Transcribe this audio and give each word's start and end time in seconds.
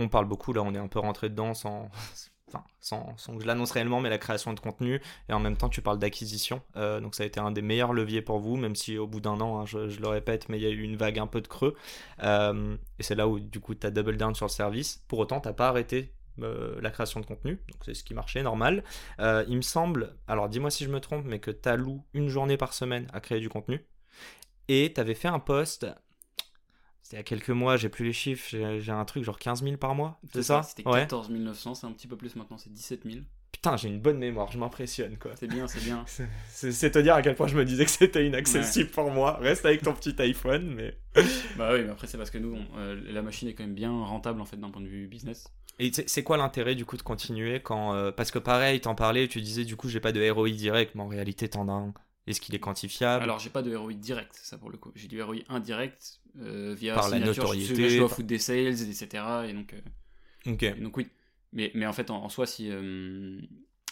on, 0.00 0.08
parle 0.08 0.26
beaucoup, 0.26 0.52
là, 0.52 0.62
on 0.62 0.74
est 0.74 0.78
un 0.78 0.88
peu 0.88 0.98
rentré 0.98 1.28
dedans 1.28 1.54
sans, 1.54 1.90
enfin, 2.48 2.64
sans, 2.80 3.36
que 3.36 3.42
je 3.42 3.46
l'annonce 3.46 3.70
réellement, 3.70 4.00
mais 4.00 4.10
la 4.10 4.18
création 4.18 4.52
de 4.52 4.60
contenu, 4.60 5.00
et 5.28 5.32
en 5.32 5.40
même 5.40 5.56
temps, 5.56 5.68
tu 5.68 5.82
parles 5.82 5.98
d'acquisition. 5.98 6.62
Euh, 6.76 7.00
donc, 7.00 7.14
ça 7.14 7.22
a 7.22 7.26
été 7.26 7.40
un 7.40 7.50
des 7.50 7.62
meilleurs 7.62 7.92
leviers 7.92 8.22
pour 8.22 8.38
vous, 8.38 8.56
même 8.56 8.76
si 8.76 8.98
au 8.98 9.06
bout 9.06 9.20
d'un 9.20 9.40
an, 9.40 9.60
hein, 9.60 9.66
je, 9.66 9.78
le 9.78 10.08
répète, 10.08 10.48
mais 10.48 10.58
il 10.58 10.62
y 10.62 10.66
a 10.66 10.70
eu 10.70 10.82
une 10.82 10.96
vague 10.96 11.18
un 11.18 11.26
peu 11.26 11.40
de 11.40 11.48
creux. 11.48 11.76
Euh, 12.22 12.76
et 12.98 13.02
c'est 13.02 13.14
là 13.14 13.28
où, 13.28 13.38
du 13.38 13.60
coup, 13.60 13.74
tu 13.74 13.86
as 13.86 13.90
double 13.90 14.16
down 14.16 14.34
sur 14.34 14.46
le 14.46 14.50
service. 14.50 15.04
Pour 15.08 15.18
autant, 15.18 15.40
tu 15.40 15.52
pas 15.52 15.68
arrêté 15.68 16.12
euh, 16.40 16.80
la 16.80 16.90
création 16.90 17.20
de 17.20 17.26
contenu, 17.26 17.60
donc 17.70 17.84
c'est 17.84 17.94
ce 17.94 18.04
qui 18.04 18.14
marchait, 18.14 18.42
normal. 18.42 18.84
il 19.18 19.56
me 19.56 19.62
semble, 19.62 20.16
alors 20.26 20.48
dis-moi 20.48 20.70
si 20.70 20.84
je 20.84 20.90
me 20.90 21.00
trompe, 21.00 21.24
mais 21.26 21.38
que 21.38 21.50
tu 21.50 21.68
alloues 21.68 22.04
une 22.14 22.28
journée 22.28 22.56
par 22.56 22.72
semaine 22.72 23.06
à 23.12 23.20
créer 23.20 23.40
du 23.40 23.48
contenu. 23.48 23.84
Et 24.68 24.92
tu 24.94 25.00
avais 25.00 25.14
fait 25.14 25.28
un 25.28 25.40
post 25.40 25.86
c'était 27.10 27.16
il 27.16 27.18
y 27.18 27.20
a 27.22 27.24
quelques 27.24 27.50
mois, 27.50 27.76
j'ai 27.76 27.88
plus 27.88 28.04
les 28.04 28.12
chiffres, 28.12 28.46
j'ai 28.50 28.92
un 28.92 29.04
truc 29.04 29.24
genre 29.24 29.36
15 29.36 29.64
000 29.64 29.76
par 29.78 29.96
mois, 29.96 30.20
c'est 30.32 30.44
ça, 30.44 30.62
C'était 30.62 30.84
14 30.84 31.28
900, 31.30 31.74
c'est 31.74 31.86
un 31.88 31.90
petit 31.90 32.06
peu 32.06 32.16
plus 32.16 32.36
maintenant, 32.36 32.56
c'est 32.56 32.72
17 32.72 33.00
000. 33.04 33.24
Putain, 33.50 33.76
j'ai 33.76 33.88
une 33.88 34.00
bonne 34.00 34.18
mémoire, 34.18 34.52
je 34.52 34.58
m'impressionne 34.58 35.18
quoi. 35.18 35.32
C'est 35.34 35.48
bien, 35.48 35.66
c'est 35.66 35.82
bien. 35.82 36.04
C'est 36.48 36.92
te 36.92 37.00
dire 37.00 37.16
à 37.16 37.22
quel 37.22 37.34
point 37.34 37.48
je 37.48 37.56
me 37.56 37.64
disais 37.64 37.84
que 37.84 37.90
c'était 37.90 38.24
inaccessible 38.24 38.90
pour 38.90 39.10
moi. 39.10 39.38
Reste 39.40 39.66
avec 39.66 39.82
ton 39.82 39.92
petit 39.92 40.14
iPhone, 40.22 40.72
mais. 40.72 40.96
bah 41.58 41.70
oui, 41.72 41.82
mais 41.82 41.90
après, 41.90 42.06
c'est 42.06 42.16
parce 42.16 42.30
que 42.30 42.38
nous, 42.38 42.56
euh, 42.76 43.00
la 43.10 43.22
machine 43.22 43.48
est 43.48 43.54
quand 43.54 43.64
même 43.64 43.74
bien 43.74 43.90
rentable 43.90 44.40
en 44.40 44.44
fait 44.44 44.56
d'un 44.56 44.70
point 44.70 44.80
de 44.80 44.86
vue 44.86 45.08
business. 45.08 45.52
Et 45.80 45.90
c'est 45.92 46.22
quoi 46.22 46.36
l'intérêt 46.36 46.76
du 46.76 46.84
coup 46.84 46.96
de 46.96 47.02
continuer 47.02 47.60
quand. 47.60 47.92
Euh, 47.92 48.12
parce 48.12 48.30
que 48.30 48.38
pareil, 48.38 48.80
t'en 48.80 48.94
parlais, 48.94 49.26
tu 49.26 49.40
disais 49.40 49.64
du 49.64 49.74
coup, 49.74 49.88
j'ai 49.88 50.00
pas 50.00 50.12
de 50.12 50.30
ROI 50.30 50.50
direct, 50.50 50.94
mais 50.94 51.02
en 51.02 51.08
réalité, 51.08 51.48
t'en 51.48 51.68
as 51.68 51.72
un. 51.72 51.92
Est-ce 52.28 52.40
qu'il 52.40 52.54
est 52.54 52.60
quantifiable? 52.60 53.24
Alors, 53.24 53.40
j'ai 53.40 53.50
pas 53.50 53.62
de 53.62 53.74
ROI 53.74 53.94
direct, 53.94 54.38
ça 54.40 54.56
pour 54.56 54.70
le 54.70 54.78
coup. 54.78 54.92
J'ai 54.94 55.08
du 55.08 55.20
ROI 55.20 55.38
indirect 55.48 56.19
euh, 56.38 56.74
via 56.74 56.94
par 56.94 57.08
la 57.08 57.18
notoriété. 57.18 57.88
Je, 57.88 57.98
dois 57.98 58.08
foutre 58.08 58.26
des 58.26 58.38
sales, 58.38 58.80
etc. 58.80 59.08
Et 59.48 59.52
donc, 59.52 59.74
euh, 60.46 60.74
donc 60.80 60.96
oui. 60.96 61.08
Mais, 61.52 61.70
mais 61.74 61.86
en 61.86 61.92
fait, 61.92 62.10
en, 62.10 62.28
soi, 62.28 62.46
si, 62.46 62.70
euh, 62.70 63.40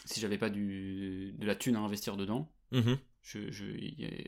si 0.05 0.21
j'avais 0.21 0.39
pas 0.39 0.51
du, 0.51 1.35
de 1.37 1.47
la 1.47 1.57
thune 1.57 1.75
à 1.77 1.81
investir 1.81 2.17
dedans, 2.17 2.49
mm-hmm. 2.73 2.97
je, 3.23 3.51
je 3.51 3.65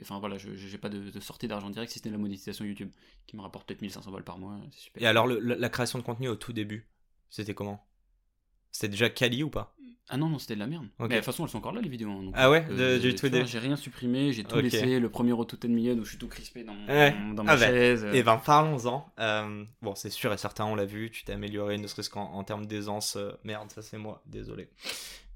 enfin 0.03 0.19
voilà, 0.19 0.37
je 0.37 0.55
j'ai 0.57 0.79
pas 0.79 0.89
de, 0.89 1.21
sortie 1.21 1.47
d'argent 1.47 1.71
direct 1.71 1.93
si 1.93 2.01
c'était 2.01 2.11
la 2.11 2.19
monétisation 2.19 2.65
YouTube 2.65 2.91
qui 3.29 3.37
me 3.37 3.43
rapporte 3.43 3.69
peut-être 3.69 3.83
1500 3.83 4.11
balles 4.11 4.25
par 4.25 4.39
mois. 4.39 4.59
Super. 4.73 5.03
Et 5.03 5.07
alors, 5.07 5.29
la 5.29 5.69
création 5.69 5.99
de 5.99 6.05
contenu 6.05 6.29
au 6.29 6.35
tout 6.35 6.53
début, 6.53 6.89
c'était 7.29 7.55
comment? 7.55 7.87
C'était 8.73 8.89
déjà 8.89 9.11
quali 9.11 9.43
ou 9.43 9.51
pas? 9.51 9.75
Ah 10.13 10.17
non, 10.17 10.29
non, 10.29 10.41
c'était 10.41 10.57
de 10.57 10.61
la 10.61 10.67
merde. 10.67 10.89
Mais 10.99 11.09
de 11.09 11.15
toute 11.15 11.25
façon, 11.25 11.45
elles 11.45 11.51
sont 11.51 11.59
encore 11.59 11.73
là, 11.73 11.81
les 11.81 11.89
vidéos. 11.89 12.11
Hein, 12.11 12.33
ah 12.35 12.51
ouais 12.51 12.67
euh, 12.69 12.99
Du 12.99 13.15
tout 13.15 13.29
J'ai 13.47 13.59
rien 13.61 13.77
supprimé, 13.77 14.33
j'ai 14.33 14.43
tout 14.43 14.59
laissé. 14.59 14.99
Le 14.99 15.09
premier 15.09 15.33
Auto 15.33 15.57
10 15.57 15.69
million 15.69 15.95
où 15.95 16.05
je 16.05 16.11
suis 16.11 16.19
tout 16.19 16.27
crispé 16.27 16.65
dans, 16.65 16.75
dans 17.35 17.45
ma 17.45 17.53
ah 17.53 17.57
chaise. 17.57 18.05
Et 18.13 18.25
ben, 18.25 18.37
parlons-en. 18.45 19.09
Euh, 19.21 19.65
bon, 19.83 19.95
c'est 19.95 20.11
sûr 20.11 20.33
et 20.33 20.37
certain, 20.37 20.65
on 20.65 20.75
l'a 20.75 20.85
vu, 20.85 21.11
tu 21.11 21.23
t'es 21.23 21.33
amélioré, 21.33 21.79
ne 21.79 21.87
serait-ce 21.87 22.11
qu'en 22.11 22.43
termes 22.43 22.67
d'aisance. 22.67 23.15
Euh, 23.17 23.31
merde, 23.45 23.71
ça 23.71 23.83
c'est 23.83 23.99
moi, 23.99 24.21
désolé. 24.27 24.69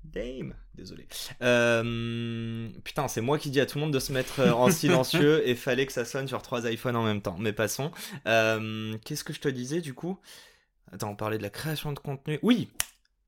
Dame, 0.03 0.55
désolé. 0.75 1.07
putain, 2.85 3.09
c'est 3.09 3.21
moi 3.21 3.39
qui 3.39 3.51
dis 3.51 3.61
à 3.61 3.67
tout 3.67 3.79
le 3.79 3.85
monde 3.85 3.95
de 3.95 4.01
se 4.01 4.13
mettre 4.13 4.41
en 4.41 4.71
silencieux 4.73 5.49
et 5.49 5.55
fallait 5.55 5.87
que 5.87 5.93
ça 5.93 6.05
sonne 6.05 6.27
sur 6.27 6.43
trois 6.43 6.69
iPhones 6.69 6.97
en 6.97 7.05
même 7.05 7.23
temps. 7.23 7.37
Mais 7.39 7.53
passons. 7.53 7.93
Qu'est-ce 8.25 9.23
que 9.23 9.33
je 9.33 9.41
te 9.41 9.49
disais 9.49 9.81
du 9.81 9.95
coup? 9.95 10.19
Attends, 10.93 11.11
on 11.11 11.17
parlait 11.17 11.39
de 11.39 11.43
la 11.45 11.51
création 11.51 11.93
de 11.93 11.99
contenu. 11.99 12.39
Oui, 12.43 12.69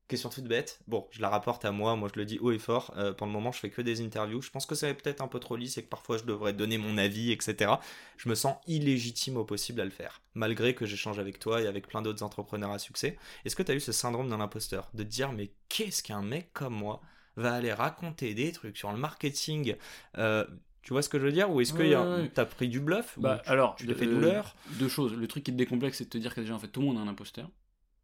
Question 0.07 0.29
toute 0.29 0.45
bête. 0.45 0.79
Bon, 0.87 1.05
je 1.11 1.21
la 1.21 1.27
rapporte 1.27 1.65
à 1.65 1.71
moi, 1.73 1.97
moi 1.97 2.09
je 2.13 2.17
le 2.17 2.25
dis 2.25 2.39
haut 2.39 2.53
et 2.53 2.59
fort. 2.59 2.93
Euh, 2.95 3.11
pour 3.11 3.27
le 3.27 3.33
moment, 3.33 3.51
je 3.51 3.59
fais 3.59 3.69
que 3.69 3.81
des 3.81 3.99
interviews. 3.99 4.41
Je 4.41 4.49
pense 4.49 4.65
que 4.65 4.73
c'est 4.73 4.93
peut-être 4.93 5.21
un 5.21 5.27
peu 5.27 5.39
trop 5.39 5.57
lisse 5.57 5.77
et 5.77 5.83
que 5.83 5.89
parfois 5.89 6.17
je 6.17 6.23
devrais 6.23 6.53
donner 6.53 6.77
mon 6.77 6.97
avis, 6.97 7.33
etc. 7.33 7.73
Je 8.15 8.29
me 8.29 8.35
sens 8.35 8.55
illégitime 8.67 9.35
au 9.35 9.43
possible 9.43 9.81
à 9.81 9.85
le 9.85 9.91
faire, 9.91 10.21
malgré 10.33 10.73
que 10.73 10.85
j'échange 10.85 11.19
avec 11.19 11.39
toi 11.39 11.61
et 11.61 11.67
avec 11.67 11.89
plein 11.89 12.01
d'autres 12.01 12.23
entrepreneurs 12.23 12.71
à 12.71 12.79
succès. 12.79 13.17
Est-ce 13.43 13.57
que 13.57 13.63
tu 13.63 13.71
as 13.73 13.75
eu 13.75 13.81
ce 13.81 13.91
syndrome 13.91 14.29
d'un 14.29 14.39
imposteur? 14.39 14.89
De 14.93 15.03
dire, 15.03 15.33
mais 15.33 15.51
qu'est-ce 15.67 16.01
qu'un 16.01 16.21
mec 16.21 16.53
comme 16.53 16.73
moi 16.73 17.01
va 17.35 17.53
aller 17.53 17.73
raconter 17.73 18.33
des 18.33 18.53
trucs 18.53 18.77
sur 18.77 18.93
le 18.93 18.97
marketing? 18.97 19.75
Euh, 20.17 20.45
tu 20.83 20.93
vois 20.93 21.01
ce 21.01 21.09
que 21.09 21.19
je 21.19 21.25
veux 21.25 21.33
dire? 21.33 21.51
Ou 21.51 21.59
est-ce 21.59 21.73
que 21.73 22.27
tu 22.27 22.39
as 22.39 22.45
pris 22.45 22.69
du 22.69 22.79
bluff? 22.79 23.19
Bah, 23.19 23.41
Alors, 23.45 23.75
tu 23.75 23.85
te 23.85 23.93
fais 23.93 24.05
douleur? 24.05 24.55
Deux 24.79 24.87
choses. 24.87 25.13
Le 25.13 25.27
truc 25.27 25.43
qui 25.43 25.51
te 25.51 25.57
décomplexe, 25.57 25.97
c'est 25.97 26.05
de 26.05 26.09
te 26.09 26.17
dire 26.17 26.33
que 26.33 26.39
déjà, 26.39 26.55
en 26.55 26.59
fait, 26.59 26.69
tout 26.69 26.79
le 26.79 26.87
monde 26.87 26.97
a 26.97 27.01
un 27.01 27.09
imposteur. 27.09 27.49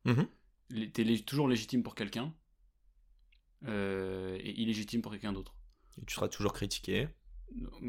Mmh 0.04 0.24
t'es 0.94 1.20
toujours 1.20 1.48
légitime 1.48 1.84
pour 1.84 1.96
quelqu'un 1.96 2.34
euh, 3.66 4.38
et 4.40 4.62
illégitime 4.62 5.02
pour 5.02 5.12
quelqu'un 5.12 5.34
d'autre. 5.34 5.56
Et 5.98 6.06
tu 6.06 6.16
seras 6.16 6.28
toujours 6.28 6.54
critiqué. 6.54 7.08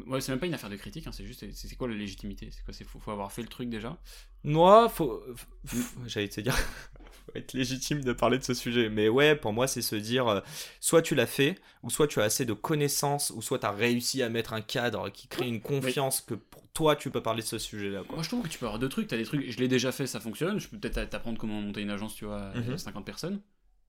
Ouais, 0.07 0.21
c'est 0.21 0.31
même 0.31 0.39
pas 0.39 0.45
une 0.45 0.53
affaire 0.53 0.69
de 0.69 0.75
critique, 0.75 1.07
hein, 1.07 1.11
c'est 1.11 1.25
juste, 1.25 1.45
c'est 1.51 1.75
quoi 1.75 1.87
la 1.87 1.95
légitimité? 1.95 2.49
C'est 2.51 2.63
quoi 2.63 2.73
C'est 2.73 2.83
faut, 2.83 2.99
faut, 2.99 3.11
avoir 3.11 3.31
fait 3.31 3.41
le 3.41 3.47
truc 3.47 3.69
déjà? 3.69 3.97
Moi, 4.43 4.89
faut, 4.89 5.23
j'allais 6.05 6.29
te 6.29 6.41
dire, 6.41 6.55
faut 7.25 7.31
être 7.35 7.53
légitime 7.53 8.03
de 8.03 8.13
parler 8.13 8.37
de 8.37 8.43
ce 8.43 8.53
sujet. 8.53 8.89
Mais 8.89 9.09
ouais, 9.09 9.35
pour 9.35 9.53
moi, 9.53 9.67
c'est 9.67 9.81
se 9.81 9.95
dire, 9.95 10.27
euh, 10.27 10.41
soit 10.79 11.01
tu 11.01 11.15
l'as 11.15 11.25
fait, 11.25 11.59
ou 11.83 11.89
soit 11.89 12.07
tu 12.07 12.19
as 12.21 12.23
assez 12.23 12.45
de 12.45 12.53
connaissances, 12.53 13.31
ou 13.35 13.41
soit 13.41 13.59
tu 13.59 13.65
as 13.65 13.71
réussi 13.71 14.21
à 14.21 14.29
mettre 14.29 14.53
un 14.53 14.61
cadre 14.61 15.09
qui 15.09 15.27
crée 15.27 15.47
une 15.47 15.61
confiance 15.61 16.21
que 16.21 16.35
pour 16.35 16.67
toi, 16.69 16.95
tu 16.95 17.09
peux 17.09 17.21
parler 17.21 17.41
de 17.41 17.47
ce 17.47 17.57
sujet-là. 17.57 18.03
Moi, 18.09 18.21
je 18.21 18.27
trouve 18.27 18.43
que 18.43 18.49
tu 18.49 18.59
peux 18.59 18.65
avoir 18.65 18.79
deux 18.79 18.89
trucs. 18.89 19.07
T'as 19.07 19.17
des 19.17 19.25
trucs, 19.25 19.49
je 19.49 19.57
l'ai 19.59 19.67
déjà 19.67 19.91
fait, 19.91 20.05
ça 20.05 20.19
fonctionne. 20.19 20.59
Je 20.59 20.67
peux 20.67 20.77
peut-être 20.77 21.09
t'apprendre 21.09 21.39
comment 21.39 21.59
monter 21.59 21.81
une 21.81 21.91
agence, 21.91 22.15
tu 22.15 22.25
vois, 22.25 22.53
50 22.77 22.95
mhm. 22.95 23.03
personnes. 23.03 23.41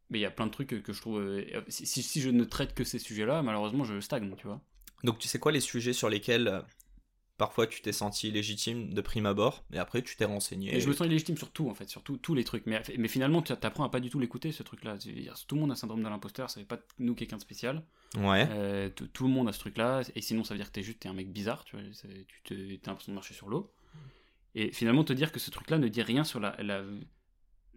Mais 0.09 0.19
il 0.19 0.23
y 0.23 0.27
a 0.27 0.31
plein 0.31 0.47
de 0.47 0.53
trucs 0.53 0.83
que 0.83 0.93
je 0.93 1.01
trouve. 1.01 1.19
Euh, 1.19 1.45
si, 1.69 1.87
si, 1.87 2.21
je 2.21 2.31
ne 2.31 2.45
traite 2.45 2.75
que 2.75 2.85
ces 2.85 3.01
sujets-là, 3.01 3.43
malheureusement, 3.43 3.85
je 3.85 4.01
stagne, 4.01 4.33
tu 4.37 4.47
vois. 4.47 4.61
Donc, 5.05 5.19
tu 5.19 5.29
sais 5.29 5.39
quoi 5.39 5.53
les 5.53 5.61
sujets 5.61 5.93
sur 5.93 6.09
lesquels 6.09 6.49
euh, 6.49 6.61
parfois 7.39 7.67
tu 7.67 7.83
t'es 7.83 7.93
senti 7.93 8.31
légitime 8.31 8.93
de 8.93 9.01
prime 9.01 9.27
abord, 9.27 9.65
mais 9.71 9.79
après 9.79 10.03
tu 10.03 10.17
t'es 10.17 10.25
renseigné. 10.25 10.75
Et 10.75 10.81
je 10.81 10.89
me 10.89 10.95
sens 10.95 11.07
illégitime 11.07 11.37
sur 11.37 11.51
tout, 11.51 11.69
en 11.69 11.75
fait, 11.75 11.89
sur 11.89 12.03
tous 12.03 12.35
les 12.35 12.45
trucs. 12.45 12.67
Mais, 12.67 12.83
mais 12.99 13.09
finalement, 13.09 13.43
tu 13.43 13.53
apprends 13.53 13.85
à 13.85 13.91
pas 13.91 14.01
du 14.01 14.11
tout 14.11 14.19
l'écouter, 14.19 14.53
ce 14.53 14.63
truc-là. 14.63 14.97
Tout 15.47 15.55
le 15.55 15.61
monde 15.61 15.71
a 15.71 15.75
le 15.75 15.79
syndrome 15.79 16.03
de 16.03 16.09
l'imposteur, 16.09 16.51
ça 16.51 16.61
fait 16.61 16.67
pas 16.67 16.79
nous 16.99 17.15
quelqu'un 17.15 17.37
de 17.37 17.43
spécial. 17.43 17.85
Ouais. 18.17 18.47
Euh, 18.51 18.89
tout 18.91 19.25
le 19.25 19.31
monde 19.31 19.49
a 19.49 19.53
ce 19.53 19.59
truc-là, 19.59 20.03
et 20.15 20.21
sinon 20.23 20.45
ça 20.45 20.55
veut 20.55 20.59
dire 20.59 20.69
que 20.69 20.73
t'es 20.73 20.83
juste 20.83 21.05
es 21.05 21.09
un 21.09 21.15
mec 21.15 21.31
bizarre, 21.31 21.65
tu 21.65 21.77
vois, 21.77 21.85
tu 22.45 22.55
as 22.55 22.89
l'impression 22.89 23.13
de 23.13 23.15
marcher 23.15 23.35
sur 23.35 23.49
l'eau. 23.49 23.73
Et 24.55 24.73
finalement, 24.73 25.05
te 25.05 25.13
dire 25.13 25.33
que 25.33 25.39
ce 25.39 25.51
truc-là 25.51 25.77
ne 25.77 25.89
dit 25.89 26.01
rien 26.01 26.25
sur 26.25 26.41
la, 26.41 26.57
la, 26.63 26.83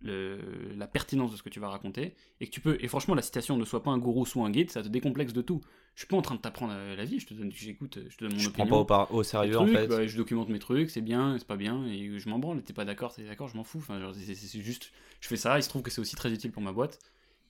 la 0.02 0.88
pertinence 0.88 1.32
de 1.32 1.38
ce 1.38 1.44
que 1.44 1.50
tu 1.50 1.60
vas 1.60 1.70
raconter 1.70 2.14
et 2.40 2.48
que 2.48 2.52
tu 2.52 2.62
peux 2.62 2.78
et 2.80 2.88
franchement 2.88 3.16
la 3.16 3.22
citation 3.22 3.58
ne 3.58 3.66
soit 3.66 3.84
pas 3.84 3.92
un 3.92 3.98
gourou 3.98 4.26
ou 4.36 4.44
un 4.44 4.50
guide 4.50 4.72
ça 4.72 4.82
te 4.82 4.88
décomplexe 4.88 5.34
de 5.34 5.42
tout. 5.42 5.62
Je 5.96 6.02
suis 6.02 6.08
pas 6.08 6.16
en 6.16 6.22
train 6.22 6.36
de 6.36 6.40
t'apprendre 6.40 6.74
la 6.74 7.06
vie 7.06 7.20
je 7.20 7.28
te 7.28 7.34
donne 7.34 7.52
j'écoute 7.52 8.00
je 8.08 8.18
te 8.18 8.24
donne 8.24 8.34
mon 8.34 8.40
je 8.40 8.50
opinion. 8.50 8.68
prends 8.68 8.86
pas 8.86 9.08
au, 9.12 9.24
sérieux 9.24 9.58
en 9.58 9.68
fait. 9.68 9.88
bah, 9.88 10.08
je 10.08 10.16
documente 10.16 10.50
mes 10.50 10.60
trucs 10.60 10.90
c'est 10.90 11.02
bien 11.02 11.38
c'est 11.38 11.48
pas 11.48 11.58
bien 11.58 11.86
et 11.88 12.18
je 12.18 12.30
m'en 12.30 12.40
branle. 12.40 12.62
T'es 12.64 12.74
pas 12.74 12.86
d'accord 12.86 13.14
t'es 13.14 13.24
d'accord 13.24 13.48
je 13.50 13.58
m'en 13.58 13.64
fous. 13.64 13.80
Enfin 13.80 14.00
c'est 14.14 14.62
juste 14.62 14.92
je 15.20 15.28
fais 15.28 15.38
ça 15.38 15.58
il 15.60 15.64
se 15.64 15.70
trouve 15.70 15.82
que 15.82 15.92
c'est 15.92 16.02
aussi 16.02 16.16
très 16.16 16.32
utile 16.32 16.52
pour 16.52 16.62
ma 16.62 16.72
boîte. 16.72 17.00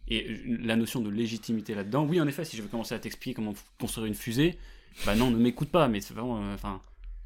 Et 0.07 0.41
la 0.45 0.75
notion 0.75 1.01
de 1.01 1.09
légitimité 1.09 1.75
là-dedans 1.75 2.05
oui 2.05 2.19
en 2.19 2.27
effet 2.27 2.45
si 2.45 2.57
je 2.57 2.63
veux 2.63 2.67
commencer 2.67 2.95
à 2.95 2.99
t'expliquer 2.99 3.35
comment 3.35 3.53
construire 3.79 4.07
une 4.07 4.15
fusée 4.15 4.57
bah 5.05 5.15
non 5.15 5.29
ne 5.29 5.37
m'écoute 5.37 5.69
pas 5.69 5.87
mais 5.87 6.01
c'est 6.01 6.15
vraiment 6.15 6.41
euh, 6.41 6.55
enfin 6.55 6.81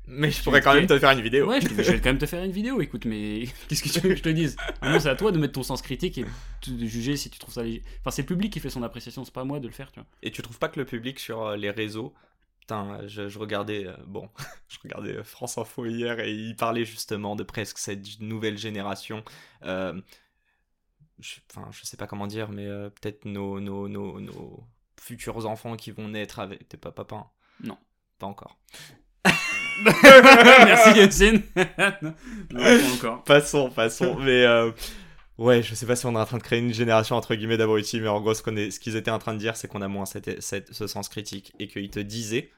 mais 0.08 0.32
je 0.32 0.44
pourrais 0.44 0.62
quand 0.62 0.74
même 0.74 0.88
te 0.88 0.98
faire 1.00 1.12
une 1.12 1.22
vidéo. 1.22 1.48
Ouais, 1.48 1.62
je, 1.62 1.68
vais 1.68 1.84
quand 2.02 2.10
même 2.10 2.18
te 2.18 2.26
faire 2.26 2.44
une 2.44 2.52
vidéo, 2.52 2.82
écoute, 2.82 3.06
mais 3.06 3.46
qu'est-ce 3.68 3.84
que 3.84 3.90
tu 3.90 4.00
veux 4.00 4.10
que 4.10 4.16
je 4.16 4.24
te 4.24 4.30
dise? 4.30 4.56
C'est 4.82 5.08
à 5.08 5.16
toi 5.16 5.32
de 5.32 5.38
mettre 5.38 5.54
ton 5.54 5.64
sens 5.64 5.82
critique 5.82 6.18
et 6.18 6.26
de 6.68 6.86
juger 6.86 7.18
si 7.18 7.30
tu 7.30 7.40
trouves 7.40 7.54
ça 7.54 7.62
Enfin, 7.62 8.12
c'est 8.12 8.24
le 8.24 8.28
public 8.28 8.52
qui 8.52 8.60
fait 8.60 8.70
son 8.70 8.84
appréciation, 8.84 9.24
c'est 9.26 9.34
pas 9.34 9.42
à 9.42 9.46
moi 9.46 9.60
de 9.60 9.68
le 9.68 9.74
faire, 9.74 9.92
tu 9.92 10.00
vois. 10.00 10.08
Et 10.22 10.32
tu 10.32 10.42
trouves 10.42 10.60
pas 10.60 10.70
que 10.70 10.80
le 10.80 10.86
public 10.86 11.20
sur 11.20 11.44
euh, 11.44 11.56
les 11.56 11.70
réseaux. 11.70 12.14
Putain, 12.64 13.06
je, 13.08 13.38
regardais, 13.38 13.88
euh, 13.88 13.98
bon, 14.08 14.30
je 14.70 14.78
regardais 14.82 15.18
euh, 15.18 15.24
France 15.26 15.58
Info 15.58 15.86
hier 15.86 16.22
et 16.22 16.32
il 16.32 16.56
parlait 16.56 16.86
justement 16.86 17.36
de 17.36 17.44
presque 17.44 17.78
cette 17.78 18.22
nouvelle 18.22 18.58
génération. 18.58 19.22
Euh, 19.64 20.02
je, 21.20 21.42
enfin, 21.52 21.68
je 21.72 21.84
sais 21.84 21.98
pas 21.98 22.08
comment 22.08 22.26
dire, 22.26 22.48
mais 22.48 22.66
peut-être 22.66 23.26
nos, 23.26 23.60
nos, 23.60 23.90
nos, 23.90 24.22
nos, 24.22 24.64
futurs 24.98 25.46
enfants 25.46 25.76
qui 25.76 25.92
vont 25.92 26.08
naître 26.08 26.40
avec. 26.40 26.70
T'es 26.70 26.78
pas 26.78 26.94
papa 26.94 27.16
hein? 27.18 27.30
Non. 27.60 27.78
Pas 28.18 28.28
encore. 28.28 28.58
Merci 30.66 31.44
pas 31.56 32.94
encore. 32.96 33.24
Passons, 33.24 33.70
passons. 33.70 34.16
mais 34.20 34.44
euh, 34.44 34.72
ouais, 35.38 35.64
je 35.64 35.76
sais 35.76 35.86
pas 35.86 35.96
si 35.96 36.06
on 36.06 36.14
est 36.14 36.20
en 36.20 36.26
train 36.26 36.38
de 36.38 36.44
créer 36.44 36.60
une 36.60 36.74
génération 36.74 37.16
entre 37.16 37.36
guillemets 37.36 37.58
d'abrutis, 37.58 38.00
mais 38.00 38.08
en 38.08 38.22
gros, 38.22 38.34
ce 38.34 38.80
qu'ils 38.80 38.96
étaient 38.96 39.12
en 39.12 39.20
train 39.20 39.34
de 39.34 39.40
dire, 39.40 39.56
c'est 39.56 39.68
qu'on 39.68 39.82
a 39.82 39.88
moins 39.88 40.06
cette, 40.06 40.42
ce 40.42 40.88
sens 40.88 41.10
critique 41.10 41.54
et 41.60 41.68
qu'ils 41.68 41.90
te 41.90 42.00
disaient 42.00 42.50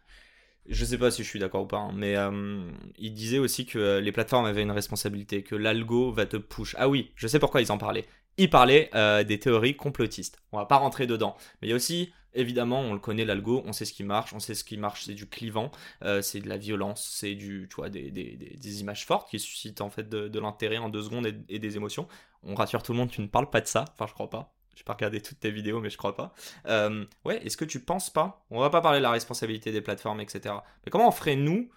je 0.68 0.86
sais 0.86 0.98
pas 0.98 1.12
si 1.12 1.24
je 1.24 1.30
suis 1.30 1.40
d'accord 1.40 1.64
ou 1.64 1.68
pas, 1.68 1.78
hein, 1.78 1.92
mais 1.94 2.16
euh, 2.16 2.62
il 2.98 3.14
disait 3.14 3.38
aussi 3.38 3.66
que 3.66 3.78
euh, 3.78 4.02
les 4.02 4.12
plateformes 4.12 4.46
avaient 4.46 4.64
une 4.64 4.72
responsabilité, 4.72 5.44
que 5.44 5.56
l'algo 5.56 6.12
va 6.12 6.26
te 6.26 6.38
push. 6.38 6.76
Ah 6.80 6.90
oui, 6.90 7.12
je 7.16 7.28
sais 7.28 7.40
pourquoi 7.40 7.62
ils 7.62 7.72
en 7.72 7.78
parlaient. 7.78 8.06
Ils 8.38 8.50
parlaient 8.50 8.90
euh, 8.96 9.24
des 9.24 9.40
théories 9.40 9.76
complotistes. 9.76 10.40
On 10.52 10.58
va 10.58 10.66
pas 10.66 10.78
rentrer 10.78 11.08
dedans. 11.08 11.36
Mais 11.62 11.68
il 11.68 11.70
y 11.70 11.74
a 11.74 11.76
aussi, 11.76 12.12
évidemment, 12.36 12.82
on 12.82 12.94
le 12.94 13.00
connaît 13.00 13.26
l'algo, 13.26 13.64
on 13.66 13.74
sait 13.74 13.86
ce 13.86 13.94
qui 13.94 14.04
marche, 14.04 14.34
on 14.34 14.40
sait 14.40 14.54
ce 14.54 14.64
qui 14.64 14.78
marche, 14.78 15.06
c'est 15.06 15.14
du 15.14 15.28
clivant, 15.28 15.72
euh, 16.04 16.22
c'est 16.22 16.40
de 16.42 16.50
la 16.50 16.58
violence, 16.58 17.08
c'est 17.10 17.36
du, 17.36 17.68
tu 17.70 17.76
vois, 17.78 17.90
des, 17.90 18.12
des- 18.12 18.36
des- 18.36 18.82
images 18.82 19.06
fortes 19.06 19.30
qui 19.30 19.40
suscitent 19.40 19.82
en 19.82 19.90
fait 19.90 20.08
de, 20.10 20.40
l'intérêt 20.40 20.78
en 20.78 20.90
deux 20.90 21.04
secondes 21.04 21.28
et, 21.50 21.60
des 21.60 21.76
émotions. 21.78 22.08
On 22.44 22.56
rassure 22.56 22.84
tout 22.84 22.92
le 22.92 23.00
monde, 23.00 23.10
tu 23.10 23.22
ne 23.22 23.28
parles 23.28 23.50
pas 23.50 23.62
de 23.62 23.68
ça. 23.68 23.86
Enfin, 23.94 24.06
je 24.08 24.14
crois 24.14 24.30
pas. 24.30 24.54
J'ai 24.76 24.84
pas 24.84 24.94
regardé 24.94 25.22
toutes 25.22 25.40
tes 25.40 25.52
vidéos, 25.52 25.80
mais 25.80 25.90
je 25.90 25.98
crois 25.98 26.16
pas. 26.16 26.34
Euh, 26.68 27.06
ouais, 27.24 27.44
est-ce 27.46 27.56
que 27.58 27.66
tu 27.66 27.80
penses 27.80 28.10
pas 28.10 28.46
On 28.52 28.60
va 28.60 28.70
pas 28.70 28.82
parler 28.82 29.00
de 29.00 29.04
la 29.04 29.12
responsabilité 29.12 29.72
des 29.72 29.82
plateformes, 29.82 30.20
etc. 30.20 30.56
Mais 30.86 30.92
comment 30.92 31.08
on 31.08 31.12
ferait 31.12 31.38
nous, 31.38 31.70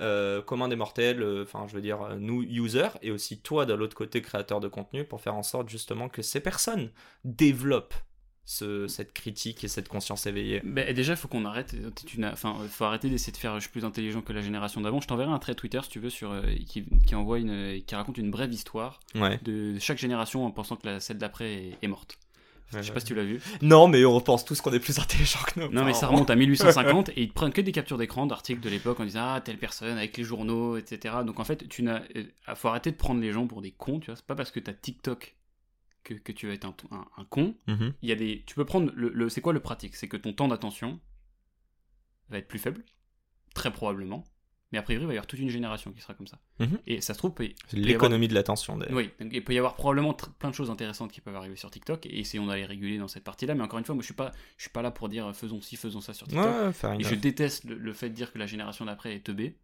euh, 0.00 0.42
commun 0.42 0.68
des 0.68 0.76
mortels, 0.76 1.22
euh, 1.22 1.44
enfin 1.44 1.66
je 1.68 1.74
veux 1.74 1.82
dire 1.82 2.16
nous 2.18 2.42
users, 2.42 2.98
et 3.02 3.10
aussi 3.12 3.40
toi 3.40 3.64
de 3.66 3.74
l'autre 3.74 3.94
côté 3.96 4.22
créateur 4.22 4.58
de 4.60 4.66
contenu, 4.68 5.04
pour 5.04 5.20
faire 5.20 5.34
en 5.36 5.42
sorte 5.44 5.68
justement 5.68 6.08
que 6.08 6.22
ces 6.22 6.40
personnes 6.40 6.90
développent 7.24 7.94
ce- 8.44 8.86
cette 8.88 9.12
critique 9.12 9.62
et 9.64 9.68
cette 9.68 9.88
conscience 9.88 10.26
éveillée. 10.26 10.62
Et 10.88 10.94
déjà, 10.94 11.12
il 11.12 11.16
faut 11.16 11.28
qu'on 11.28 11.44
arrête. 11.44 11.74
N'as- 12.18 12.32
Enfin, 12.32 12.56
faut 12.68 12.84
arrêter 12.84 13.08
d'essayer 13.08 13.32
de 13.32 13.36
faire 13.36 13.54
je 13.56 13.60
suis 13.60 13.70
plus 13.70 13.84
intelligent 13.84 14.20
que 14.20 14.32
la 14.32 14.40
génération 14.42 14.80
d'avant. 14.80 15.00
Je 15.00 15.06
t'enverrai 15.06 15.30
un 15.32 15.38
trait 15.38 15.54
Twitter 15.54 15.80
si 15.84 15.90
tu 15.90 16.00
veux 16.00 16.10
sur 16.10 16.32
euh, 16.32 16.42
qui, 16.66 16.84
qui 17.06 17.14
envoie 17.14 17.38
une, 17.38 17.80
qui 17.86 17.94
raconte 17.94 18.18
une 18.18 18.30
brève 18.30 18.52
histoire 18.52 19.00
Ouais. 19.14 19.38
de, 19.42 19.74
de 19.74 19.78
chaque 19.78 19.98
génération 19.98 20.44
en 20.44 20.50
pensant 20.50 20.76
que 20.76 20.86
la, 20.86 21.00
celle 21.00 21.18
d'après 21.18 21.52
est, 21.54 21.78
est 21.82 21.88
morte. 21.88 22.18
Je 22.74 22.80
sais 22.80 22.92
pas 22.92 23.00
si 23.00 23.06
tu 23.06 23.14
l'as 23.14 23.24
vu. 23.24 23.38
Non, 23.60 23.86
mais 23.86 24.02
on 24.06 24.18
pense 24.22 24.46
tous 24.46 24.62
qu'on 24.62 24.72
est 24.72 24.80
plus 24.80 24.98
intelligent 24.98 25.40
que 25.46 25.60
nous. 25.60 25.70
Non, 25.70 25.84
mais 25.84 25.92
ça 25.92 26.06
remonte 26.06 26.30
à 26.30 26.34
1850 26.36 27.10
et 27.10 27.22
ils 27.24 27.28
te 27.28 27.34
prennent 27.34 27.52
que 27.52 27.60
des 27.60 27.70
captures 27.70 27.98
d'écran 27.98 28.24
d'articles 28.24 28.60
de 28.62 28.70
l'époque 28.70 28.98
en 28.98 29.04
disant 29.04 29.20
ah 29.34 29.40
telle 29.42 29.58
personne 29.58 29.98
avec 29.98 30.16
les 30.16 30.24
journaux, 30.24 30.78
etc. 30.78 31.16
Donc 31.26 31.38
en 31.38 31.44
fait, 31.44 31.68
tu 31.68 31.82
n'as, 31.82 32.00
euh, 32.16 32.24
faut 32.54 32.68
arrêter 32.68 32.90
de 32.90 32.96
prendre 32.96 33.20
les 33.20 33.30
gens 33.30 33.46
pour 33.46 33.60
des 33.60 33.72
cons. 33.72 34.00
Tu 34.00 34.06
vois, 34.06 34.16
c'est 34.16 34.24
pas 34.24 34.34
parce 34.34 34.50
que 34.50 34.58
t'as 34.58 34.72
TikTok 34.72 35.34
que, 36.04 36.14
que 36.14 36.32
tu 36.32 36.46
vas 36.46 36.52
être 36.54 36.64
un, 36.66 36.74
un- 36.90 37.06
un 37.16 37.24
con. 37.24 37.54
Mhm. 37.68 37.94
Il 38.02 38.08
y 38.08 38.12
a 38.12 38.16
des, 38.16 38.42
tu 38.46 38.54
peux 38.54 38.64
prendre 38.64 38.90
le, 38.94 39.08
le- 39.10 39.28
c'est 39.28 39.40
quoi 39.40 39.52
le 39.52 39.60
pratique? 39.60 39.96
C'est 39.96 40.08
que 40.08 40.16
ton 40.16 40.32
temps 40.32 40.48
d'attention 40.48 41.00
va 42.28 42.38
être 42.38 42.48
plus 42.48 42.58
faible, 42.58 42.84
très 43.54 43.72
probablement. 43.72 44.24
Mais 44.72 44.78
a 44.78 44.82
priori, 44.82 45.04
il 45.04 45.06
va 45.06 45.12
y 45.12 45.16
avoir 45.18 45.26
toute 45.26 45.38
une 45.38 45.50
génération 45.50 45.92
qui 45.92 46.00
sera 46.00 46.14
comme 46.14 46.26
ça. 46.26 46.38
Mhm. 46.58 46.78
Et 46.86 47.02
ça 47.02 47.12
se 47.12 47.18
trouve, 47.18 47.34
C'est 47.38 47.44
avoir- 47.44 47.86
l'économie 47.86 48.26
de 48.26 48.32
l'attention. 48.32 48.78
d'ailleurs. 48.78 48.96
oui, 48.96 49.10
donc 49.20 49.28
il 49.30 49.44
peut 49.44 49.52
y 49.52 49.58
avoir 49.58 49.74
probablement 49.76 50.14
plein 50.14 50.48
de 50.48 50.54
choses 50.54 50.70
intéressantes 50.70 51.12
qui 51.12 51.20
peuvent 51.20 51.36
arriver 51.36 51.56
sur 51.56 51.70
TikTok 51.70 52.06
et 52.06 52.18
essayons 52.18 52.46
d'aller 52.46 52.64
réguler 52.64 52.96
dans 52.96 53.06
cette 53.06 53.22
partie-là. 53.24 53.54
Mais 53.54 53.62
encore 53.62 53.78
une 53.80 53.84
fois, 53.84 53.94
moi 53.94 54.00
je 54.00 54.06
suis 54.06 54.14
pas, 54.14 54.32
je 54.56 54.62
suis 54.62 54.70
pas 54.70 54.80
là 54.80 54.90
pour 54.90 55.10
dire 55.10 55.26
euh, 55.26 55.32
faisons 55.34 55.60
ci, 55.60 55.76
faisons 55.76 56.00
ça 56.00 56.14
sur 56.14 56.26
TikTok. 56.26 56.46
Ouais, 56.84 57.00
Et 57.00 57.04
je 57.04 57.14
déteste 57.14 57.64
le, 57.64 57.74
le 57.76 57.92
fait 57.92 58.08
de 58.08 58.14
dire 58.14 58.32
que 58.32 58.38
la 58.38 58.46
génération 58.46 58.86
d'après 58.86 59.14
est 59.14 59.20
teubée. 59.20 59.58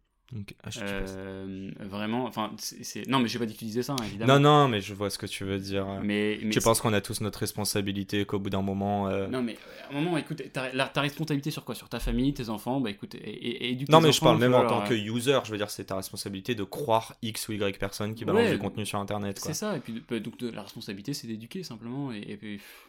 Ah, 0.63 0.69
Euh, 0.81 1.71
vraiment, 1.79 2.25
enfin, 2.25 2.51
c'est, 2.57 3.07
non, 3.07 3.19
mais 3.19 3.27
j'ai 3.27 3.39
pas 3.39 3.45
dit 3.45 3.53
que 3.53 3.59
tu 3.59 3.65
disais 3.65 3.81
ça, 3.83 3.93
hein, 3.93 4.03
évidemment. 4.05 4.39
Non, 4.39 4.39
non, 4.39 4.67
mais 4.67 4.79
je 4.81 4.93
vois 4.93 5.09
ce 5.09 5.17
que 5.17 5.25
tu 5.25 5.43
veux 5.43 5.57
dire. 5.59 5.87
mais, 6.03 6.39
mais 6.43 6.51
Tu 6.51 6.59
penses 6.61 6.81
qu'on 6.81 6.93
a 6.93 7.01
tous 7.01 7.21
notre 7.21 7.39
responsabilité, 7.39 8.25
qu'au 8.25 8.37
bout 8.39 8.49
d'un 8.49 8.61
moment. 8.61 9.07
euh, 9.09 9.27
Non, 9.27 9.41
mais 9.41 9.53
euh, 9.53 9.85
à 9.87 9.97
un 9.97 10.01
moment, 10.01 10.17
écoute, 10.17 10.41
ta, 10.53 10.71
la- 10.73 10.87
ta 10.87 11.01
responsabilité 11.01 11.49
sur 11.51 11.65
quoi? 11.65 11.73
Sur 11.75 11.89
ta 11.89 11.99
famille, 11.99 12.33
tes 12.33 12.49
enfants, 12.49 12.79
bah 12.79 12.89
écoute, 12.91 13.15
et, 13.15 13.17
et, 13.17 13.65
et 13.65 13.71
éduque 13.71 13.89
Non, 13.89 14.01
mais 14.01 14.11
je 14.11 14.19
parle 14.19 14.37
même 14.39 14.53
en 14.53 14.65
tant 14.67 14.83
que 14.85 14.93
user. 14.93 15.39
Je 15.45 15.51
veux 15.51 15.57
dire, 15.57 15.69
c'est 15.69 15.85
ta 15.85 15.95
responsabilité 15.95 16.53
de 16.55 16.63
croire 16.63 17.15
X 17.21 17.47
ou 17.49 17.53
Y 17.53 17.79
personne 17.79 18.13
qui 18.13 18.25
balance 18.25 18.43
Ouais, 18.43 18.51
du 18.53 18.59
contenu 18.59 18.85
sur 18.85 18.99
internet. 18.99 19.39
Quoi. 19.39 19.51
C'est 19.53 19.59
ça, 19.59 19.75
et 19.75 19.79
puis 19.79 20.03
bah, 20.09 20.19
donc 20.19 20.37
de- 20.37 20.49
la 20.51 20.61
responsabilité, 20.63 21.13
c'est 21.13 21.27
d'éduquer 21.27 21.63
simplement, 21.63 22.11
et, 22.11 22.19
et 22.27 22.37
puis. 22.37 22.57
pff. 22.57 22.85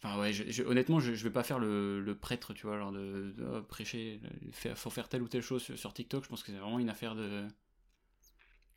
Enfin, 0.00 0.18
ouais, 0.20 0.32
je- 0.32 0.48
je- 0.50 0.62
honnêtement, 0.62 1.00
je, 1.00 1.12
je 1.14 1.24
vais 1.24 1.30
pas 1.32 1.42
faire 1.42 1.58
le, 1.58 2.00
le 2.00 2.14
prêtre, 2.16 2.54
tu 2.54 2.66
vois, 2.66 2.76
alors 2.76 2.92
de, 2.92 3.34
de, 3.36 3.44
oh, 3.44 3.62
prêcher, 3.62 4.20
il 4.42 4.52
faut 4.76 4.90
faire 4.90 5.08
telle 5.08 5.22
ou 5.22 5.28
telle 5.28 5.42
chose 5.42 5.62
sur, 5.62 5.76
sur 5.78 5.92
TikTok. 5.92 6.22
Je 6.24 6.28
pense 6.28 6.42
que 6.44 6.52
c'est 6.52 6.58
vraiment 6.58 6.78
une 6.78 6.90
affaire 6.90 7.16
de 7.16 7.46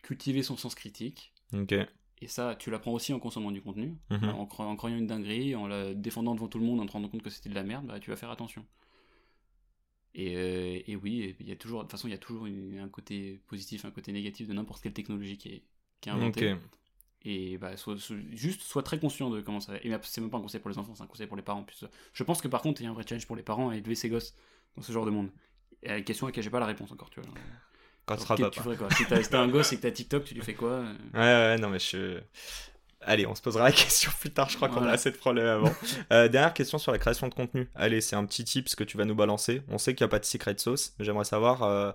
cultiver 0.04 0.44
son 0.44 0.58
sens 0.58 0.76
critique. 0.76 1.34
Ok. 1.54 1.74
Et 2.24 2.28
ça, 2.28 2.56
tu 2.56 2.70
l'apprends 2.70 2.92
aussi 2.94 3.14
en 3.14 3.20
consommant 3.20 3.52
du 3.52 3.62
contenu, 3.62 3.98
Mhm. 4.10 4.30
en, 4.30 4.46
cro- 4.46 4.64
en 4.64 4.76
croyant 4.76 4.98
une 4.98 5.08
dinguerie, 5.08 5.56
en 5.56 5.68
la 5.68 5.94
défendant 5.94 6.36
devant 6.36 6.48
tout 6.48 6.60
le 6.60 6.66
monde, 6.66 6.80
en 6.80 6.86
te 6.86 6.92
rendant 6.92 7.10
compte 7.10 7.24
que 7.24 7.30
c'était 7.32 7.50
de 7.50 7.56
la 7.56 7.64
merde, 7.64 7.86
bah, 7.88 8.00
tu 8.00 8.10
vas 8.12 8.16
faire 8.16 8.30
attention. 8.32 8.66
Et, 10.14 10.36
euh, 10.36 10.80
et 10.88 10.96
oui, 10.96 11.36
il 11.40 11.48
y 11.48 11.52
a 11.52 11.56
toujours, 11.56 11.80
de 11.80 11.84
toute 11.86 11.92
façon, 11.92 12.08
il 12.08 12.12
y 12.12 12.14
a 12.14 12.18
toujours 12.18 12.46
une- 12.46 12.80
un 12.80 12.90
côté 12.90 13.42
positif, 13.48 13.86
un 13.86 13.92
côté 13.92 14.12
négatif 14.12 14.48
de 14.48 14.54
n'importe 14.54 14.82
quelle 14.84 14.94
technologie 14.94 15.38
qui 15.38 15.50
est, 15.50 15.64
qui 16.02 16.10
est 16.10 16.12
inventée. 16.12 16.42
Et 17.24 17.58
bah, 17.58 17.78
sois- 17.78 17.98
sois- 18.00 18.16
juste, 18.32 18.64
sois 18.64 18.82
très 18.84 19.00
conscient 19.00 19.30
de 19.30 19.42
comment 19.42 19.60
ça 19.60 19.74
va. 19.74 19.78
Et 19.84 19.92
c'est 20.04 20.22
même 20.22 20.30
pas 20.32 20.38
un 20.38 20.42
conseil 20.42 20.60
pour 20.60 20.70
les 20.72 20.78
enfants, 20.78 20.94
c'est 20.96 21.04
un 21.04 21.08
conseil 21.08 21.28
pour 21.28 21.38
les 21.38 21.44
parents. 21.44 21.60
en 21.60 21.64
plus. 21.64 21.86
Je 22.14 22.24
pense 22.24 22.42
que 22.42 22.48
par 22.48 22.62
contre, 22.62 22.82
il 22.82 22.86
y 22.86 22.88
a 22.88 22.90
un 22.90 22.94
vrai 22.94 23.04
challenge 23.08 23.28
pour 23.28 23.36
les 23.36 23.44
parents 23.44 23.70
à 23.70 23.76
élever 23.76 23.96
ses 23.96 24.10
gosses 24.10 24.34
dans 24.76 24.82
ce 24.82 24.92
genre 24.92 25.06
de 25.06 25.12
monde. 25.12 25.30
Et 25.84 25.90
la 25.90 26.02
question 26.02 26.26
à 26.28 26.30
laquelle 26.30 26.44
j'ai 26.44 26.50
pas 26.50 26.60
la 26.60 26.66
réponse 26.66 26.92
encore, 26.92 27.10
tu 27.10 27.20
vois. 27.22 27.30
Quand 28.06 28.16
tu 28.16 28.24
seras 28.24 28.36
papa. 28.38 28.76
quoi? 28.76 28.90
Si 28.92 29.06
t'as 29.06 29.40
un 29.40 29.48
gosse 29.48 29.72
et 29.74 29.78
que 29.78 29.82
t'as 29.84 29.92
TikTok, 29.92 30.24
tu 30.24 30.34
lui 30.34 30.42
fais 30.42 30.56
quoi 30.56 30.70
euh? 30.72 30.94
Ouais, 31.14 31.20
ouais, 31.20 31.58
non, 31.60 31.70
mais 31.70 31.80
je. 31.80 32.20
Allez, 33.02 33.26
on 33.26 33.36
se 33.36 33.42
posera 33.42 33.66
la 33.66 33.72
question 33.72 34.12
plus 34.20 34.32
tard. 34.32 34.50
Je 34.50 34.56
crois 34.56 34.70
qu'on 34.70 34.84
a 34.84 34.92
assez 34.92 35.12
de 35.12 35.18
problèmes 35.18 35.46
avant. 35.48 35.74
Euh, 36.12 36.28
dernière 36.28 36.54
question 36.54 36.78
sur 36.78 36.92
la 36.92 36.98
création 36.98 37.28
de 37.30 37.34
contenu. 37.34 37.70
Allez, 37.76 38.02
c'est 38.02 38.16
un 38.16 38.26
petit 38.26 38.44
tips 38.44 38.76
que 38.76 38.84
tu 38.84 38.98
vas 38.98 39.06
nous 39.06 39.16
balancer. 39.16 39.62
On 39.70 39.78
sait 39.78 39.94
qu'il 39.96 40.04
n'y 40.04 40.10
a 40.10 40.12
pas 40.12 40.20
de 40.20 40.26
secret 40.26 40.56
sauce, 40.58 40.94
mais 41.00 41.06
j'aimerais 41.06 41.24
savoir, 41.26 41.64
euh, 41.64 41.92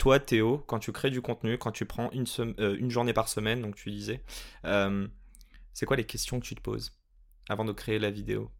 toi, 0.00 0.20
Théo, 0.20 0.64
quand 0.68 0.80
tu 0.80 0.92
crées 0.92 1.10
du 1.10 1.22
contenu, 1.22 1.58
quand 1.58 1.72
tu 1.72 1.86
prends 1.86 2.10
une, 2.12 2.26
euh, 2.60 2.76
une 2.78 2.90
journée 2.90 3.14
par 3.14 3.28
semaine, 3.28 3.62
donc 3.62 3.76
tu 3.76 3.90
disais, 3.92 4.22
euh, 4.66 5.08
c'est 5.74 5.86
quoi 5.86 5.96
les 5.96 6.06
questions 6.06 6.40
que 6.40 6.46
tu 6.46 6.54
te 6.56 6.62
poses 6.62 6.92
avant 7.50 7.64
de 7.66 7.72
créer 7.72 7.98
la 8.00 8.10
vidéo? 8.10 8.50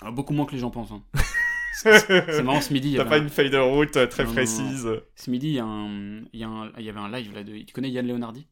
Alors, 0.00 0.12
Beaucoup 0.14 0.32
moins 0.34 0.46
que 0.46 0.52
les 0.52 0.58
gens 0.60 0.70
pensent. 0.70 0.92
hein. 0.92 1.02
C'est 2.28 2.42
marrant, 2.42 2.60
ce 2.60 2.72
midi, 2.72 2.96
T'as 2.96 3.04
pas 3.04 3.18
un- 3.18 3.18
une 3.18 3.28
feuille 3.28 3.50
de 3.50 3.58
route 3.58 3.96
euh, 3.96 4.06
très 4.06 4.24
Non, 4.24 4.32
non, 4.32 4.46
non. 4.46 4.74
précise 4.74 4.88
ce 5.16 5.30
midi, 5.30 5.48
il 5.50 5.54
y, 5.54 6.38
y, 6.38 6.40
y 6.40 6.44
avait 6.90 7.00
un 7.00 7.10
live 7.10 7.34
là 7.34 7.44
de. 7.44 7.58
Tu 7.64 7.72
connais 7.72 7.90
Yann 7.90 8.06
Leonardi? 8.06 8.46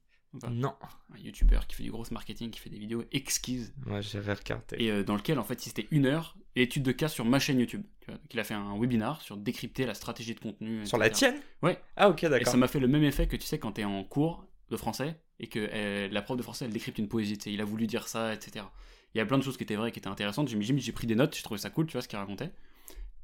Non. 0.50 0.74
Un 1.14 1.18
youtubeur 1.18 1.66
qui 1.66 1.76
fait 1.76 1.82
du 1.82 1.90
gros 1.90 2.04
marketing, 2.10 2.50
qui 2.50 2.58
fait 2.60 2.70
des 2.70 2.78
vidéos 2.78 3.04
exquises. 3.12 3.74
Ouais, 3.86 4.00
j'ai 4.02 4.18
regardé. 4.20 4.76
et 4.78 4.90
euh, 4.90 5.04
dans 5.04 5.16
lequel 5.16 5.38
en 5.38 5.44
fait 5.44 5.60
c'était 5.60 5.88
une 5.90 6.06
heure 6.06 6.36
étude 6.56 6.82
de 6.82 6.92
cas 6.92 7.08
sur 7.08 7.24
ma 7.24 7.38
chaîne 7.38 7.58
YouTube. 7.60 7.82
Tu 8.00 8.06
vois. 8.06 8.16
Donc 8.16 8.32
il 8.32 8.40
a 8.40 8.44
fait 8.44 8.54
un 8.54 8.78
webinar 8.78 9.20
sur 9.20 9.36
décrypter 9.36 9.84
la 9.86 9.94
stratégie 9.94 10.34
de 10.34 10.40
contenu. 10.40 10.86
Sur 10.86 10.98
la 10.98 11.10
tienne? 11.10 11.36
Ouais. 11.62 11.78
Ah, 11.96 12.08
ok, 12.08 12.24
Et 12.24 12.28
d'accord. 12.28 12.50
ça 12.50 12.56
m'a 12.56 12.68
fait 12.68 12.80
le 12.80 12.88
même 12.88 13.04
effet 13.04 13.26
que 13.26 13.36
tu 13.36 13.46
sais 13.46 13.58
quand 13.58 13.72
t'es 13.72 13.84
en 13.84 14.04
cours 14.04 14.46
de 14.70 14.76
français 14.76 15.16
et 15.38 15.48
que 15.48 15.68
euh, 15.72 16.08
la 16.10 16.22
prof 16.22 16.36
de 16.36 16.42
français 16.42 16.64
elle 16.64 16.72
décrypte 16.72 16.98
une 16.98 17.08
poésie. 17.08 17.36
tu 17.36 17.44
sais, 17.44 17.52
il 17.52 17.60
a 17.60 17.64
voulu 17.64 17.86
dire 17.86 18.08
ça, 18.08 18.32
etc. 18.32 18.64
Il 19.14 19.18
y 19.18 19.20
a 19.20 19.26
plein 19.26 19.36
de 19.38 19.42
choses 19.42 19.58
qui 19.58 19.62
étaient 19.64 19.76
vraies, 19.76 19.92
qui 19.92 19.98
étaient 19.98 20.08
intéressantes. 20.08 20.48
J'ai 20.48 20.92
pris 20.92 21.06
des 21.06 21.14
notes, 21.14 21.36
j'ai 21.36 21.42
trouvé 21.42 21.60
ça 21.60 21.68
cool, 21.68 21.86
tu 21.86 21.92
vois 21.92 22.02
ce 22.02 22.08
qu'il 22.08 22.18
racontait. 22.18 22.50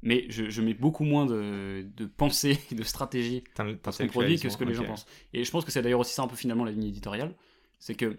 Mais 0.01 0.25
je, 0.29 0.49
je 0.49 0.61
mets 0.61 0.73
beaucoup 0.73 1.03
moins 1.03 1.25
de, 1.25 1.85
de 1.95 2.05
pensée 2.05 2.57
et 2.71 2.75
de 2.75 2.83
stratégie 2.83 3.43
dans 3.83 3.91
son 3.91 4.07
produit 4.07 4.39
que 4.39 4.49
ce 4.49 4.57
que 4.57 4.63
les 4.63 4.73
gens 4.73 4.85
pensent. 4.85 5.05
Et 5.33 5.43
je 5.43 5.51
pense 5.51 5.65
que 5.65 5.71
c'est 5.71 5.81
d'ailleurs 5.81 5.99
aussi 5.99 6.13
ça 6.13 6.23
un 6.23 6.27
peu 6.27 6.35
finalement 6.35 6.63
la 6.63 6.71
ligne 6.71 6.85
éditoriale. 6.85 7.35
C'est 7.79 7.95
que 7.95 8.17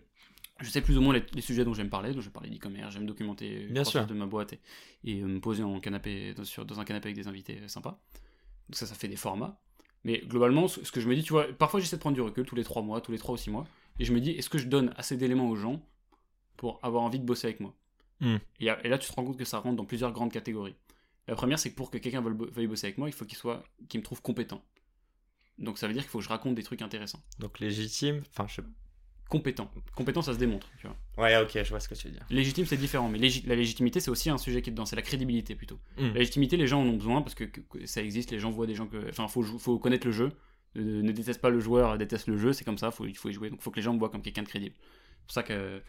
je 0.61 0.69
sais 0.69 0.81
plus 0.81 0.99
ou 0.99 1.00
moins 1.00 1.14
les, 1.14 1.25
les 1.33 1.40
sujets 1.40 1.64
dont 1.64 1.75
j'aime 1.75 1.88
parler, 1.88 2.12
donc 2.12 2.23
je 2.23 2.28
parler 2.28 2.50
d'e-commerce, 2.50 2.93
j'aime 2.93 3.07
documenter 3.07 3.66
Bien 3.71 3.85
sûr. 3.85 4.07
de 4.07 4.14
ma 4.14 4.26
boîte 4.26 4.52
et, 4.52 4.61
et, 5.05 5.21
euh, 5.23 5.26
me 5.26 5.40
poser 5.40 5.62
en 5.62 5.81
canapé, 5.81 6.35
dans, 6.35 6.45
sur, 6.45 6.64
dans 6.66 6.81
un 6.81 6.85
canapé 6.85 7.09
avec 7.09 7.16
des 7.16 7.28
invités 7.28 7.57
sympas. 7.66 7.99
Donc 8.69 8.76
ça, 8.76 8.87
ça 8.87 8.95
fait 8.95 9.09
des 9.09 9.16
formats. 9.16 9.59
Mais 10.05 10.19
globalement, 10.19 10.69
ce, 10.69 10.85
ce 10.85 10.93
que 10.93 11.00
je 11.00 11.09
me 11.09 11.14
dis, 11.14 11.23
tu 11.23 11.33
vois, 11.33 11.47
parfois 11.52 11.81
j'essaie 11.81 11.97
de 11.97 12.00
prendre 12.00 12.14
du 12.14 12.21
recul 12.21 12.45
tous 12.45 12.57
les 12.57 12.64
3 12.64 12.83
mois, 12.83 13.00
tous 13.00 13.12
les 13.12 13.19
3 13.19 13.35
ou 13.35 13.38
6 13.38 13.50
mois, 13.50 13.66
et 13.99 14.05
je 14.05 14.12
me 14.12 14.21
dis, 14.21 14.31
est-ce 14.33 14.49
que 14.49 14.59
je 14.59 14.66
donne 14.66 14.93
assez 14.97 15.16
d'éléments 15.16 15.49
aux 15.49 15.57
gens 15.57 15.83
pour 16.57 16.78
avoir 16.83 17.02
envie 17.02 17.19
de 17.19 17.25
bosser 17.25 17.49
avec 17.49 17.61
moi? 17.61 17.75
Hmm. 18.23 18.37
et 18.59 18.66
là, 18.66 18.99
tu 18.99 19.09
te 19.09 19.14
rends 19.14 19.25
compte 19.25 19.38
que 19.38 19.47
ça 19.47 19.61
rentre 19.61 19.76
dans 19.76 19.87
plusieurs 19.87 20.12
grandes 20.12 20.31
catégories. 20.31 20.75
La 21.29 21.35
première, 21.37 21.59
c'est 21.59 21.71
que 21.71 21.77
pour 21.77 21.91
que 21.91 21.99
quelqu'un 21.99 22.21
veuille, 22.21 22.35
bo- 22.35 22.50
veuille 22.50 22.67
bosser 22.67 22.87
avec 22.89 22.99
moi, 22.99 23.09
il 23.09 23.12
faut 23.12 23.25
qu'il 23.25 23.39
soit, 23.39 23.62
qu'il 23.89 24.00
me 24.00 24.05
trouve 24.05 24.21
compétent. 24.23 24.62
Donc 25.59 25.79
ça 25.79 25.87
veut 25.87 25.93
dire 25.93 26.03
qu'il 26.03 26.11
faut 26.11 26.19
que 26.19 26.25
je 26.25 26.29
raconte 26.29 26.55
des 26.55 26.62
trucs 26.62 26.83
intéressants. 26.83 27.23
Donc 27.39 27.61
légitime, 27.61 28.23
enfin 28.31 28.47
je 28.49 28.57
sais 28.57 28.62
Compétent. 29.29 29.71
Compétent, 29.95 30.23
ça 30.23 30.33
se 30.35 30.39
démontre. 30.39 30.69
Tu 30.81 30.89
vois. 30.89 30.97
Ouais, 31.25 31.37
ok, 31.41 31.62
je 31.62 31.69
vois 31.69 31.79
ce 31.79 31.89
que 31.89 31.95
tu 31.95 32.09
veux 32.09 32.12
dire. 32.15 32.27
Légitime, 32.31 32.67
c'est 32.67 32.77
différent, 32.77 33.09
mais 33.09 33.19
légi- 33.19 33.47
la 33.47 33.55
légitimité, 33.55 34.00
c'est 34.00 34.11
aussi 34.11 34.29
un 34.29 34.39
sujet 34.39 34.61
qui 34.61 34.71
est 34.71 34.73
dedans, 34.73 34.87
c'est 34.87 34.97
la 34.97 35.03
crédibilité 35.03 35.55
plutôt. 35.55 35.79
Hmm. 35.99 36.09
La 36.09 36.15
légitimité, 36.15 36.57
les 36.57 36.67
gens 36.67 36.81
en 36.83 36.87
ont 36.87 36.97
besoin 36.97 37.23
parce 37.23 37.37
que, 37.37 37.45
ça 37.85 38.03
existe, 38.03 38.33
les 38.33 38.41
gens 38.41 38.50
voient 38.50 38.67
des 38.67 38.75
gens 38.75 38.89
que. 38.89 39.09
Enfin, 39.09 39.29
faut, 39.29 39.43
faut 39.45 39.79
connaître 39.79 40.05
le 40.09 40.12
jeu. 40.12 40.33
Ne, 40.75 41.03
ne 41.03 41.12
déteste 41.12 41.41
pas 41.41 41.50
le 41.50 41.61
joueur, 41.61 41.97
déteste 41.97 42.27
le 42.27 42.39
jeu, 42.39 42.53
c'est 42.53 42.65
comme 42.65 42.79
ça, 42.79 42.91
faut, 42.91 43.07
il 43.07 43.17
faut 43.17 43.29
y 43.29 43.33
jouer. 43.33 43.50
Donc, 43.50 43.61
faut 43.62 43.71
que 43.71 43.77
les 43.77 43.83
gens 43.83 43.93
me 43.95 44.00
voient 44.00 44.11
comme 44.11 44.23
quelqu'un 44.23 44.43
de 44.43 44.49
crédible. 44.49 44.75
C'est 44.81 45.27
pour 45.27 45.33
ça 45.33 45.43
que 45.45 45.81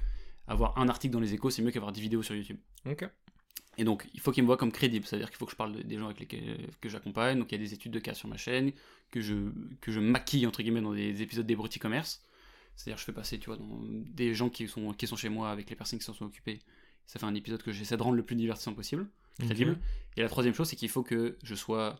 avoir 0.47 0.77
un 0.77 0.87
article 0.87 1.13
dans 1.13 1.19
les 1.19 1.33
échos, 1.33 1.49
c'est 1.49 1.63
mieux 1.63 1.71
qu'avoir 1.71 1.91
10 1.91 2.01
vidéos 2.01 2.21
sur 2.21 2.35
YouTube. 2.35 2.57
Ok. 2.85 3.09
Et 3.77 3.83
donc, 3.83 4.07
il 4.13 4.19
faut 4.19 4.31
qu'ils 4.31 4.43
me 4.43 4.47
voient 4.47 4.57
comme 4.57 4.71
crédible, 4.71 5.05
c'est-à-dire 5.05 5.29
qu'il 5.29 5.37
faut 5.37 5.45
que 5.45 5.51
je 5.51 5.55
parle 5.55 5.73
de- 5.73 5.81
des 5.81 5.97
gens 5.97 6.05
avec 6.05 6.19
lesquels 6.19 6.69
que 6.81 6.89
j'accompagne. 6.89 7.39
Donc, 7.39 7.51
il 7.51 7.55
y 7.55 7.61
a 7.61 7.63
des 7.63 7.73
études 7.73 7.93
de 7.93 7.99
cas 7.99 8.13
sur 8.13 8.27
ma 8.27 8.37
chaîne, 8.37 8.73
que 9.11 9.21
je, 9.21 9.35
que 9.79 9.91
je 9.91 9.99
maquille, 9.99 10.45
entre 10.45 10.61
guillemets, 10.61 10.81
dans 10.81 10.93
des 10.93 11.21
épisodes 11.21 11.45
des 11.45 11.55
Brutis 11.55 11.79
Commerce. 11.79 12.21
C'est-à-dire, 12.75 12.97
je 12.97 13.03
fais 13.05 13.13
passer, 13.13 13.39
tu 13.39 13.47
vois, 13.47 13.57
dans 13.57 13.79
des 13.83 14.33
gens 14.33 14.49
qui 14.49 14.67
sont, 14.67 14.93
qui 14.93 15.07
sont 15.07 15.15
chez 15.15 15.29
moi 15.29 15.51
avec 15.51 15.69
les 15.69 15.75
personnes 15.75 15.99
qui 15.99 16.05
s'en 16.05 16.13
sont 16.13 16.25
occupées. 16.25 16.59
Ça 17.05 17.19
fait 17.19 17.25
un 17.25 17.33
épisode 17.35 17.63
que 17.63 17.71
j'essaie 17.71 17.97
de 17.97 18.03
rendre 18.03 18.15
le 18.15 18.23
plus 18.23 18.35
divertissant 18.35 18.73
possible, 18.73 19.07
crédible. 19.39 19.79
Et 20.17 20.21
la 20.21 20.29
troisième 20.29 20.53
chose, 20.53 20.67
c'est 20.67 20.75
qu'il 20.75 20.89
faut 20.89 21.03
que 21.03 21.37
je 21.43 21.55
sois, 21.55 21.99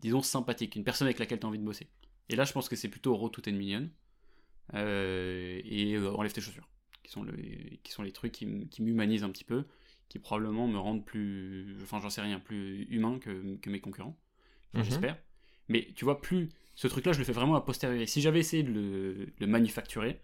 disons, 0.00 0.22
sympathique, 0.22 0.76
une 0.76 0.84
personne 0.84 1.06
avec 1.06 1.18
laquelle 1.18 1.38
tu 1.40 1.46
as 1.46 1.48
envie 1.48 1.58
de 1.58 1.64
bosser. 1.64 1.88
Et 2.28 2.36
là, 2.36 2.44
je 2.44 2.52
pense 2.52 2.68
que 2.68 2.76
c'est 2.76 2.88
plutôt 2.88 3.14
Raw 3.16 3.28
Tout 3.28 3.42
and 3.48 3.52
Million 3.54 3.90
euh, 4.74 5.60
et 5.64 5.94
euh, 5.94 6.12
Enlève 6.12 6.32
tes 6.32 6.40
chaussures, 6.40 6.68
qui 7.02 7.10
sont, 7.10 7.22
le, 7.22 7.32
qui 7.82 7.92
sont 7.92 8.02
les 8.02 8.12
trucs 8.12 8.32
qui 8.32 8.46
m'humanisent 8.46 9.24
un 9.24 9.30
petit 9.30 9.44
peu, 9.44 9.64
qui 10.10 10.18
probablement 10.18 10.66
me 10.68 10.76
rendent 10.78 11.06
plus, 11.06 11.74
enfin 11.82 11.98
j'en 12.02 12.10
sais 12.10 12.20
rien, 12.20 12.38
plus 12.38 12.82
humain 12.90 13.18
que, 13.18 13.56
que 13.62 13.70
mes 13.70 13.80
concurrents. 13.80 14.16
Enfin, 14.74 14.82
Mhm. 14.84 14.90
J'espère. 14.90 15.16
Mais 15.68 15.88
tu 15.96 16.04
vois, 16.04 16.20
plus 16.20 16.50
ce 16.74 16.86
truc-là, 16.88 17.12
je 17.12 17.18
le 17.18 17.24
fais 17.24 17.32
vraiment 17.32 17.54
à 17.54 17.60
posteriori. 17.62 18.06
Si 18.06 18.20
j'avais 18.20 18.40
essayé 18.40 18.62
de 18.62 18.70
le, 18.72 19.14
de 19.26 19.32
le 19.40 19.46
manufacturer, 19.46 20.20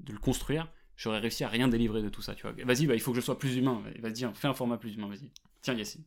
de 0.00 0.12
le 0.12 0.18
construire, 0.18 0.68
j'aurais 0.96 1.18
réussi 1.18 1.44
à 1.44 1.48
rien 1.48 1.68
délivrer 1.68 2.00
de 2.02 2.08
tout 2.08 2.22
ça. 2.22 2.34
Tu 2.34 2.42
vois. 2.42 2.52
Vas-y, 2.64 2.86
bah, 2.86 2.94
il 2.94 3.00
faut 3.00 3.10
que 3.12 3.16
je 3.20 3.24
sois 3.24 3.38
plus 3.38 3.56
humain. 3.56 3.82
Vas-y, 4.00 4.24
fais 4.34 4.46
un 4.48 4.54
format 4.54 4.78
plus 4.78 4.94
humain. 4.94 5.08
Vas-y. 5.08 5.30
Tiens, 5.62 5.74
Yacine. 5.74 6.02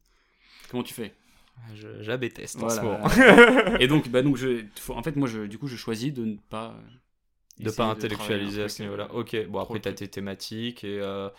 Comment 0.72 0.84
tu 0.84 0.94
fais? 0.94 1.14
Je, 1.76 2.02
je 2.04 2.08
la 2.10 2.18
déteste 2.18 2.58
en 2.64 2.68
Voilà. 2.68 3.10
ce 3.10 3.20
moment. 3.22 3.78
Et 3.80 3.88
donc, 3.88 4.08
bah, 4.10 4.22
donc 4.22 4.38
je, 4.38 4.64
en 4.90 5.04
fait, 5.04 5.16
moi, 5.18 5.28
je, 5.28 5.42
du 5.48 5.58
coup, 5.58 5.68
je 5.68 5.76
choisis 5.76 6.14
de 6.14 6.24
ne 6.24 6.36
pas. 6.50 6.80
De 7.60 7.72
pas 7.72 7.86
intellectualiser 7.86 8.64
à 8.64 8.70
ce 8.70 8.84
niveau-là. 8.84 9.08
euh, 9.14 9.20
Ok, 9.22 9.36
bon 9.50 9.60
après 9.60 9.80
t'as 9.80 9.94
tes 9.94 10.08
thématiques 10.08 10.84
et, 10.84 11.00
euh, 11.02 11.30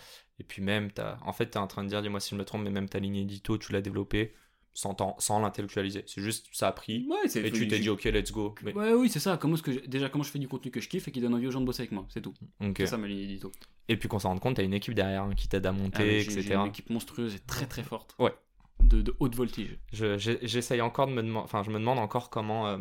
et 0.40 0.44
puis 0.44 0.62
même 0.62 0.90
t'as... 0.90 1.18
En 1.24 1.32
fait 1.32 1.46
t'es 1.46 1.58
en 1.58 1.66
train 1.66 1.84
de 1.84 1.88
dire, 1.88 2.02
dis-moi 2.02 2.20
si 2.20 2.30
je 2.30 2.36
me 2.36 2.44
trompe, 2.44 2.62
mais 2.62 2.70
même 2.70 2.88
ta 2.88 2.98
ligne 2.98 3.16
édito 3.16 3.56
tu 3.58 3.72
l'as 3.72 3.80
développée 3.80 4.34
sans, 4.74 4.96
sans 5.18 5.40
l'intellectualiser. 5.40 6.04
C'est 6.06 6.20
juste 6.22 6.46
ça 6.52 6.68
a 6.68 6.72
pris 6.72 7.06
Ouais, 7.10 7.16
et 7.26 7.50
tu 7.50 7.66
t'es 7.66 7.78
dit 7.80 7.88
ok 7.88 8.04
let's 8.04 8.30
go. 8.30 8.54
Mais- 8.62 8.72
Ouais, 8.74 8.92
oui, 8.92 9.08
c'est 9.08 9.18
ça. 9.18 9.36
Comment 9.36 9.54
est-ce 9.54 9.62
que 9.64 9.72
je- 9.72 9.80
déjà 9.80 10.08
comment 10.08 10.22
je 10.22 10.30
fais 10.30 10.38
du 10.38 10.46
contenu 10.46 10.70
que 10.70 10.80
je 10.80 10.88
kiffe 10.88 11.08
et 11.08 11.10
qui 11.10 11.20
donne 11.20 11.34
envie 11.34 11.46
aux 11.48 11.50
gens 11.50 11.60
de 11.60 11.66
bosser 11.66 11.82
avec 11.82 11.92
moi, 11.92 12.06
c'est 12.10 12.20
tout. 12.20 12.34
Ok. 12.60 12.74
C'est 12.76 12.86
ça 12.86 12.96
ma 12.96 13.08
ligne 13.08 13.18
édito. 13.20 13.50
Et 13.88 13.96
puis 13.96 14.08
qu'on 14.08 14.20
s'en 14.20 14.28
rende 14.28 14.40
compte, 14.40 14.56
t'as 14.56 14.62
une 14.62 14.74
équipe 14.74 14.94
derrière 14.94 15.24
hein, 15.24 15.34
qui 15.36 15.48
t'aide 15.48 15.66
à 15.66 15.70
Ah, 15.70 15.72
monter, 15.72 16.20
j'ai- 16.20 16.32
etc. 16.38 16.54
Une 16.54 16.66
équipe 16.66 16.90
monstrueuse 16.90 17.34
et 17.34 17.40
très 17.40 17.66
très 17.66 17.82
forte. 17.82 18.14
Ouais. 18.20 18.32
De, 18.80 19.02
de 19.02 19.16
haute 19.18 19.34
voltige. 19.34 19.78
Je- 19.92 20.16
J'essaye 20.42 20.80
encore 20.80 21.08
de 21.08 21.12
me 21.12 21.22
demander, 21.22 21.44
enfin 21.44 21.64
je 21.64 21.70
me 21.70 21.78
demande 21.80 21.98
encore 21.98 22.30
comment, 22.30 22.68
euh, 22.68 22.78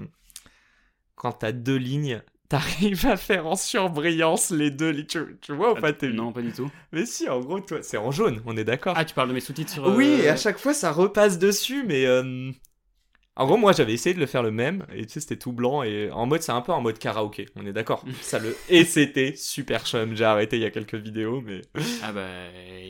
quand 1.15 1.31
t'as 1.31 1.51
deux 1.51 1.77
lignes, 1.77 2.21
t'arrives 2.49 3.05
à 3.05 3.17
faire 3.17 3.47
en 3.47 3.55
surbrillance 3.55 4.51
les 4.51 4.71
deux. 4.71 5.05
Tu, 5.05 5.37
tu 5.41 5.53
vois 5.53 5.73
ou 5.73 5.75
pas 5.75 5.93
tes 5.93 6.09
Non, 6.09 6.31
pas 6.31 6.41
du 6.41 6.51
tout. 6.51 6.69
Mais 6.91 7.05
si, 7.05 7.27
en 7.29 7.39
gros, 7.39 7.59
toi, 7.59 7.79
c'est 7.81 7.97
en 7.97 8.11
jaune, 8.11 8.41
on 8.45 8.55
est 8.57 8.63
d'accord. 8.63 8.93
Ah, 8.97 9.05
tu 9.05 9.13
parles 9.13 9.29
de 9.29 9.33
mes 9.33 9.39
sous-titres 9.39 9.71
sur. 9.71 9.87
Oui, 9.95 10.07
euh, 10.07 10.23
et 10.23 10.29
à 10.29 10.35
chaque 10.37 10.57
fois 10.57 10.73
ça 10.73 10.91
repasse 10.91 11.39
dessus, 11.39 11.83
mais 11.85 12.05
euh, 12.05 12.51
en 13.37 13.45
gros 13.45 13.57
moi 13.57 13.71
j'avais 13.71 13.93
essayé 13.93 14.13
de 14.13 14.19
le 14.19 14.25
faire 14.25 14.43
le 14.43 14.51
même 14.51 14.85
et 14.93 15.05
tu 15.05 15.13
sais 15.13 15.19
c'était 15.19 15.37
tout 15.37 15.51
blanc 15.51 15.83
et 15.83 16.11
en 16.11 16.25
mode 16.25 16.41
c'est 16.41 16.51
un 16.51 16.61
peu 16.61 16.71
en 16.71 16.81
mode 16.81 16.97
karaoké, 16.99 17.47
on 17.55 17.65
est 17.65 17.73
d'accord. 17.73 18.03
ça 18.21 18.39
le 18.39 18.55
et 18.69 18.83
c'était 18.83 19.35
super 19.35 19.85
chum. 19.85 20.15
J'ai 20.15 20.25
arrêté 20.25 20.57
il 20.57 20.63
y 20.63 20.65
a 20.65 20.71
quelques 20.71 20.95
vidéos, 20.95 21.41
mais 21.41 21.61
Ah 22.03 22.11
bah 22.11 22.27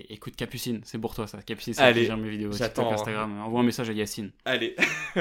écoute 0.09 0.35
Capucine, 0.35 0.81
c'est 0.83 0.97
pour 0.97 1.13
toi 1.13 1.27
ça. 1.27 1.39
Capucine, 1.41 1.73
c'est 1.73 1.93
qui 1.93 2.05
gère 2.05 2.17
mes 2.17 2.29
vidéos. 2.29 2.51
j'attends. 2.51 2.83
TikTok, 2.83 2.99
Instagram. 2.99 3.41
Envoie 3.41 3.59
un 3.61 3.63
message 3.63 3.89
à 3.89 3.93
Yacine. 3.93 4.31
allez, 4.45 4.75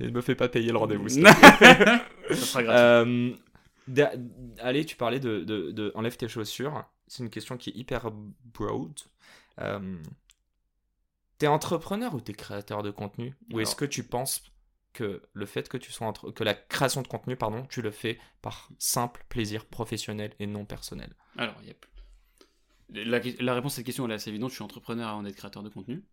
et 0.00 0.10
me 0.10 0.20
fais 0.20 0.34
pas 0.34 0.48
payer 0.48 0.72
le 0.72 0.78
rendez-vous. 0.78 1.08
ça 1.08 2.34
sera 2.34 2.62
gratuit. 2.62 3.36
Euh, 3.98 4.06
allez, 4.60 4.84
tu 4.84 4.96
parlais 4.96 5.20
de, 5.20 5.40
de, 5.40 5.70
de 5.70 5.92
enlève 5.94 6.16
tes 6.16 6.28
chaussures. 6.28 6.84
C'est 7.06 7.22
une 7.22 7.30
question 7.30 7.56
qui 7.56 7.70
est 7.70 7.76
hyper 7.76 8.10
broad. 8.54 8.92
Euh, 9.60 9.96
t'es 11.38 11.46
entrepreneur 11.46 12.14
ou 12.14 12.20
t'es 12.20 12.32
créateur 12.32 12.82
de 12.82 12.90
contenu? 12.90 13.34
Ou 13.52 13.60
est-ce 13.60 13.74
que 13.76 13.84
tu 13.84 14.02
penses 14.04 14.42
que 14.92 15.22
le 15.34 15.46
fait 15.46 15.68
que 15.68 15.76
tu 15.76 15.92
sois 15.92 16.06
entre... 16.06 16.30
que 16.30 16.42
la 16.44 16.54
création 16.54 17.02
de 17.02 17.08
contenu, 17.08 17.36
pardon, 17.36 17.66
tu 17.68 17.82
le 17.82 17.90
fais 17.90 18.18
par 18.42 18.70
simple 18.78 19.24
plaisir 19.28 19.66
professionnel 19.66 20.32
et 20.38 20.46
non 20.46 20.64
personnel? 20.64 21.14
Alors, 21.36 21.54
il 21.62 21.68
y 21.68 21.70
a 21.70 21.74
plus- 21.74 21.90
la, 23.04 23.20
la 23.40 23.54
réponse 23.54 23.74
à 23.74 23.76
cette 23.76 23.86
question 23.86 24.04
elle 24.06 24.12
est 24.12 24.14
assez 24.14 24.30
évidente. 24.30 24.50
Je 24.50 24.54
suis 24.56 24.64
entrepreneur 24.64 25.08
avant 25.08 25.22
d'être 25.22 25.36
créateur 25.36 25.62
de 25.62 25.68
contenu. 25.68 26.04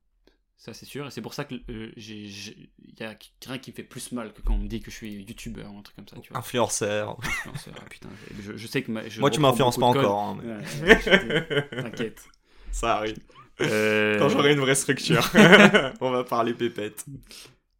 Ça, 0.58 0.74
c'est 0.74 0.86
sûr. 0.86 1.08
Et 1.08 1.12
c'est 1.12 1.22
pour 1.22 1.34
ça 1.34 1.46
que 1.46 1.56
euh, 1.70 1.92
j'ai- 1.98 2.26
il 2.26 3.00
y 3.00 3.04
a 3.04 3.16
rien 3.48 3.58
qui 3.58 3.72
me 3.72 3.76
fait 3.76 3.84
plus 3.84 4.12
mal 4.12 4.34
que 4.34 4.42
quand 4.42 4.54
on 4.54 4.60
me 4.60 4.68
dit 4.68 4.82
que 4.82 4.92
je 4.92 4.96
suis 4.96 5.12
youtubeur 5.14 5.72
ou 5.74 5.78
un 5.78 5.82
truc 5.82 5.96
comme 5.96 6.08
ça. 6.08 6.18
Tu 6.22 6.30
vois. 6.30 6.40
Influenceur. 6.40 7.18
Influenceur, 7.20 7.74
ah, 7.80 7.86
putain, 7.90 8.10
je, 8.40 8.56
je 8.56 8.68
sais 8.68 8.82
que 8.82 8.92
ma- 8.92 9.08
je 9.10 9.20
Moi, 9.20 9.30
tu 9.30 9.40
m'influences 9.40 9.78
pas 9.78 9.86
encore. 9.88 10.20
hein, 10.22 10.38
mais. 10.42 10.54
Ouais, 10.84 11.82
T'inquiète. 11.82 12.24
Ça 12.72 12.98
arrive. 12.98 13.18
Euh, 13.62 14.18
Quand 14.20 14.30
j'aurai 14.30 14.54
une 14.54 14.60
vraie 14.60 14.76
structure, 14.76 15.30
on 16.02 16.12
va 16.12 16.24
parler 16.24 16.54
pépette. 16.54 17.06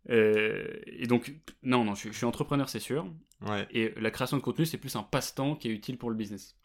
euh, 0.10 0.68
et 0.86 1.08
donc, 1.08 1.34
non, 1.64 1.84
non, 1.84 1.96
je, 1.96 2.00
suis- 2.02 2.12
je 2.12 2.18
suis 2.18 2.26
entrepreneur, 2.26 2.70
c'est 2.70 2.80
sûr. 2.80 3.08
Ouais. 3.42 3.68
Et 3.72 3.94
la 4.00 4.12
création 4.12 4.38
de 4.38 4.42
contenu, 4.42 4.66
c'est 4.66 4.78
plus 4.78 4.96
un 4.96 5.04
passe-temps 5.04 5.56
qui 5.56 5.68
est 5.70 5.72
utile 5.72 5.98
pour 5.98 6.10
le 6.10 6.16
business. 6.16 6.56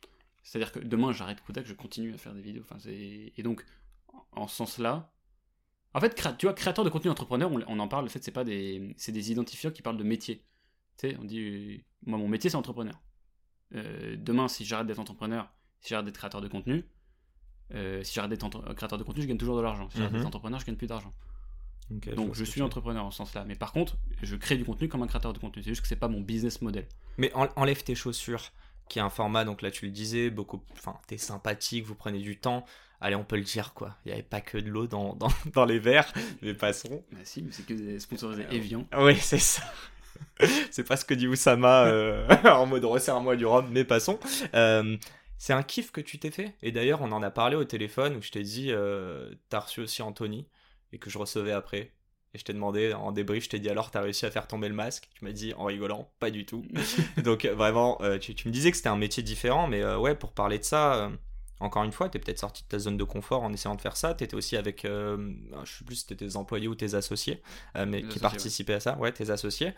C'est-à-dire 0.43 0.73
que 0.73 0.79
demain, 0.81 1.13
j'arrête 1.13 1.41
Kodak, 1.43 1.67
je 1.67 1.75
continue 1.75 2.15
à 2.15 2.19
faire 2.19 2.35
des 2.35 2.41
vidéos. 2.43 2.63
Enfin, 2.69 2.79
et 2.89 3.43
donc, 3.43 3.65
en 4.33 4.47
ce 4.47 4.57
sens-là, 4.57 5.13
en 5.95 6.01
fait, 6.01 6.15
tu 6.39 6.47
vois, 6.47 6.55
créateur 6.55 6.85
de 6.85 6.91
contenu 6.91 7.11
entrepreneur, 7.11 7.51
on, 7.51 7.61
on 7.67 7.79
en 7.81 7.89
parle, 7.89 8.05
le 8.05 8.11
fait, 8.11 8.23
c'est 8.23 8.31
pas 8.31 8.45
des, 8.45 8.95
c'est 8.97 9.13
des 9.13 9.33
identifiants 9.33 9.71
qui 9.71 9.83
parlent 9.83 9.97
de 9.97 10.05
métier. 10.05 10.45
Tu 10.99 11.09
sais, 11.11 11.17
on 11.21 11.25
dit, 11.25 11.41
euh, 11.41 11.77
moi, 12.07 12.19
mon 12.19 12.29
métier, 12.29 12.51
c'est 12.51 12.57
entrepreneur. 12.57 13.01
Euh, 13.75 14.17
demain, 14.19 14.49
si 14.49 14.65
j'arrête 14.65 14.87
d'être 14.87 14.99
entrepreneur, 14.99 15.51
si 15.81 15.91
j'arrête 15.91 16.07
d'être 16.07 16.17
créateur 16.19 16.41
de 16.41 16.49
contenu, 16.49 16.85
euh, 17.75 18.03
si 18.03 18.15
j'arrête 18.15 18.31
d'être 18.31 18.75
créateur 18.75 18.99
de 18.99 19.05
contenu, 19.05 19.23
je 19.23 19.29
gagne 19.29 19.39
toujours 19.39 19.57
de 19.57 19.63
l'argent. 19.63 19.89
Si 19.91 19.99
j'arrête 19.99 20.13
Mhm. 20.13 20.19
d'être 20.19 20.27
entrepreneur, 20.27 20.59
je 20.61 20.67
gagne 20.67 20.77
plus 20.77 20.87
d'argent. 20.87 21.13
Donc 22.17 22.35
je 22.35 22.45
suis 22.45 22.61
entrepreneur 22.61 23.05
en 23.05 23.11
ce 23.11 23.17
sens-là. 23.19 23.45
Mais 23.47 23.55
par 23.55 23.73
contre, 23.73 23.97
je 24.23 24.37
crée 24.37 24.57
du 24.57 24.65
contenu 24.65 24.89
comme 24.89 25.03
un 25.03 25.07
créateur 25.07 25.33
de 25.33 25.39
contenu. 25.39 25.63
C'est 25.63 25.71
juste 25.71 25.81
que 25.83 25.89
c'est 25.89 25.97
pas 25.97 26.09
mon 26.09 26.21
business 26.21 26.61
model. 26.61 26.87
Mais 27.17 27.33
en- 27.35 27.49
enlève 27.57 27.83
tes 27.83 27.95
chaussures, 27.95 28.53
qui 28.91 28.99
est 28.99 29.03
un 29.03 29.09
format, 29.11 29.45
donc 29.45 29.63
là 29.63 29.71
tu 29.71 29.87
le 29.87 29.91
disais, 29.91 30.29
beaucoup. 30.31 30.63
Enfin, 30.73 30.97
t'es 31.07 31.17
sympathique, 31.19 31.85
vous 31.87 31.95
prenez 31.95 32.19
du 32.19 32.39
temps. 32.39 32.65
Allez, 33.01 33.17
on 33.17 33.25
peut 33.25 33.37
le 33.37 33.43
dire 33.45 33.73
quoi. 33.75 33.97
Il 34.05 34.09
n'y 34.09 34.13
avait 34.15 34.23
pas 34.23 34.41
que 34.43 34.59
de 34.59 34.69
l'eau 34.69 34.87
dans, 34.87 35.15
dans, 35.15 35.29
dans 35.55 35.65
les 35.65 35.79
verres, 35.79 36.13
mais 36.43 36.53
passons. 36.53 37.03
Bah 37.13 37.19
si, 37.25 37.43
mais 37.43 37.53
c'est 37.53 37.65
que 37.65 37.73
des 37.75 38.01
sponsorisés 38.01 38.45
Evian. 38.51 38.87
Oui, 38.99 39.17
c'est 39.17 39.39
ça. 39.39 39.63
c'est 40.71 40.85
pas 40.85 40.97
ce 40.97 41.05
que 41.05 41.15
dit 41.15 41.27
Oussama 41.29 41.85
euh, 41.87 42.27
en 42.45 42.67
mode 42.67 42.85
resserre-moi 42.85 43.37
du 43.37 43.47
rhum, 43.47 43.67
mais 43.71 43.85
passons. 43.85 44.19
Euh, 44.55 44.97
c'est 45.39 45.53
un 45.53 45.63
kiff 45.63 45.93
que 45.93 46.01
tu 46.01 46.19
t'es 46.19 46.31
fait. 46.31 46.55
Et 46.63 46.73
d'ailleurs, 46.73 47.01
on 47.01 47.13
en 47.13 47.23
a 47.23 47.31
parlé 47.31 47.57
au 47.57 47.65
téléphone 47.65 48.17
où 48.17 48.23
je 48.23 48.31
t'ai 48.31 48.43
dit, 48.43 48.73
euh, 48.73 49.33
t'as 49.49 49.61
reçu 49.61 49.81
aussi 49.81 50.03
Anthony 50.03 50.47
et 50.93 50.99
que 50.99 51.11
je 51.11 51.19
recevais 51.19 51.53
après. 51.53 51.93
Et 52.35 52.39
je 52.39 52.45
t'ai 52.45 52.53
demandé 52.53 52.93
en 52.93 53.11
débrief, 53.11 53.45
je 53.45 53.49
t'ai 53.49 53.59
dit 53.59 53.71
alors 53.71 53.91
t'as 53.91 54.03
réussi 54.03 54.27
à 54.27 54.31
faire 54.31 54.47
tomber 54.47 54.69
le 54.69 54.75
masque? 54.75 55.09
Tu 55.15 55.25
m'as 55.25 55.33
dit 55.33 55.55
en 55.55 55.65
rigolant, 55.65 56.11
pas 56.19 56.31
du 56.31 56.45
tout. 56.45 56.63
Donc 57.25 57.45
euh, 57.45 57.55
vraiment, 57.55 57.99
euh, 58.03 58.19
tu, 58.19 58.35
tu 58.35 58.49
me 58.49 58.53
disais 58.53 58.71
que 58.71 58.77
c'était 58.77 58.91
un 58.91 58.99
métier 58.99 59.23
différent, 59.23 59.67
mais 59.67 59.83
euh, 59.83 59.97
ouais, 59.97 60.15
pour 60.15 60.33
parler 60.33 60.59
de 60.59 60.65
ça, 60.65 60.95
euh, 60.95 61.11
encore 61.61 61.85
une 61.85 61.93
fois, 61.93 62.09
t'es 62.11 62.19
peut-être 62.19 62.39
sorti 62.39 62.65
de 62.65 62.69
ta 62.69 62.79
zone 62.79 62.97
de 62.99 63.05
confort 63.05 63.43
en 63.43 63.53
essayant 63.53 63.75
de 63.77 63.81
faire 63.81 63.97
ça. 63.97 64.13
T'étais 64.13 64.35
aussi 64.35 64.57
avec, 64.57 64.83
je 64.85 65.19
sais 65.65 65.85
plus 65.85 65.97
si 65.97 66.01
c'était 66.03 66.27
tes 66.27 66.37
employés 66.37 66.69
ou 66.69 66.75
tes 66.75 66.95
associés, 66.95 67.43
mais 67.75 68.03
qui 68.03 68.07
associés, 68.07 68.21
participaient 68.21 68.75
à 68.75 68.81
ça, 68.81 68.97
ouais, 68.99 69.11
tes 69.11 69.31
associés. 69.31 69.73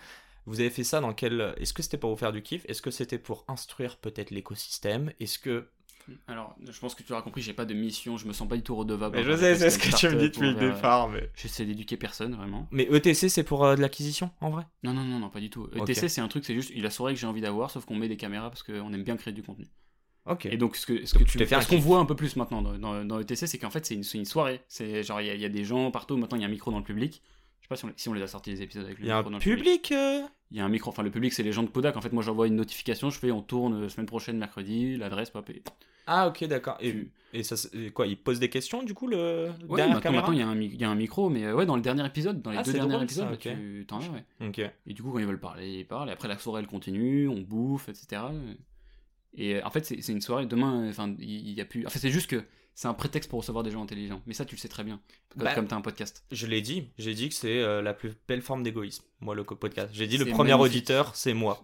Vous 0.47 0.61
avez 0.61 0.71
fait 0.71 0.85
ça 0.85 1.01
dans 1.01 1.13
quel... 1.13 1.55
Est-ce 1.59 1.73
que 1.73 1.83
c'était 1.83 1.99
pour 1.99 2.11
vous 2.11 2.17
faire 2.17 2.33
du 2.33 2.43
kiff? 2.43 2.65
Est-ce 2.69 2.83
que 2.83 2.91
c'était 2.91 3.19
pour 3.19 3.45
instruire 3.49 3.97
peut-être 3.99 4.31
l'écosystème? 4.31 5.13
Est-ce 5.21 5.39
que... 5.39 5.69
Alors, 6.27 6.57
je 6.69 6.79
pense 6.81 6.95
que 6.95 7.03
tu 7.05 7.13
auras 7.13 7.23
compris, 7.23 7.41
j'ai 7.41 7.53
pas 7.53 7.65
de 7.67 7.75
mission, 7.75 8.17
je 8.17 8.27
me 8.27 8.33
sens 8.33 8.49
pas 8.49 8.57
du 8.57 8.63
tout 8.63 8.75
redevable. 8.75 9.17
Mais 9.17 9.23
je 9.23 9.37
sais, 9.37 9.55
c'est 9.55 9.71
ce 9.71 9.79
que 9.79 9.95
tu 9.97 10.09
me 10.09 10.17
dis 10.19 10.31
depuis 10.31 10.51
le 10.51 10.57
euh, 10.57 10.75
départ, 10.75 11.09
mais... 11.09 11.31
J'essaie 11.37 11.65
d'éduquer 11.65 11.97
personne, 11.97 12.35
vraiment. 12.35 12.67
Mais 12.73 12.89
ETC, 12.91 13.29
c'est 13.29 13.45
pour 13.45 13.65
euh, 13.65 13.77
de 13.77 13.81
l'acquisition, 13.81 14.31
en 14.41 14.51
vrai? 14.51 14.65
Non, 14.83 14.93
non, 14.93 15.05
non, 15.05 15.21
non, 15.21 15.31
pas 15.31 15.41
du 15.41 15.51
tout. 15.51 15.69
ETC, 15.77 16.09
c'est 16.09 16.21
un 16.21 16.29
truc, 16.29 16.45
c'est 16.45 16.55
juste 16.55 16.75
la 16.75 16.91
soirée 16.91 17.15
que 17.15 17.21
j'ai 17.21 17.27
envie 17.29 17.43
d'avoir, 17.43 17.71
sauf 17.71 17.85
qu'on 17.85 17.95
met 17.97 18.09
des 18.09 18.17
caméras 18.17 18.51
parce 18.51 18.63
qu'on 18.65 18.93
aime 18.93 19.05
bien 19.05 19.17
créer 19.17 19.33
du 19.33 19.43
contenu. 19.43 19.69
Ok. 20.27 20.47
Et 20.47 20.57
donc, 20.57 20.77
ce 20.77 20.87
que, 20.87 21.07
ce 21.07 21.15
Donc, 21.15 21.27
que 21.27 21.31
tu 21.39 21.39
ce 21.47 21.69
qu'on 21.69 21.79
voit 21.79 21.99
un 21.99 22.05
peu 22.05 22.17
plus 22.17 22.37
maintenant 22.37 22.63
dans, 22.63 22.79
dans, 22.79 23.05
dans 23.05 23.21
ETC, 23.21 23.47
c'est 23.47 23.59
qu'en 23.59 23.71
fait, 23.71 23.87
c'est 23.87 23.95
une, 23.95 24.25
soirée. 24.25 24.63
C'est 24.69 25.03
genre, 25.03 25.21
il 25.21 25.27
y, 25.27 25.31
a- 25.31 25.35
il 25.35 25.41
y 25.41 25.45
a 25.47 25.49
des 25.49 25.65
gens 25.65 25.91
partout. 25.91 26.17
Maintenant, 26.17 26.37
il 26.37 26.43
y 26.43 26.45
a 26.45 26.49
un 26.49 26.51
micro 26.51 26.71
dans 26.71 26.79
le 26.79 26.85
public. 26.85 27.23
Sais 27.71 27.75
pas 27.75 27.77
si 27.77 27.85
on, 27.85 27.93
si 27.97 28.09
on 28.09 28.13
les 28.15 28.23
a 28.23 28.27
sortis 28.27 28.51
les 28.51 28.63
épisodes 28.63 28.85
avec 28.85 28.99
le 28.99 29.05
Il 29.05 29.09
y 29.09 29.13
a 29.13 29.19
un 29.19 29.23
le 29.31 29.39
public 29.39 29.93
euh 29.93 30.23
Il 30.51 30.57
y 30.57 30.61
a 30.61 30.65
un 30.65 30.69
micro, 30.69 30.91
enfin 30.91 31.05
le 31.05 31.11
public 31.13 31.33
c'est 31.33 31.45
les 31.45 31.53
gens 31.53 31.63
de 31.63 31.69
Podac. 31.69 31.97
En 31.97 32.01
fait, 32.01 32.13
moi 32.13 32.21
j'envoie 32.23 32.49
une 32.49 32.57
notification, 32.57 33.11
je 33.11 33.19
fais 33.21 33.31
on 33.31 33.43
tourne 33.43 33.85
euh, 33.85 33.89
semaine 33.89 34.07
prochaine, 34.07 34.39
mercredi, 34.39 34.97
l'adresse, 34.97 35.31
pop. 35.31 35.49
Et... 35.51 35.63
Ah, 36.09 36.27
ok, 36.27 36.45
d'accord. 36.47 36.77
Et, 36.81 36.91
Tu- 36.91 37.13
et 37.33 37.45
ça, 37.45 37.55
quoi, 37.95 38.09
il 38.09 38.17
pose 38.17 38.41
des 38.41 38.49
questions, 38.49 38.83
du 38.83 38.93
coup, 38.95 39.07
le... 39.07 39.51
Ouais, 39.69 39.77
derrière 39.77 39.89
maintenant, 39.95 40.01
caméra 40.01 40.23
maintenant, 40.23 40.33
il 40.33 40.39
y, 40.41 40.43
a 40.43 40.49
un 40.49 40.61
il 40.61 40.81
y 40.81 40.83
a 40.83 40.91
un 40.91 40.97
micro, 40.97 41.31
mais 41.31 41.45
euh, 41.45 41.55
ouais, 41.55 41.65
dans 41.67 41.77
le 41.77 41.83
dernier 41.83 42.05
épisode, 42.05 42.43
dans 42.43 42.51
les 42.51 42.57
Ah, 42.57 42.63
deux 42.65 42.73
derniers 42.73 42.91
drôle, 42.91 43.05
épisodes, 43.05 43.25
ça, 43.27 43.31
bah, 43.31 43.37
ok. 43.37 43.57
tu 43.61 43.85
t'en 43.87 44.01
as, 44.01 44.09
ouais. 44.09 44.49
Ok. 44.49 44.59
Et 44.59 44.93
du 44.93 45.01
coup, 45.05 45.13
quand 45.13 45.21
ils 45.21 45.27
veulent 45.27 45.39
parler, 45.39 45.71
ils 45.71 45.87
parlent. 45.87 46.09
Et 46.09 46.13
après, 46.13 46.27
la 46.27 46.39
soirée 46.39 46.63
elle 46.63 46.67
continue, 46.67 47.29
on 47.29 47.41
bouffe, 47.41 47.89
etc. 47.89 48.23
Et 49.35 49.63
en 49.63 49.71
fait, 49.71 49.85
c'est 49.85 50.09
une 50.13 50.21
soirée. 50.21 50.47
Demain, 50.47 50.89
enfin, 50.89 51.15
il 51.21 51.31
il 51.51 51.55
y 51.55 51.61
a 51.61 51.65
plus. 51.65 51.87
En 51.87 51.91
fait, 51.91 52.01
c'est 52.01 52.11
juste 52.11 52.29
que 52.29 52.43
c'est 52.75 52.89
un 52.89 52.95
prétexte 52.95 53.29
pour 53.31 53.41
recevoir 53.41 53.63
des 53.65 53.71
gens 53.71 53.83
intelligents. 53.83 54.23
Mais 54.27 54.35
ça, 54.35 54.45
tu 54.45 54.55
le 54.57 54.61
sais 54.61 54.69
très 54.69 54.85
bien. 54.85 55.01
Comme, 55.31 55.45
Bah, 55.45 55.55
comme 55.55 55.67
t'as 55.67 55.77
un 55.77 55.81
podcast. 55.81 56.25
Je 56.33 56.47
l'ai 56.47 56.61
dit, 56.63 56.89
j'ai 56.99 57.15
dit 57.15 57.29
que 57.29 57.35
c'est 57.35 57.61
euh, 57.61 57.83
la 57.83 57.95
plus 57.95 58.13
belle 58.29 58.43
forme 58.43 58.63
d'égoïsme, 58.63 59.05
moi, 59.21 59.35
le 59.35 59.45
podcast. 59.45 59.91
J'ai 59.93 60.07
dit 60.07 60.19
le 60.19 60.25
premier 60.27 60.51
magnifique. 60.53 60.73
auditeur, 60.77 61.13
c'est 61.15 61.35
moi. 61.35 61.63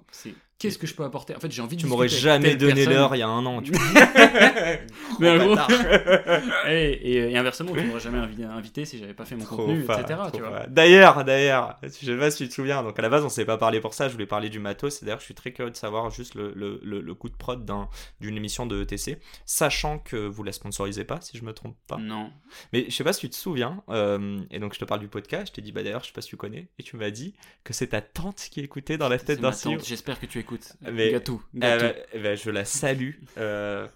Qu'est-ce 0.58 0.78
que 0.78 0.86
je 0.86 0.94
peux 0.94 1.04
apporter? 1.04 1.36
En 1.36 1.38
fait, 1.40 1.50
j'ai 1.52 1.60
envie 1.60 1.76
de 1.76 1.82
Tu 1.82 1.86
m'aurais 1.86 2.08
jamais 2.08 2.56
donné 2.56 2.86
l'heure 2.86 3.14
il 3.14 3.18
y 3.18 3.22
a 3.22 3.28
un 3.28 3.44
an, 3.44 3.60
tu. 3.60 3.72
Mais 5.20 5.30
en 5.30 5.36
gros- 5.38 5.54
bâtard. 5.54 5.70
et, 6.68 6.92
et- 6.92 7.30
et 7.32 7.36
inversement, 7.36 7.72
tu 7.74 7.82
m'aurais 7.84 8.00
jamais 8.00 8.18
invité, 8.44 8.84
si 8.84 8.98
j'avais 8.98 9.14
pas 9.14 9.24
fait 9.24 9.36
mon 9.36 9.44
Trop 9.44 9.56
contenu, 9.56 9.84
etc. 9.84 10.18
Tu. 10.32 10.40
D'ailleurs, 10.70 11.24
d'ailleurs, 11.24 11.78
je 11.82 11.88
sais 11.88 12.16
pas 12.16 12.30
si 12.30 12.44
tu 12.44 12.48
te 12.48 12.54
souviens, 12.54 12.82
donc 12.82 12.98
à 12.98 13.02
la 13.02 13.08
base 13.08 13.24
on 13.24 13.28
s'est 13.28 13.44
pas 13.44 13.58
parlé 13.58 13.80
pour 13.80 13.94
ça, 13.94 14.08
je 14.08 14.12
voulais 14.14 14.26
parler 14.26 14.48
du 14.48 14.58
matos, 14.58 15.02
d'ailleurs 15.04 15.20
je 15.20 15.24
suis 15.24 15.34
très 15.34 15.52
curieux 15.52 15.70
de 15.70 15.76
savoir 15.76 16.10
juste 16.10 16.34
le, 16.34 16.52
le, 16.54 16.80
le, 16.82 17.00
le 17.00 17.14
coup 17.14 17.28
de 17.28 17.36
prod 17.36 17.64
d'un- 17.64 17.88
d'une 18.20 18.36
émission 18.36 18.66
de 18.66 18.82
ETC, 18.82 19.18
sachant 19.44 19.98
que 19.98 20.16
vous 20.26 20.42
la 20.42 20.52
sponsorisez 20.52 21.04
pas, 21.06 21.20
si 21.22 21.38
je 21.38 21.44
me 21.44 21.52
trompe 21.54 21.76
pas. 21.86 21.96
Non. 21.96 22.30
Mais 22.74 22.84
je 22.90 22.94
sais 22.94 23.04
pas 23.04 23.14
si 23.14 23.20
tu 23.20 23.30
te 23.30 23.34
souviens, 23.34 23.82
euh, 23.88 24.38
et 24.50 24.58
donc 24.58 24.74
je 24.74 24.78
te 24.78 24.84
parle 24.84 25.00
du 25.00 25.08
podcast, 25.08 25.46
je 25.48 25.52
t'ai 25.54 25.62
dit 25.62 25.72
bah 25.72 25.82
d'ailleurs 25.82 26.02
je 26.02 26.08
sais 26.08 26.12
pas 26.12 26.20
si 26.20 26.28
tu 26.28 26.36
connais, 26.36 26.68
et 26.78 26.82
tu 26.82 26.96
m'as 26.96 27.10
dit 27.10 27.34
que 27.64 27.72
c'est 27.72 27.88
ta 27.88 28.00
tante 28.02 28.48
qui 28.50 28.60
écoutait 28.60 28.98
dans 28.98 29.08
la 29.08 29.18
tête 29.18 29.40
d'un 29.40 29.52
CEO. 29.52 29.78
J'espère 29.82 30.20
que 30.20 30.26
tu 30.26 30.38
écoutes. 30.38 30.74
Mais- 30.82 31.10
Gatou. 31.12 31.42
Gatou. 31.54 31.84
ben, 31.84 31.94
eh 32.12 32.18
ben, 32.18 32.36
je 32.36 32.50
la 32.50 32.64
salue. 32.66 33.12
euh, 33.38 33.86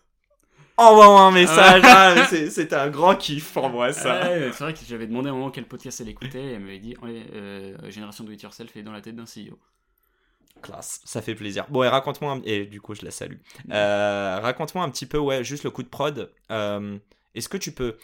envoie-moi 0.76 1.20
un 1.22 1.30
message. 1.32 1.82
Ah, 1.84 2.14
mais 2.16 2.24
c'est- 2.24 2.50
C'était 2.50 2.76
un 2.76 2.88
grand 2.88 3.14
kiff 3.16 3.52
pour 3.52 3.68
moi, 3.68 3.92
ça. 3.92 4.22
C'est 4.52 4.62
vrai 4.64 4.72
que 4.72 4.80
j'avais 4.88 5.06
demandé 5.06 5.28
à 5.28 5.32
un 5.32 5.34
moment 5.34 5.50
quel 5.50 5.66
podcast 5.66 6.00
elle 6.00 6.08
écoutait 6.08 6.42
et 6.42 6.52
elle 6.52 6.60
m'avait 6.60 6.78
dit 6.78 6.96
euh, 7.04 7.76
Génération 7.90 8.24
Do 8.24 8.32
It 8.32 8.42
Yourself 8.42 8.74
est 8.76 8.82
dans 8.82 8.92
la 8.92 9.00
tête 9.02 9.16
d'un 9.16 9.24
CEO. 9.26 9.58
Classe, 10.60 11.00
ça 11.04 11.22
fait 11.22 11.34
plaisir. 11.34 11.66
Bon, 11.70 11.82
et 11.82 11.88
raconte-moi, 11.88 12.32
un- 12.32 12.42
et 12.44 12.66
du 12.66 12.80
coup, 12.80 12.94
je 12.94 13.04
la 13.04 13.10
salue. 13.10 13.36
Euh, 13.72 14.38
raconte-moi 14.40 14.84
un 14.84 14.90
petit 14.90 15.06
peu, 15.06 15.18
ouais, 15.18 15.44
juste 15.44 15.64
le 15.64 15.70
coup 15.70 15.82
de 15.82 15.88
prod. 15.88 16.32
Euh, 16.50 16.98
Est-ce 17.34 17.48
que 17.48 17.56
tu 17.56 17.72
peux. 17.72 17.96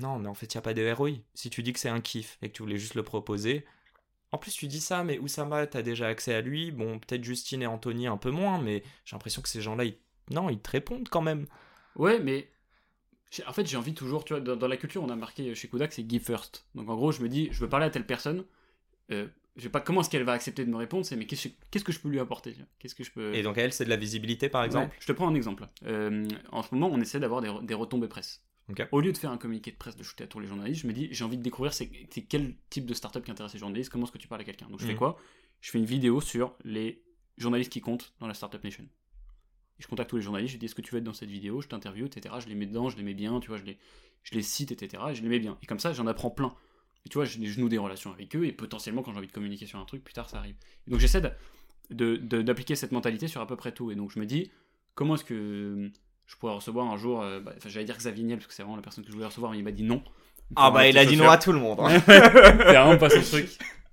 Non, 0.00 0.18
mais 0.18 0.28
en 0.28 0.34
fait, 0.34 0.52
il 0.54 0.56
n'y 0.56 0.60
a 0.60 0.62
pas 0.62 0.74
de 0.74 0.90
ROI. 0.92 1.10
Si 1.34 1.50
tu 1.50 1.62
dis 1.62 1.72
que 1.72 1.80
c'est 1.80 1.88
un 1.88 2.00
kiff 2.00 2.38
et 2.42 2.48
que 2.48 2.54
tu 2.54 2.62
voulais 2.62 2.78
juste 2.78 2.94
le 2.94 3.02
proposer. 3.02 3.64
En 4.32 4.38
plus, 4.38 4.52
tu 4.52 4.68
dis 4.68 4.80
ça, 4.80 5.04
mais 5.04 5.18
Oussama, 5.18 5.66
t'as 5.66 5.82
déjà 5.82 6.08
accès 6.08 6.34
à 6.34 6.40
lui? 6.42 6.72
Bon, 6.72 6.98
peut-être 6.98 7.24
Justine 7.24 7.62
et 7.62 7.66
Anthony 7.66 8.06
un 8.08 8.18
peu 8.18 8.30
moins, 8.30 8.60
mais 8.60 8.82
j'ai 9.04 9.16
l'impression 9.16 9.42
que 9.42 9.48
ces 9.48 9.62
gens-là, 9.62 9.84
ils... 9.84 9.96
non, 10.30 10.50
ils 10.50 10.60
te 10.60 10.70
répondent 10.70 11.08
quand 11.08 11.22
même. 11.22 11.46
Ouais, 11.96 12.18
mais 12.20 12.48
en 13.46 13.52
fait, 13.52 13.66
j'ai 13.66 13.76
envie 13.76 13.94
toujours, 13.94 14.24
tu 14.24 14.32
vois, 14.34 14.40
dans, 14.40 14.56
dans 14.56 14.68
la 14.68 14.76
culture, 14.76 15.02
on 15.02 15.08
a 15.10 15.16
marqué 15.16 15.54
chez 15.54 15.68
Kodak, 15.68 15.92
c'est 15.92 16.08
give 16.08 16.24
first. 16.24 16.66
Donc 16.74 16.88
en 16.88 16.96
gros, 16.96 17.12
je 17.12 17.22
me 17.22 17.28
dis, 17.28 17.48
je 17.52 17.60
veux 17.60 17.68
parler 17.68 17.86
à 17.86 17.90
telle 17.90 18.06
personne. 18.06 18.44
Euh, 19.12 19.28
je 19.58 19.64
sais 19.64 19.68
pas 19.68 19.80
comment 19.82 20.00
est-ce 20.00 20.08
qu'elle 20.08 20.22
va 20.24 20.32
accepter 20.32 20.64
de 20.64 20.70
me 20.70 20.76
répondre, 20.76 21.04
c'est 21.04 21.16
mais 21.16 21.26
qu'est-ce 21.26 21.48
qu'est-ce 21.70 21.84
que 21.84 21.92
je 21.92 22.00
peux 22.00 22.08
lui 22.08 22.18
apporter 22.20 22.54
Qu'est-ce 22.78 22.94
que 22.94 23.04
je 23.04 23.10
peux. 23.10 23.34
Et 23.34 23.42
donc, 23.42 23.58
elle, 23.58 23.72
c'est 23.72 23.84
de 23.84 23.90
la 23.90 23.96
visibilité, 23.96 24.48
par 24.48 24.64
exemple? 24.64 24.86
Ouais, 24.90 24.96
je 25.00 25.06
te 25.06 25.12
prends 25.12 25.28
un 25.28 25.34
exemple. 25.34 25.66
Euh, 25.84 26.26
en 26.52 26.62
ce 26.62 26.74
moment, 26.74 26.88
on 26.90 27.00
essaie 27.00 27.20
d'avoir 27.20 27.40
des, 27.42 27.48
re- 27.48 27.64
des 27.66 27.74
retombées 27.74 28.08
presse. 28.08 28.42
Ok. 28.70 28.86
Au 28.92 29.00
lieu 29.00 29.12
de 29.12 29.18
faire 29.18 29.30
un 29.30 29.38
communiqué 29.38 29.70
de 29.70 29.76
presse, 29.76 29.96
de 29.96 30.02
shooter 30.02 30.24
à 30.24 30.26
tous 30.26 30.40
les 30.40 30.46
journalistes, 30.46 30.82
je 30.82 30.86
me 30.86 30.92
dis, 30.92 31.08
j'ai 31.10 31.24
envie 31.24 31.36
de 31.38 31.42
découvrir 31.42 31.72
c'est 31.74 31.90
c'est 32.10 32.22
quel 32.22 32.54
type 32.70 32.86
de 32.86 32.94
startup 32.94 33.24
qui 33.24 33.30
intéresse 33.30 33.52
les 33.54 33.58
journalistes, 33.58 33.90
comment 33.90 34.04
est-ce 34.04 34.12
que 34.12 34.18
tu 34.18 34.28
parles 34.28 34.40
à 34.42 34.44
quelqu'un? 34.44 34.68
Donc 34.70 34.80
je 34.80 34.86
fais 34.86 34.92
Mhm. 34.92 34.98
quoi? 34.98 35.18
Je 35.60 35.70
fais 35.70 35.78
une 35.78 35.86
vidéo 35.86 36.20
sur 36.20 36.54
les 36.64 37.02
journalistes 37.36 37.72
qui 37.72 37.80
comptent 37.80 38.12
dans 38.20 38.26
la 38.26 38.34
Startup 38.34 38.62
Nation. 38.62 38.84
Et 38.84 39.82
je 39.82 39.88
contacte 39.88 40.10
tous 40.10 40.16
les 40.16 40.22
journalistes, 40.22 40.54
je 40.54 40.58
dis, 40.58 40.66
est-ce 40.66 40.74
que 40.74 40.82
tu 40.82 40.90
veux 40.92 40.98
être 40.98 41.04
dans 41.04 41.14
cette 41.14 41.30
vidéo? 41.30 41.60
Je 41.62 41.68
t'interviewe, 41.68 42.06
etc. 42.06 42.34
Je 42.40 42.48
les 42.48 42.54
mets 42.54 42.66
dedans, 42.66 42.88
je 42.90 42.96
les 42.96 43.02
mets 43.04 43.14
bien, 43.14 43.40
tu 43.40 43.48
vois, 43.48 43.56
je 43.58 43.64
les, 43.64 43.78
je 44.22 44.34
les 44.34 44.42
cite, 44.42 44.70
etc. 44.72 45.02
Et 45.10 45.14
je 45.14 45.22
les 45.22 45.28
mets 45.28 45.38
bien. 45.38 45.56
Et 45.62 45.66
comme 45.66 45.78
ça, 45.80 45.92
j'en 45.92 46.06
apprends 46.06 46.30
plein. 46.30 46.54
Et 47.08 47.10
tu 47.10 47.14
vois, 47.16 47.24
je, 47.24 47.38
je 47.42 47.58
noue 47.60 47.70
des 47.70 47.78
relations 47.78 48.12
avec 48.12 48.36
eux, 48.36 48.44
et 48.44 48.52
potentiellement, 48.52 49.02
quand 49.02 49.12
j'ai 49.12 49.18
envie 49.18 49.26
de 49.28 49.32
communiquer 49.32 49.64
sur 49.64 49.78
un 49.78 49.86
truc, 49.86 50.04
plus 50.04 50.12
tard, 50.12 50.28
ça 50.28 50.36
arrive. 50.36 50.56
Et 50.86 50.90
donc 50.90 51.00
j'essaie 51.00 51.22
de- 51.22 51.30
de- 51.90 52.16
de- 52.16 52.42
d'appliquer 52.42 52.74
cette 52.76 52.92
mentalité 52.92 53.28
sur 53.28 53.40
à 53.40 53.46
peu 53.46 53.56
près 53.56 53.72
tout. 53.72 53.90
Et 53.90 53.94
donc 53.94 54.10
je 54.10 54.20
me 54.20 54.26
dis, 54.26 54.50
comment 54.94 55.14
est-ce 55.14 55.24
que 55.24 55.90
je 56.26 56.36
pourrais 56.36 56.52
recevoir 56.54 56.86
un 56.86 56.98
jour, 56.98 57.22
euh, 57.22 57.40
bah, 57.40 57.54
enfin, 57.56 57.70
j'allais 57.70 57.86
dire 57.86 57.96
Xavier 57.96 58.24
Niel, 58.24 58.36
parce 58.36 58.46
que 58.48 58.52
c'est 58.52 58.62
vraiment 58.62 58.76
la 58.76 58.82
personne 58.82 59.02
que 59.04 59.08
je 59.10 59.14
voulais 59.14 59.24
recevoir, 59.26 59.52
mais 59.52 59.58
il 59.58 59.64
m'a 59.64 59.70
dit 59.72 59.84
non. 59.84 60.02
Ah, 60.56 60.70
bah, 60.70 60.86
il 60.86 60.98
a 60.98 61.06
dit 61.06 61.16
non 61.16 61.30
à 61.30 61.38
tout 61.38 61.52
le 61.52 61.58
monde. 61.60 61.78
hein. 61.80 61.98
c'est 62.06 62.20
vraiment 62.20 62.98
pas 62.98 63.08
son 63.08 63.22
truc. 63.22 63.48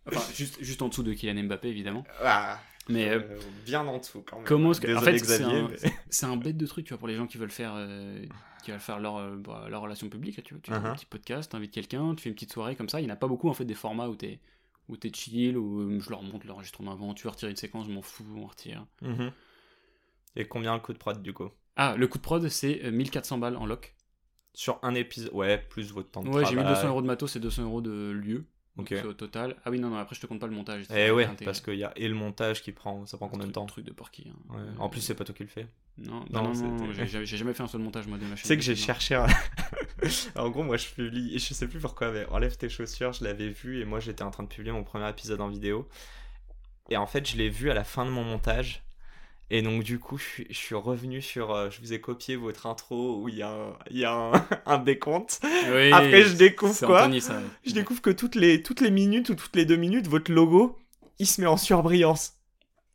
Enfin, 0.08 0.22
juste, 0.34 0.58
juste 0.62 0.82
en 0.82 0.90
dessous 0.90 1.04
de 1.04 1.14
Kylian 1.14 1.44
Mbappé, 1.46 1.70
évidemment. 1.70 2.04
Ah, 2.22 2.60
Mais 2.90 3.10
euh, 3.10 3.20
euh, 3.20 3.40
bien 3.66 3.82
en 3.88 3.98
dessous, 3.98 4.24
quand 4.30 4.36
même. 4.38 4.46
comment 4.46 4.72
est-ce 4.72 4.82
que. 4.82 4.94
En 4.96 5.00
fait, 5.02 5.18
c'est 5.18 5.24
Xavier. 5.40 5.60
un, 5.60 5.68
mais- 5.70 5.92
c'est 6.10 6.26
un 6.26 6.36
bête 6.38 6.58
de 6.58 6.66
truc, 6.68 6.86
tu 6.86 6.90
vois, 6.94 6.98
pour 7.00 7.08
les 7.08 7.16
gens 7.16 7.28
qui 7.28 7.38
veulent 7.38 7.50
faire, 7.50 7.74
euh, 7.76 8.24
qui 8.66 8.72
veulent 8.72 8.80
faire 8.82 9.00
leur, 9.00 9.18
euh, 9.18 9.36
bah, 9.38 9.68
leur 9.70 9.82
relation 9.82 10.10
publique, 10.10 10.38
là, 10.38 10.44
tu 10.44 10.54
vois. 10.56 10.62
Tu 10.62 10.74
fais 10.74 10.84
un 10.84 10.90
Uh-huh. 10.90 10.92
petit 10.92 11.06
podcast, 11.06 11.52
t'invites 11.52 11.72
quelqu'un, 11.72 12.16
tu 12.16 12.24
fais 12.24 12.30
une 12.30 12.36
petite 12.36 12.52
soirée 12.54 12.76
comme 12.76 12.90
ça. 12.90 13.00
Il 13.00 13.06
n'y 13.06 13.12
en 13.12 13.14
a 13.14 13.18
pas 13.18 13.28
beaucoup, 13.28 13.50
en 13.50 13.54
fait, 13.54 13.66
des 13.66 13.76
formats 13.76 14.10
où 14.10 14.16
t'es 14.16 14.40
où 14.90 14.98
t'es 14.98 15.12
chill, 15.14 15.58
où 15.58 15.80
euh, 15.82 16.00
je 16.00 16.10
leur 16.12 16.22
montre 16.22 16.46
l'enregistrement 16.46 16.92
avant, 16.92 17.14
tu 17.16 17.24
veux 17.24 17.30
retirer 17.32 17.50
une 17.52 17.58
séquence, 17.58 17.88
je 17.88 17.92
m'en 17.92 18.04
fous, 18.04 18.24
on 18.38 18.46
retire. 18.46 18.86
Mhm. 19.02 19.32
Et 20.36 20.48
combien 20.48 20.74
le 20.76 20.80
coup 20.82 20.94
de 20.94 20.98
prod, 20.98 21.22
du 21.22 21.34
coup? 21.34 21.50
Ah, 21.76 21.96
le 21.98 22.08
coût 22.08 22.18
de 22.18 22.24
prod, 22.24 22.48
c'est 22.50 22.84
euh, 22.86 22.92
1400 22.92 23.38
balles 23.38 23.58
en 23.58 23.66
loc. 23.66 23.96
Sur 24.54 24.80
un 24.84 24.96
épisode, 24.96 25.34
ouais, 25.34 25.58
plus 25.58 25.92
votre 25.92 26.12
temps 26.12 26.24
de 26.24 26.30
Ouais, 26.30 26.46
j'ai 26.46 26.56
mis 26.56 26.62
travail. 26.62 26.76
200 26.76 26.88
euros 26.90 27.02
de 27.02 27.08
matos 27.08 27.36
et 27.36 27.40
200 27.40 27.64
euros 27.64 27.82
de 27.82 28.12
lieu. 28.12 28.46
Donc, 28.78 28.88
c'est 28.90 29.04
au 29.06 29.14
total. 29.14 29.56
Ah 29.64 29.70
oui, 29.72 29.80
non, 29.80 29.90
non, 29.90 29.98
après, 29.98 30.16
je 30.16 30.22
te 30.22 30.26
compte 30.28 30.40
pas 30.42 30.48
le 30.48 30.54
montage. 30.54 30.84
Eh 30.94 31.10
ouais, 31.10 31.24
Intégré. 31.24 31.46
parce 31.46 31.62
qu'il 31.62 31.76
y 31.76 31.84
a 31.86 31.94
et 31.96 32.08
le 32.10 32.14
montage 32.14 32.62
qui 32.62 32.74
prend, 32.74 33.06
ça 33.06 33.16
prend 33.18 33.30
combien 33.30 33.48
de 33.48 33.52
temps 33.54 33.66
Truc 33.66 33.86
de 33.86 33.94
porky. 33.94 34.30
hein. 34.30 34.54
Ouais. 34.54 34.60
Euh, 34.60 34.72
En 34.80 34.90
plus, 34.90 35.00
c'est 35.02 35.16
pas 35.16 35.24
toi 35.24 35.34
qui 35.34 35.44
le 35.44 35.50
fais. 35.50 35.66
Non, 35.98 36.26
Non, 36.30 36.52
non, 36.54 36.92
j'ai- 36.92 37.26
jamais 37.26 37.54
fait 37.54 37.64
un 37.64 37.68
seul 37.68 37.80
montage 37.82 38.06
moi 38.08 38.18
de 38.18 38.24
ma 38.24 38.36
chaîne. 38.36 38.42
Tu 38.42 38.48
sais 38.48 38.58
que 38.58 38.64
j'ai 38.64 38.76
cherché 38.76 39.16
un... 39.16 39.28
en 40.36 40.50
gros, 40.50 40.64
moi 40.64 40.76
je 40.76 40.88
publie, 40.90 41.34
et 41.36 41.40
je 41.40 41.54
sais 41.54 41.68
plus 41.70 41.80
pourquoi, 41.80 42.12
mais 42.12 42.26
Enlève 42.26 42.58
tes 42.58 42.68
chaussures, 42.68 43.14
je 43.14 43.24
l'avais 43.24 43.48
vu, 43.50 43.80
et 43.80 43.86
moi 43.86 44.02
j'étais 44.02 44.24
en 44.24 44.32
train 44.32 44.44
de 44.44 44.50
publier 44.50 44.74
mon 44.74 44.84
premier 44.84 45.10
épisode 45.10 45.40
en 45.40 45.48
vidéo. 45.48 45.88
Et 46.90 46.98
en 46.98 47.08
fait, 47.08 47.26
je 47.30 47.38
l'ai 47.38 47.50
vu 47.50 47.72
à 47.72 47.74
la 47.74 47.84
fin 47.86 48.06
de 48.06 48.12
mon 48.12 48.24
montage. 48.24 48.84
Et 49.52 49.62
donc, 49.62 49.84
du 49.84 50.00
coup, 50.00 50.18
je 50.18 50.24
suis, 50.24 50.48
je 50.50 50.56
suis 50.56 50.74
revenu 50.76 51.22
sur. 51.22 51.52
euh, 51.54 51.70
je 51.70 51.80
vous 51.80 51.94
ai 51.94 52.02
copié 52.02 52.36
votre 52.36 52.66
intro 52.66 53.22
où 53.22 53.30
il 53.30 53.36
y 53.36 53.44
a 53.44 53.50
un, 53.52 53.74
il 53.92 53.98
y 54.00 54.06
a 54.06 54.12
un, 54.12 54.32
un 54.66 54.78
décompte. 54.80 55.40
Oui, 55.44 55.92
Après, 55.92 56.24
je 56.24 56.34
découvre 56.34 56.78
quoi 56.86 57.04
Anthony, 57.04 57.22
ça. 57.22 57.40
Je 57.66 57.74
découvre 57.74 58.02
que 58.02 58.10
toutes 58.10 58.36
les, 58.36 58.64
toutes 58.64 58.82
les 58.82 58.90
minutes 58.92 59.30
ou 59.30 59.36
toutes 59.36 59.56
les 59.56 59.66
deux 59.66 59.76
minutes, 59.76 60.08
votre 60.08 60.32
logo, 60.32 60.78
il 61.20 61.28
se 61.28 61.40
met 61.42 61.48
en 61.48 61.58
surbrillance. 61.58 62.34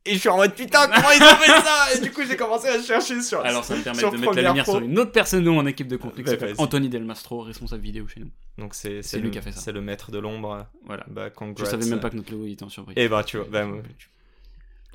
Et 0.07 0.15
je 0.15 0.19
suis 0.19 0.29
en 0.31 0.39
mode 0.39 0.55
putain, 0.55 0.87
comment 0.89 1.11
ils 1.11 1.23
ont 1.23 1.37
fait 1.37 1.61
ça? 1.61 1.95
Et 1.95 2.01
du 2.01 2.11
coup, 2.11 2.23
j'ai 2.27 2.35
commencé 2.35 2.67
à 2.69 2.83
chercher 2.83 3.21
sur. 3.21 3.41
Alors 3.45 3.63
ça 3.63 3.77
me 3.77 3.83
permet 3.83 4.01
de 4.03 4.17
mettre 4.17 4.33
la 4.35 4.43
lumière 4.49 4.65
Pro. 4.65 4.77
sur 4.79 4.83
une 4.83 4.99
autre 4.99 5.13
personne 5.13 5.45
de 5.45 5.51
mon 5.51 5.67
équipe 5.67 5.89
de 5.89 5.99
contenu 5.99 6.25
s'appelle 6.27 6.55
vas-y. 6.55 6.61
Anthony 6.65 6.89
Del 6.89 7.05
Mastro, 7.05 7.43
responsable 7.43 7.83
vidéo 7.83 8.09
chez 8.09 8.21
nous. 8.21 8.31
Donc, 8.57 8.75
c'est 8.75 9.03
le- 9.13 9.19
lui 9.21 9.31
qui 9.31 9.37
a 9.39 9.43
fait 9.43 9.53
ça. 9.53 9.61
C'est 9.61 9.73
le 9.73 9.83
maître 9.83 10.11
de 10.11 10.19
l'ombre. 10.19 10.67
Voilà. 10.87 11.05
Bah, 11.09 11.29
Je 11.57 11.65
savais 11.67 11.85
même 11.87 12.01
pas 12.01 12.09
que 12.11 12.17
notre 12.17 12.33
logo 12.33 12.47
était 12.47 12.63
en 12.65 12.71
surbrillance. 12.71 12.99
Et 13.05 13.09
bah, 13.09 13.23
tu 13.25 13.37
vois, 13.37 13.47
bah, 13.51 13.67
tu- 13.99 14.09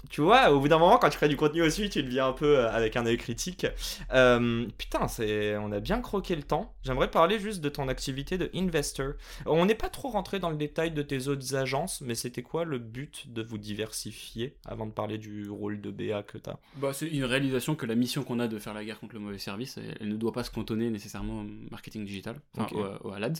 tu 0.10 0.22
vois, 0.22 0.52
au 0.52 0.60
bout 0.60 0.68
d'un 0.68 0.78
moment, 0.78 0.98
quand 0.98 1.10
tu 1.10 1.18
crées 1.18 1.30
du 1.30 1.38
contenu 1.38 1.62
aussi, 1.62 1.90
tu 1.90 2.04
deviens 2.04 2.28
un 2.28 2.34
peu 2.34 2.60
euh, 2.60 2.72
avec 2.72 2.96
un 2.96 3.06
œil 3.06 3.18
critique. 3.18 3.66
Euh, 4.14 4.68
putain, 4.78 5.08
c'est, 5.08 5.58
on 5.58 5.72
a 5.72 5.80
bien 5.80 6.02
croqué 6.02 6.36
le 6.36 6.44
temps. 6.44 6.74
J'aimerais 6.84 7.10
parler 7.12 7.40
juste 7.40 7.62
de 7.62 7.70
ton 7.70 7.88
activité 7.88 8.38
de 8.38 8.50
investor. 8.56 9.14
On 9.46 9.66
n'est 9.66 9.76
pas 9.76 9.90
trop 9.90 10.10
rentré 10.10 10.40
dans 10.40 10.50
le 10.50 10.58
détail 10.58 10.92
de 10.92 11.02
tes 11.02 11.28
autres 11.28 11.56
agences, 11.56 12.02
mais 12.02 12.16
c'était 12.16 12.44
quoi 12.44 12.66
le 12.66 12.78
but 12.80 13.32
de 13.32 13.42
vous 13.44 13.58
diversifier 13.58 14.58
avant 14.66 14.86
de 14.86 14.92
parler 14.92 15.18
du 15.18 15.50
rôle 15.50 15.82
de 15.82 15.92
BA 15.92 16.24
que 16.24 16.38
t'as? 16.38 16.58
Bah, 16.76 16.94
c'est 16.94 17.08
une 17.08 17.26
réalisation 17.26 17.76
que 17.76 17.86
la 17.86 17.96
mission 17.96 18.24
qu'on 18.24 18.40
a 18.40 18.48
de 18.48 18.60
faire 18.60 18.74
la 18.74 18.84
guerre 18.84 19.00
contre 19.00 19.16
le 19.16 19.22
mauvais 19.22 19.38
service, 19.38 19.78
elle, 20.00 20.10
ne 20.10 20.16
doit 20.16 20.34
pas 20.34 20.44
se 20.44 20.52
cantonner 20.52 20.90
nécessairement 20.90 21.42
au 21.42 21.46
marketing 21.72 22.06
digital, 22.06 22.36
enfin 22.58 22.76
au- 22.76 23.08
au- 23.10 23.12
à 23.12 23.20
l'AD. 23.20 23.40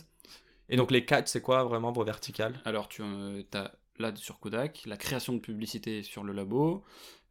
Et 0.68 0.76
donc 0.76 0.90
les 0.90 1.04
quatre, 1.04 1.28
c'est 1.28 1.40
quoi 1.40 1.64
vraiment 1.64 1.92
vos 1.92 2.02
verticales? 2.04 2.54
Alors, 2.64 2.88
tu 2.88 3.02
as 3.54 3.72
l'AD 3.98 4.16
sur 4.18 4.38
Kodak, 4.40 4.82
la 4.86 4.96
création 4.96 5.32
de 5.34 5.38
publicité 5.40 6.02
sur 6.02 6.22
le 6.24 6.32
labo, 6.32 6.84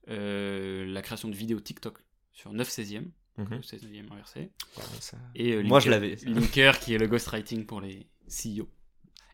euh, 0.09 0.85
la 0.85 1.01
création 1.01 1.29
de 1.29 1.35
vidéos 1.35 1.59
TikTok 1.59 1.99
sur 2.33 2.53
9 2.53 2.69
16e, 2.69 3.11
Mhm. 3.37 3.61
16e 3.63 4.07
inversé, 4.11 4.51
Ouais, 4.77 4.83
ça- 4.99 5.17
et 5.35 5.53
euh, 5.53 5.63
Moi, 5.63 5.79
je 5.79 5.89
l'avais. 5.89 6.15
Linker 6.23 6.79
qui 6.79 6.93
est 6.93 6.97
le 6.97 7.07
ghostwriting 7.07 7.65
pour 7.65 7.81
les 7.81 8.07
CEO. 8.27 8.69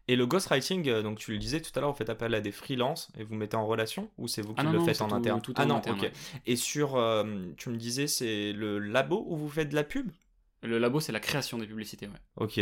Et 0.08 0.16
le 0.16 0.26
ghostwriting, 0.26 0.90
euh, 0.90 1.04
donc 1.04 1.20
tu 1.20 1.32
le 1.32 1.38
disais 1.38 1.62
tout 1.62 1.72
à 1.76 1.80
l'heure, 1.82 1.92
vous 1.92 1.98
faites 1.98 2.10
appel 2.10 2.34
à 2.34 2.42
des 2.42 2.52
freelances 2.52 3.10
et 3.18 3.24
vous 3.24 3.36
mettez 3.36 3.56
en 3.56 3.66
relation 3.68 4.12
ou 4.18 4.28
c'est 4.28 4.42
vous 4.42 4.54
qui 4.56 4.62
Ah 4.62 4.64
non, 4.64 4.72
le 4.72 4.78
non, 4.80 4.86
faites 4.86 5.02
en 5.02 5.08
tout- 5.08 5.16
interne? 5.16 5.42
tout 5.42 5.54
Ah 5.56 5.64
en 5.64 5.68
non, 5.68 5.76
interne, 5.76 5.98
ok. 6.00 6.04
ouais. 6.06 6.14
Et 6.48 6.56
sur, 6.56 6.96
euh, 6.96 7.52
tu 7.58 7.70
me 7.70 7.78
disais, 7.78 8.08
c'est 8.08 8.52
le 8.54 8.80
labo 8.80 9.24
où 9.28 9.38
vous 9.38 9.50
faites 9.50 9.70
de 9.70 9.76
la 9.76 9.84
pub? 9.84 10.10
Le 10.64 10.80
labo, 10.80 11.00
c'est 11.00 11.12
la 11.12 11.20
création 11.20 11.60
des 11.60 11.68
publicités, 11.68 12.08
ouais. 12.08 12.14
Ok. 12.38 12.60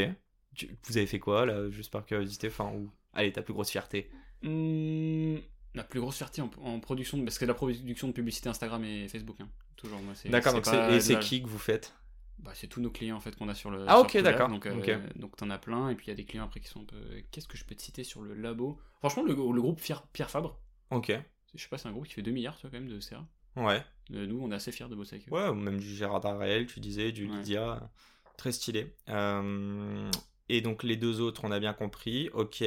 Tu- 0.55 0.77
vous 0.84 0.97
avez 0.97 1.05
fait 1.08 1.19
quoi 1.19 1.45
là, 1.45 1.69
juste 1.69 1.91
par 1.91 2.05
curiosité 2.05 2.47
Enfin. 2.47 2.73
Allez, 3.13 3.32
ta 3.32 3.41
plus 3.41 3.53
grosse 3.53 3.69
fierté? 3.71 4.12
Hmm, 4.41 5.38
la 5.75 5.84
plus 5.84 5.99
grosse 5.99 6.17
fierté 6.17 6.41
en, 6.41 6.49
en 6.63 6.80
production, 6.80 7.17
de- 7.17 7.23
parce 7.23 7.38
que 7.38 7.45
la 7.45 7.54
production 7.54 8.08
de 8.08 8.13
publicité 8.13 8.49
Instagram 8.49 8.84
et 8.84 9.08
Facebook, 9.08 9.38
hein. 9.41 9.49
toujours. 9.75 9.99
Moi, 10.02 10.13
c'est- 10.15 10.30
D'accord, 10.30 10.52
c'est 10.52 10.58
donc 10.58 10.65
pas 10.65 10.89
c'est- 10.89 10.95
et 10.95 10.99
c'est 11.02 11.19
qui 11.19 11.41
que 11.43 11.47
vous 11.47 11.58
faites 11.60 11.93
bah, 12.39 12.52
C'est 12.54 12.67
tous 12.67 12.80
nos 12.82 12.89
clients 12.89 13.17
en 13.17 13.19
fait 13.19 13.36
qu'on 13.36 13.49
a 13.49 13.54
sur 13.56 13.69
le. 13.69 13.84
Ah, 13.88 13.95
sur 13.95 14.02
ok, 14.06 14.17
d'accord, 14.23 14.47
Donc, 14.47 14.65
euh, 14.65 14.78
ok. 14.78 15.17
donc 15.17 15.36
t'en 15.36 15.49
as 15.49 15.58
plein, 15.58 15.89
et 15.89 15.95
puis 15.95 16.06
il 16.08 16.10
y 16.10 16.13
a 16.13 16.15
des 16.15 16.23
clients 16.25 16.45
après 16.45 16.62
qui 16.62 16.69
sont 16.69 16.82
un 16.82 16.86
peu. 16.86 16.97
Qu'est-ce 17.32 17.47
que 17.49 17.58
je 17.58 17.65
peux 17.65 17.75
te 17.75 17.82
citer 17.82 18.04
sur 18.06 18.21
le 18.21 18.34
labo? 18.34 18.80
Franchement, 18.99 19.23
le, 19.23 19.34
le 19.34 19.62
groupe 19.62 19.80
Fier- 19.82 20.04
Pierre 20.13 20.30
Fabre, 20.30 20.58
Ok. 20.91 21.12
je 21.54 21.62
sais 21.62 21.67
pas, 21.69 21.78
c'est 21.78 21.89
un 21.89 21.91
groupe 21.91 22.08
qui 22.08 22.13
fait 22.13 22.21
2 22.21 22.32
milliards, 22.32 22.56
tu 22.56 22.62
vois, 22.62 22.71
quand 22.71 22.80
même, 22.84 22.88
de 22.89 22.99
CA. 23.02 23.25
Ouais. 23.58 23.84
Euh, 24.13 24.25
nous, 24.25 24.39
on 24.41 24.52
est 24.52 24.56
assez 24.56 24.71
fiers 24.71 24.88
de 24.88 24.95
bosser 24.95 25.15
avec 25.17 25.28
eux. 25.28 25.32
Ouais, 25.34 25.49
ou 25.49 25.54
même 25.54 25.80
du 25.80 25.93
Gérard 25.95 26.21
Darrel, 26.21 26.65
tu 26.65 26.80
disais, 26.80 27.12
du 27.12 27.30
Ouais. 27.30 27.38
Lydia. 27.38 27.91
Très 28.38 28.54
stylé. 28.54 28.95
Euh, 29.10 30.10
Et 30.47 30.62
donc 30.62 30.82
les 30.84 30.95
deux 30.95 31.19
autres, 31.21 31.41
on 31.43 31.52
a 31.52 31.60
bien 31.60 31.73
compris. 31.73 32.30
Ok. 32.34 32.63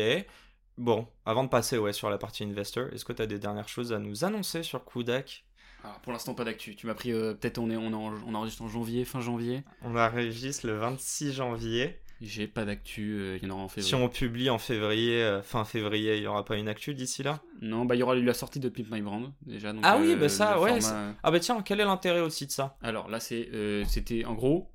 Bon, 0.78 1.06
avant 1.26 1.44
de 1.44 1.48
passer 1.48 1.78
ouais, 1.78 1.92
sur 1.92 2.08
la 2.11 2.18
partie 2.18 2.44
investor, 2.44 2.88
est-ce 2.92 3.04
que 3.04 3.12
tu 3.12 3.22
as 3.22 3.26
des 3.26 3.38
dernières 3.38 3.68
choses 3.68 3.92
à 3.92 3.98
nous 3.98 4.24
annoncer 4.24 4.62
sur 4.62 4.85
Kudak 4.85 5.44
Alors, 5.85 6.00
pour 6.00 6.12
l'instant, 6.12 6.35
pas 6.35 6.44
d'actu. 6.44 6.74
Tu 6.74 6.87
m'as 6.87 6.94
pris. 6.94 7.12
euh, 7.12 7.35
Peut-être 7.35 7.58
on, 7.58 7.70
est, 7.70 7.76
on, 7.76 7.90
est 7.90 7.94
en- 7.94 8.14
on 8.26 8.35
enregistre 8.35 8.62
en 8.62 8.68
janvier, 8.68 9.04
fin 9.04 9.20
janvier. 9.20 9.64
On 9.82 9.94
enregistre 9.96 10.66
le 10.66 10.76
26 10.78 11.32
janvier. 11.32 11.98
J'ai 12.22 12.46
pas 12.46 12.64
d'actu, 12.64 13.14
euh, 13.18 13.37
il 13.42 13.48
y 13.48 13.50
en 13.50 13.54
aura 13.54 13.64
en 13.64 13.68
février. 13.68 13.88
Si 13.88 13.94
on 13.96 14.08
publie 14.08 14.48
en 14.48 14.58
février, 14.58 15.22
euh, 15.22 15.42
fin 15.42 15.64
février, 15.64 16.14
il 16.16 16.20
n'y 16.20 16.26
aura 16.28 16.44
pas 16.44 16.56
une 16.56 16.68
actu 16.68 16.94
d'ici 16.94 17.22
là? 17.24 17.42
Non, 17.61 17.85
bah 17.85 17.96
il 17.96 17.98
y 17.98 18.02
aura 18.04 18.14
la 18.14 18.32
sortie 18.35 18.61
de 18.61 18.68
Pimp 18.68 18.87
My 18.92 19.02
Brand 19.02 19.32
déjà. 19.44 19.72
Donc, 19.72 19.82
Ah 19.85 19.98
oui, 20.00 20.14
bah 20.14 20.28
ça, 20.28 20.61
ouais, 20.61 20.80
format- 20.80 21.14
Ah 21.24 21.30
bah 21.32 21.40
tiens, 21.40 21.61
quel 21.62 21.80
est 21.80 21.85
l'intérêt 21.85 22.20
aussi 22.20 22.46
de 22.46 22.52
ça? 22.52 22.76
Alors 22.80 23.08
là, 23.08 23.18
c'est, 23.18 23.48
c'était 23.88 24.24
en 24.24 24.35
gros, 24.35 24.70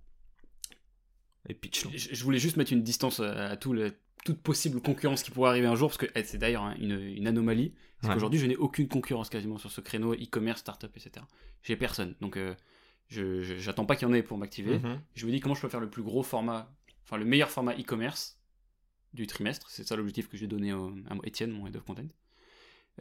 Et 1.48 1.54
pitch. 1.54 1.86
je 1.96 2.14
je 2.14 2.24
voulais 2.26 2.40
juste 2.40 2.58
mettre 2.58 2.74
une 2.74 2.84
distance 2.84 3.22
à, 3.22 3.52
à 3.52 3.56
tout 3.56 3.72
le- 3.72 3.94
toute 4.26 4.42
possible 4.42 4.82
concurrence 4.82 5.24
qui 5.24 5.32
pourrait 5.32 5.50
arriver 5.50 5.68
un 5.68 5.76
jour, 5.76 5.90
parce 5.90 5.98
que 5.98 6.08
eh, 6.16 6.24
c'est 6.24 6.38
d'ailleurs 6.38 6.64
hein, 6.64 6.76
une, 6.80 7.00
une 7.02 7.28
anomalie. 7.28 7.74
Parce 8.00 8.10
Ouais. 8.10 8.14
qu'aujourd'hui, 8.16 8.40
je 8.40 8.46
n'ai 8.46 8.56
aucune 8.56 8.88
concurrence 8.88 9.30
quasiment 9.30 9.58
sur 9.58 9.72
ce 9.72 9.82
créneau 9.82 10.14
e-commerce, 10.14 10.60
startup, 10.60 10.96
etc. 10.96 11.26
J'ai 11.64 11.76
personne. 11.76 12.16
Donc, 12.22 12.38
euh, 12.38 12.54
je, 13.08 13.42
je- 13.42 13.56
j'attends 13.56 13.86
pas 13.86 13.96
qu'il 13.96 14.08
y 14.08 14.12
en 14.12 14.14
ait 14.14 14.22
pour 14.22 14.38
m'activer. 14.38 14.78
Mhm. 14.80 15.02
Je 15.16 15.26
me 15.26 15.32
dis 15.32 15.40
comment 15.40 15.56
je 15.56 15.62
peux 15.62 15.70
faire 15.70 15.80
le 15.80 15.90
plus 15.90 16.04
gros 16.04 16.22
format, 16.24 16.72
enfin 17.04 17.18
le 17.18 17.26
meilleur 17.26 17.50
format 17.50 17.74
e-commerce 17.74 18.40
du 19.14 19.26
trimestre? 19.26 19.70
C'est 19.72 19.88
ça 19.88 19.96
l'objectif 19.96 20.28
que 20.30 20.38
j'ai 20.38 20.46
donné 20.48 20.74
au- 20.74 20.94
à 21.10 21.16
Étienne, 21.24 21.52
mon 21.52 21.66
head 21.66 21.76
of 21.76 21.84
content. 21.86 22.08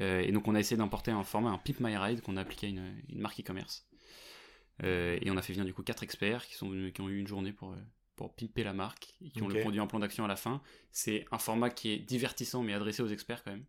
Euh, 0.01 0.21
et 0.21 0.33
donc 0.33 0.47
on 0.49 0.55
a 0.55 0.61
essayé 0.61 0.77
d'importer 0.79 1.11
un 1.11 1.25
format, 1.25 1.51
un 1.51 1.59
Pip 1.59 1.81
My 1.81 1.97
Ride 1.97 2.21
qu'on 2.23 2.37
a 2.37 2.41
appliqué 2.43 2.69
à 2.69 2.71
une, 2.71 3.03
une 3.11 3.19
marque 3.21 3.41
e-commerce. 3.41 3.87
Euh, 4.83 5.19
et 5.21 5.31
on 5.31 5.37
a 5.37 5.43
fait 5.43 5.53
venir 5.55 5.65
du 5.67 5.75
coup 5.75 5.83
quatre 5.83 6.03
experts 6.03 6.47
qui, 6.47 6.55
sont, 6.55 6.71
qui 6.95 7.01
ont 7.01 7.09
eu 7.09 7.19
une 7.19 7.27
journée 7.27 7.53
pour, 7.53 7.75
pour 8.17 8.35
pimper 8.35 8.65
la 8.65 8.73
marque 8.73 9.15
et 9.25 9.31
qui 9.31 9.43
ont 9.43 9.49
le 9.49 9.61
produit 9.61 9.81
en 9.81 9.87
plan 9.87 9.99
d'action 9.99 10.25
à 10.25 10.29
la 10.29 10.37
fin. 10.37 10.61
C'est 10.91 11.25
un 11.31 11.39
format 11.39 11.71
qui 11.71 11.93
est 11.93 11.99
divertissant 11.99 12.63
mais 12.63 12.73
adressé 12.75 13.03
aux 13.03 13.09
experts 13.09 13.45
quand 13.45 13.53
même. 13.53 13.65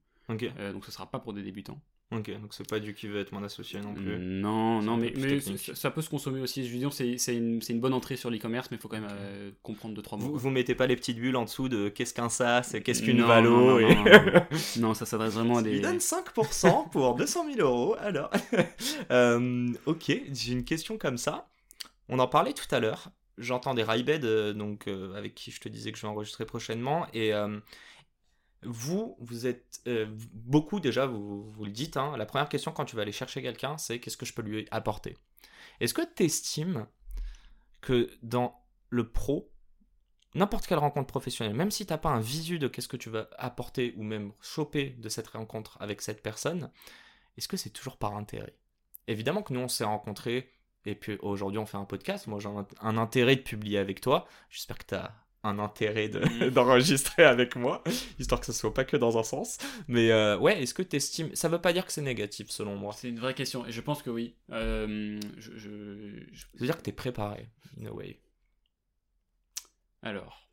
Euh, 0.59 0.73
donc 0.73 0.85
ce 0.85 0.91
sera 0.91 1.09
pas 1.09 1.19
pour 1.19 1.33
des 1.33 1.41
débutants. 1.41 1.79
ok, 2.11 2.31
donc 2.41 2.53
c'est 2.53 2.67
pas 2.67 2.79
du 2.79 2.93
qui 2.93 3.07
veut 3.07 3.19
être 3.19 3.31
mon 3.31 3.43
associé 3.43 3.79
non 3.79 3.93
plus. 3.93 4.17
Non, 4.17 4.81
non, 4.81 4.97
mais, 4.97 5.13
mais 5.15 5.39
ça, 5.39 5.91
peut 5.91 6.01
se 6.01 6.09
consommer 6.09 6.41
aussi. 6.41 6.67
Je 6.67 6.73
veux 6.73 6.79
dire, 6.79 6.91
c'est 6.91 7.35
une, 7.35 7.61
une 7.67 7.79
bonne 7.79 7.93
entrée 7.93 8.15
sur 8.17 8.29
l'e-commerce, 8.29 8.69
mais 8.71 8.77
il 8.77 8.79
faut 8.79 8.89
quand 8.89 8.99
même 8.99 9.09
euh, 9.09 9.51
comprendre 9.63 9.95
deux 9.95 10.01
trois 10.01 10.17
mots. 10.17 10.27
Vous, 10.27 10.37
vous 10.37 10.49
mettez 10.49 10.75
pas 10.75 10.87
les 10.87 10.95
petites 10.95 11.17
bulles 11.17 11.35
en 11.37 11.45
dessous 11.45 11.69
de 11.69 11.89
qu'est-ce 11.89 12.13
qu'un 12.13 12.29
SaaS 12.29 12.71
et 12.73 12.81
qu'est-ce 12.81 13.03
qu'une 13.03 13.21
Valo 13.21 13.49
non, 13.49 13.79
et... 13.79 13.95
non, 13.95 14.03
non. 14.03 14.41
Non, 14.79 14.93
ça 14.93 15.05
s'adresse 15.05 15.33
vraiment 15.33 15.57
à 15.57 15.61
Il 15.61 15.65
des. 15.65 15.79
donne 15.79 15.97
5% 15.97 16.89
pour 16.89 17.15
200 17.15 17.45
000 17.55 17.59
euros, 17.67 17.95
alors. 17.99 18.31
Euh, 19.11 19.71
ok, 19.85 20.11
j'ai 20.33 20.51
une 20.51 20.65
question 20.65 20.97
comme 20.97 21.17
ça. 21.17 21.47
On 22.09 22.19
en 22.19 22.27
parlait 22.27 22.53
tout 22.53 22.67
à 22.71 22.79
l'heure. 22.79 23.09
J'entends 23.37 23.75
des 23.75 23.83
Raibed, 23.83 24.25
euh, 24.25 24.53
donc 24.53 24.87
euh, 24.87 25.13
avec 25.15 25.35
qui 25.35 25.51
je 25.51 25.59
te 25.59 25.69
disais 25.69 25.91
que 25.91 25.97
je 25.97 26.03
vais 26.03 26.07
enregistrer 26.07 26.45
prochainement. 26.45 27.07
Et 27.13 27.33
euh, 27.33 27.59
vous, 28.63 29.15
vous 29.19 29.45
êtes 29.45 29.81
beaucoup 30.33 30.79
déjà, 30.79 31.05
vous, 31.05 31.43
vous 31.43 31.65
le 31.65 31.71
dites. 31.71 31.97
hein, 31.97 32.17
la 32.17 32.25
première 32.25 32.49
question 32.49 32.71
quand 32.71 32.85
tu 32.85 32.95
vas 32.95 33.03
aller 33.03 33.11
chercher 33.11 33.41
quelqu'un, 33.41 33.77
c'est 33.77 33.99
qu'est-ce 33.99 34.17
que 34.17 34.25
je 34.25 34.33
peux 34.33 34.41
lui 34.41 34.67
apporter? 34.71 35.15
Est-ce 35.79 35.93
que 35.93 36.01
tu 36.15 36.23
estimes 36.23 36.87
que 37.81 38.09
dans 38.23 38.59
le 38.89 39.07
pro, 39.07 39.51
n'importe 40.33 40.65
quelle 40.65 40.79
rencontre 40.79 41.07
professionnelle, 41.07 41.55
même 41.55 41.71
si 41.71 41.85
t'as 41.85 41.99
pas 41.99 42.09
un 42.09 42.19
visu 42.19 42.57
de 42.57 42.67
qu'est-ce 42.67 42.87
que 42.87 42.97
tu 42.97 43.09
vas 43.09 43.29
apporter 43.37 43.93
ou 43.97 44.03
même 44.03 44.33
choper 44.41 44.89
de 44.97 45.09
cette 45.09 45.27
rencontre 45.27 45.77
avec 45.79 46.01
cette 46.01 46.23
personne, 46.23 46.71
est-ce 47.37 47.47
que 47.47 47.57
c'est 47.57 47.69
toujours 47.69 47.97
par 47.97 48.15
intérêt? 48.15 48.57
Évidemment 49.07 49.43
que 49.43 49.53
nous 49.53 49.59
on 49.59 49.67
s'est 49.67 49.83
rencontrés 49.83 50.51
et 50.89 50.95
puis 50.95 51.17
aujourd'hui 51.21 51.59
on 51.59 51.65
fait 51.65 51.77
un 51.77 51.85
podcast. 51.85 52.27
Moi 52.27 52.39
j'ai 52.39 52.47
un, 52.49 52.65
un 52.81 52.97
intérêt 52.97 53.35
de 53.35 53.41
publier 53.41 53.77
avec 53.77 54.01
toi. 54.01 54.27
J'espère 54.49 54.77
que 54.77 54.85
tu 54.87 54.95
as 54.95 55.13
un 55.43 55.59
intérêt 55.59 56.09
de- 56.09 56.49
d'enregistrer 56.55 57.23
avec 57.23 57.55
moi, 57.55 57.83
histoire 58.19 58.39
que 58.41 58.45
ce 58.47 58.53
soit 58.53 58.73
pas 58.73 58.83
que 58.83 58.97
dans 58.97 59.17
un 59.17 59.23
sens. 59.23 59.57
Mais 59.87 60.11
euh, 60.11 60.37
ouais, 60.37 60.61
est-ce 60.61 60.73
que 60.73 60.81
tu 60.81 60.95
estimes 60.97 61.33
Ça 61.35 61.47
veut 61.47 61.61
pas 61.61 61.71
dire 61.73 61.85
que 61.85 61.91
c'est 61.91 62.01
négatif 62.01 62.49
selon 62.49 62.75
moi? 62.75 62.93
C'est 62.93 63.07
une 63.09 63.19
vraie 63.19 63.33
question, 63.35 63.65
et 63.65 63.71
je 63.71 63.79
pense 63.81 64.01
que 64.01 64.09
oui. 64.09 64.35
Euh, 64.51 65.19
je, 65.37 65.51
je- 65.57 66.25
je- 66.33 66.41
Ça 66.41 66.47
veut 66.59 66.65
dire 66.65 66.77
que 66.77 66.81
tu 66.83 66.89
es 66.89 66.93
préparé, 66.93 67.49
in 67.81 67.85
a 67.85 67.91
way. 67.91 68.19
Alors, 70.01 70.49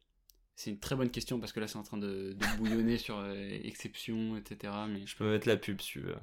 c'est 0.57 0.71
une 0.71 0.79
très 0.79 0.95
bonne 0.95 1.11
question 1.11 1.41
parce 1.41 1.53
que 1.53 1.59
là 1.61 1.67
c'est 1.67 1.79
en 1.79 1.83
train 1.83 1.97
de, 1.99 2.33
de 2.35 2.57
bouillonner 2.59 2.97
sur 2.99 3.19
euh, 3.19 3.35
exception, 3.65 4.37
etc. 4.37 4.73
Mais 4.89 5.05
Je 5.07 5.17
peux 5.17 5.29
mettre 5.31 5.49
la 5.49 5.57
pub 5.57 5.81
si 5.81 5.93
tu 5.93 6.01
veux. 6.01 6.15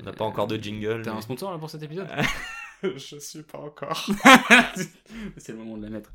On 0.00 0.04
n'a 0.04 0.12
pas 0.12 0.24
encore 0.24 0.46
de 0.46 0.56
jingle. 0.56 1.02
T'as 1.02 1.12
mais- 1.12 1.18
un 1.18 1.20
sponsor 1.20 1.52
là 1.52 1.58
pour 1.58 1.68
cet 1.70 1.82
épisode? 1.82 2.08
je 2.96 3.18
suis 3.18 3.42
pas 3.42 3.58
encore. 3.58 4.06
C'est 5.36 5.52
le 5.52 5.58
moment 5.58 5.76
de 5.76 5.82
la 5.84 5.90
mettre. 5.90 6.12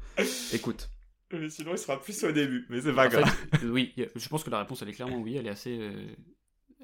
Écoute, 0.54 0.90
Mais 1.32 1.50
sinon, 1.50 1.72
il 1.74 1.78
sera 1.78 2.02
plus 2.02 2.24
au 2.24 2.32
début. 2.32 2.66
Mais 2.70 2.82
c'est 2.82 2.92
en 2.92 2.96
pas 2.96 3.08
grave. 3.08 3.26
fait, 3.54 3.66
euh, 3.66 3.70
oui, 3.72 3.94
je 4.16 4.30
pense 4.30 4.44
que 4.44 4.50
la 4.50 4.60
réponse 4.60 4.82
elle 4.82 4.90
est 4.90 4.94
clairement 4.94 5.20
oui. 5.20 5.36
Elle 5.36 5.48
est 5.48 5.52
assez, 5.52 5.78
euh, 5.80 6.08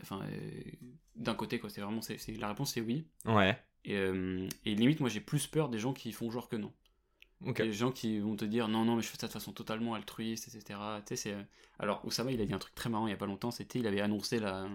enfin, 0.01 0.21
euh, 0.23 0.61
d'un 1.15 1.33
côté 1.35 1.59
quoi. 1.59 1.69
C'est 1.69 1.81
vraiment, 1.81 2.01
c'est, 2.01 2.17
c'est- 2.17 2.33
la 2.37 2.47
réponse 2.49 2.73
c'est 2.73 2.81
oui. 2.81 3.07
Ouais. 3.25 3.57
Et, 3.85 3.95
euh, 3.95 4.47
et 4.65 4.75
limite, 4.75 4.99
moi 4.99 5.09
j'ai 5.09 5.19
plus 5.21 5.47
peur 5.47 5.69
des 5.69 5.77
gens 5.79 5.93
qui 5.93 6.11
font 6.11 6.31
genre 6.31 6.49
que 6.49 6.55
non. 6.55 6.71
Ok. 7.45 7.59
Les 7.59 7.73
gens 7.73 7.91
qui 7.91 8.19
vont 8.19 8.35
te 8.35 8.45
dire 8.45 8.67
non, 8.67 8.85
non, 8.85 8.95
mais 8.95 9.01
je 9.03 9.07
fais 9.09 9.17
ça 9.19 9.27
de 9.27 9.31
façon 9.33 9.51
totalement 9.51 9.93
altruiste, 9.93 10.47
etc. 10.47 10.79
Tu 11.05 11.09
sais, 11.09 11.15
c'est. 11.15 11.35
Alors, 11.79 12.03
Oussama, 12.05 12.31
il 12.31 12.41
a 12.41 12.45
dit 12.45 12.53
un 12.53 12.59
truc 12.59 12.73
très 12.73 12.89
marrant 12.89 13.07
il 13.07 13.11
y 13.11 13.13
a 13.13 13.17
pas 13.17 13.25
longtemps 13.25 13.51
c'était 13.51 13.79
il 13.79 13.87
avait 13.87 13.99
annoncé 14.01 14.39
la... 14.39 14.67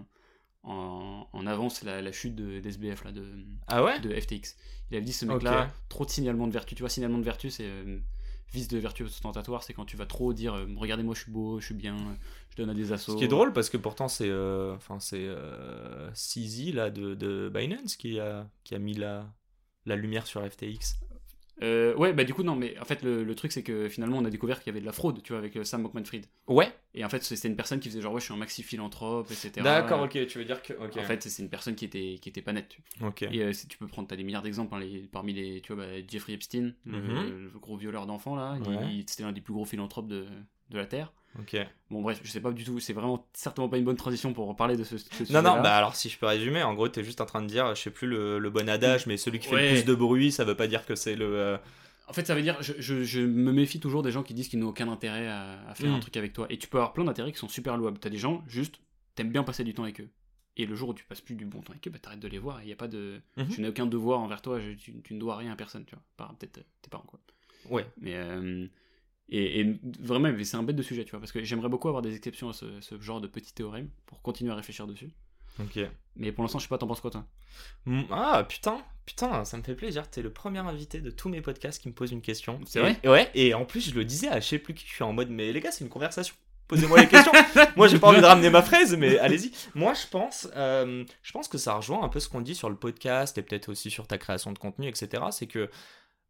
en, 0.63 1.27
en 1.33 1.47
avance 1.47 1.83
la, 1.83 2.03
la 2.03 2.13
chute 2.13 2.35
de, 2.35 2.61
d'SBF, 2.61 3.05
là, 3.05 3.13
de, 3.13 3.25
Ah 3.67 3.83
ouais 3.85 3.99
de 4.01 4.13
FTX. 4.19 4.57
Il 4.91 4.97
avait 4.97 5.05
dit 5.05 5.13
ce 5.13 5.25
mec-là, 5.35 5.51
trop 5.89 6.05
de 6.05 6.11
signalement 6.11 6.47
de 6.47 6.53
vertu. 6.53 6.75
Tu 6.75 6.83
vois, 6.83 6.91
signalement 6.91 7.19
de 7.19 7.25
vertu, 7.25 7.51
c'est. 7.51 7.65
euh, 7.67 7.99
vice 8.53 8.67
de 8.67 8.79
vertu 8.79 9.05
ostentatoire, 9.05 9.63
c'est 9.63 9.75
quand 9.75 9.85
tu 9.85 9.97
vas 9.97 10.07
trop 10.07 10.33
dire 10.33 10.55
euh, 10.55 10.67
regardez-moi, 10.77 11.15
je 11.15 11.21
suis 11.23 11.31
beau, 11.31 11.61
je 11.61 11.67
suis 11.67 11.75
bien, 11.75 11.97
je 12.51 12.57
donne 12.57 12.69
à 12.71 12.75
des 12.75 12.93
assos. 12.93 13.13
Ce 13.13 13.17
qui 13.17 13.23
est 13.25 13.29
drôle 13.29 13.53
parce 13.53 13.71
que 13.71 13.77
pourtant 13.77 14.09
c'est 14.09 14.29
euh, 14.29 14.75
enfin 14.75 14.99
c'est 14.99 15.25
euh, 15.25 16.11
CZ 16.15 16.73
là 16.73 16.91
de, 16.91 17.15
de 17.15 17.49
Binance 17.55 17.95
qui 17.97 18.19
a 18.19 18.49
qui 18.65 18.75
a 18.75 18.81
mis 18.81 18.95
la 18.95 19.33
la 19.87 19.95
lumière 19.95 20.27
sur 20.27 20.45
FTX. 20.45 20.97
Euh, 21.63 21.95
ouais, 21.97 22.13
bah 22.13 22.25
du 22.25 22.33
coup, 22.35 22.43
non, 22.43 22.57
mais 22.57 22.79
en 22.79 22.85
fait, 22.85 23.03
le, 23.03 23.23
le 23.23 23.35
truc, 23.35 23.53
c'est 23.53 23.63
que 23.63 23.89
finalement, 23.89 24.19
on 24.19 24.25
a 24.25 24.31
découvert 24.31 24.59
qu'il 24.61 24.69
y 24.69 24.71
avait 24.71 24.81
de 24.81 24.87
la 24.87 24.93
fraude, 24.93 25.23
tu 25.23 25.33
vois, 25.33 25.39
avec 25.39 25.57
euh, 25.57 25.65
Sam 25.65 25.83
Bankman-Fried. 25.83 26.25
Ouais. 26.49 26.73
Et 26.95 27.05
en 27.05 27.09
fait, 27.09 27.23
c'était 27.23 27.49
une 27.49 27.57
personne 27.57 27.81
qui 27.81 27.89
faisait 27.89 28.01
genre, 28.01 28.13
ouais, 28.15 28.21
je 28.21 28.25
suis 28.25 28.35
un 28.35 28.39
maxi 28.39 28.63
philanthrope, 28.63 29.31
etc. 29.31 29.51
D'accord, 29.63 30.03
ok. 30.03 30.27
Tu 30.27 30.39
veux 30.39 30.45
dire 30.45 30.63
que 30.63 30.73
ok. 30.73 30.97
En 30.97 31.05
fait, 31.05 31.23
c'est 31.23 31.43
une 31.43 31.51
personne 31.51 31.75
qui 31.75 31.85
était, 31.85 32.19
qui 32.21 32.29
était 32.29 32.43
pas 32.43 32.53
nette. 32.53 32.69
tu 32.69 32.83
vois. 32.99 33.09
ok. 33.11 33.23
Et 33.23 33.43
euh, 33.43 33.53
si 33.53 33.69
tu 33.69 33.77
peux 33.79 33.87
prendre, 33.87 34.09
t'as 34.09 34.17
des 34.17 34.25
milliards 34.25 34.43
d'exemples, 34.43 34.75
hein, 34.75 34.81
les- 34.81 35.01
parmi 35.11 35.33
les, 35.33 35.61
tu 35.61 35.73
vois, 35.75 35.85
bah, 35.85 35.93
Jeffrey 36.09 36.33
Epstein, 36.33 36.73
le, 36.87 36.99
Mhm. 37.01 37.51
le 37.53 37.59
gros 37.59 37.77
violeur 37.77 38.07
d'enfants, 38.07 38.35
là, 38.37 38.59
Ouais. 38.67 39.03
c'était 39.07 39.23
l'un 39.23 39.33
des 39.33 39.41
plus 39.41 39.53
gros 39.53 39.65
philanthropes 39.65 40.09
de, 40.09 40.25
de 40.71 40.77
la 40.79 40.87
Terre. 40.87 41.13
Ok. 41.39 41.57
Bon, 41.91 42.03
bref, 42.03 42.21
je 42.25 42.31
sais 42.31 42.41
pas 42.41 42.51
du 42.53 42.65
tout, 42.65 42.81
c'est 42.81 42.93
vraiment 42.93 43.27
certainement 43.33 43.69
pas 43.69 43.79
une 43.79 43.85
bonne 43.85 43.97
transition 43.97 44.33
pour 44.33 44.55
parler 44.57 44.77
de 44.77 44.83
ce, 44.85 44.99
ce 44.99 45.33
Non 45.33 45.43
non 45.43 45.61
bah 45.63 45.77
alors 45.77 45.95
si 45.95 46.09
je 46.09 46.19
peux 46.19 46.27
résumer 46.27 46.63
en 46.63 46.75
gros 46.75 46.89
t'es 46.89 47.05
juste 47.05 47.21
en 47.21 47.27
train 47.27 47.41
de 47.41 47.47
dire 47.47 47.73
je 47.75 47.81
sais 47.81 47.91
plus 47.91 48.09
le, 48.09 48.39
le 48.41 48.51
bon 48.51 48.69
adage 48.69 49.07
mais 49.07 49.17
celui 49.17 49.39
qui 49.39 49.47
fait 49.49 49.55
Ouais. 49.55 49.69
le 49.71 49.75
plus 49.77 49.85
de 49.85 49.95
bruit 49.95 50.33
ça 50.33 50.45
veut 50.45 50.57
pas 50.57 50.67
dire 50.67 50.85
que 50.87 50.97
c'est 50.97 51.15
le 51.15 51.27
euh, 51.37 51.57
En 52.09 52.13
fait, 52.13 52.27
ça 52.27 52.35
veut 52.35 52.43
dire, 52.43 52.57
je, 52.61 52.73
je- 52.79 53.05
je 53.05 53.21
me 53.21 53.53
méfie 53.53 53.79
toujours 53.79 54.03
des 54.03 54.11
gens 54.11 54.25
qui 54.25 54.35
disent 54.35 54.49
qu'ils 54.49 54.59
n'ont 54.59 54.71
aucun 54.71 54.89
intérêt 54.89 55.29
à, 55.29 55.61
à 55.69 55.75
faire 55.77 55.93
un 55.93 56.01
truc 56.01 56.17
avec 56.17 56.33
toi. 56.33 56.47
Et 56.51 56.59
tu 56.59 56.67
peux 56.67 56.79
avoir 56.79 56.93
plein 56.93 57.05
d'intérêts 57.05 57.31
qui 57.31 57.39
sont 57.39 57.49
super 57.49 57.77
louables. 57.77 57.99
T'as 58.01 58.11
des 58.11 58.19
gens, 58.19 58.43
juste, 58.49 58.81
t'aimes 59.15 59.31
bien 59.31 59.45
passer 59.45 59.63
du 59.63 59.73
temps 59.75 59.85
avec 59.85 60.01
eux. 60.01 60.09
Et 60.57 60.67
le 60.67 60.75
jour 60.75 60.89
où 60.89 60.95
tu 60.95 61.05
passes 61.05 61.21
plus 61.21 61.37
du 61.37 61.45
bon 61.47 61.61
temps 61.61 61.71
avec 61.73 61.87
eux, 61.87 61.91
bah 61.93 62.01
t'arrêtes 62.03 62.19
de 62.19 62.27
les 62.27 62.39
voir. 62.41 62.61
Il 62.65 62.69
y 62.69 62.73
a 62.73 62.77
pas 62.77 62.89
de. 62.89 63.21
Mhm. 63.37 63.47
Je 63.53 63.61
n'ai 63.61 63.69
aucun 63.69 63.87
devoir 63.87 64.19
envers 64.19 64.43
toi. 64.43 64.59
je- 64.59 64.73
tu, 64.73 64.93
tu 65.05 65.15
ne 65.15 65.21
dois 65.21 65.37
rien 65.37 65.53
à 65.53 65.57
personne, 65.57 65.85
tu 65.85 65.95
vois. 65.95 66.29
Peut-être 66.37 66.59
euh, 66.59 66.63
tes 66.83 66.91
parents, 66.91 67.05
quoi. 67.07 67.21
ouais 67.71 67.87
Mais. 68.01 68.15
euh, 68.17 68.67
et, 69.31 69.61
et 69.61 69.81
vraiment, 70.01 70.33
c'est 70.43 70.57
un 70.57 70.63
bête 70.63 70.77
de 70.77 70.83
sujet, 70.83 71.05
tu 71.05 71.13
vois. 71.13 71.21
Parce 71.21 71.33
que 71.33 71.43
j'aimerais 71.45 71.69
beaucoup 71.69 71.89
avoir 71.89 72.03
des 72.03 72.15
exceptions 72.17 72.49
à 72.51 72.53
ce, 72.53 72.81
ce 72.81 73.01
genre 73.01 73.21
de 73.21 73.29
petits 73.29 73.55
théorèmes 73.55 73.89
pour 74.07 74.21
continuer 74.23 74.53
à 74.53 74.57
réfléchir 74.57 74.87
dessus. 74.87 75.11
ok. 75.61 75.79
Mais 76.17 76.33
pour 76.33 76.43
l'instant, 76.43 76.59
je 76.59 76.65
sais 76.65 76.69
pas, 76.69 76.79
t'en 76.79 76.87
penses 76.87 77.01
quoi, 77.01 77.11
toi? 77.11 77.25
Ah 78.11 78.45
putain 78.49 78.79
putain 79.07 79.45
ça 79.45 79.57
me 79.57 79.63
fait 79.63 79.75
plaisir 79.75 80.09
t'es 80.09 80.23
le 80.23 80.33
premier 80.33 80.61
invité 80.61 81.01
de 81.01 81.11
tous 81.11 81.29
mes 81.29 81.41
podcasts 81.41 81.83
qui 81.83 81.89
me 81.89 81.95
pose 81.95 82.13
une 82.13 82.21
question. 82.23 82.61
C'est 82.67 82.79
vrai? 82.81 82.97
Ouais 83.05 83.29
et 83.35 83.55
en 83.55 83.65
plus 83.65 83.91
je 83.91 83.95
le 83.95 84.05
disais 84.05 84.29
à 84.29 84.39
je 84.41 84.47
sais 84.47 84.59
plus 84.59 84.73
qui 84.75 84.87
je 84.87 84.93
suis 84.93 85.03
en 85.05 85.13
mode 85.13 85.31
mais 85.31 85.53
les 85.53 85.61
gars 85.61 85.73
c'est 85.73 85.83
une 85.85 85.91
conversation. 85.91 86.35
Posez-moi 86.69 87.01
les 87.01 87.09
questions. 87.09 87.33
Moi 87.77 87.89
j'ai 87.89 87.99
pas 87.99 88.07
envie 88.09 88.21
de 88.21 88.27
ramener 88.27 88.51
ma 88.51 88.63
fraise 88.63 88.97
mais 88.97 89.19
allez-y. 89.19 89.51
Moi 89.75 89.95
je 89.95 90.07
pense 90.07 90.49
euh, 90.55 91.05
je 91.23 91.33
pense 91.33 91.49
que 91.49 91.59
ça 91.59 91.75
rejoint 91.75 92.03
un 92.05 92.09
peu 92.09 92.21
ce 92.21 92.29
qu'on 92.29 92.41
dit 92.41 92.55
sur 92.55 92.71
le 92.71 92.77
podcast 92.77 93.37
et 93.39 93.43
peut-être 93.43 93.69
aussi 93.69 93.91
sur 93.91 94.07
ta 94.07 94.19
création 94.19 94.53
de 94.53 94.59
contenu 94.59 94.87
etc 94.87 95.25
c'est 95.33 95.49
que 95.49 95.69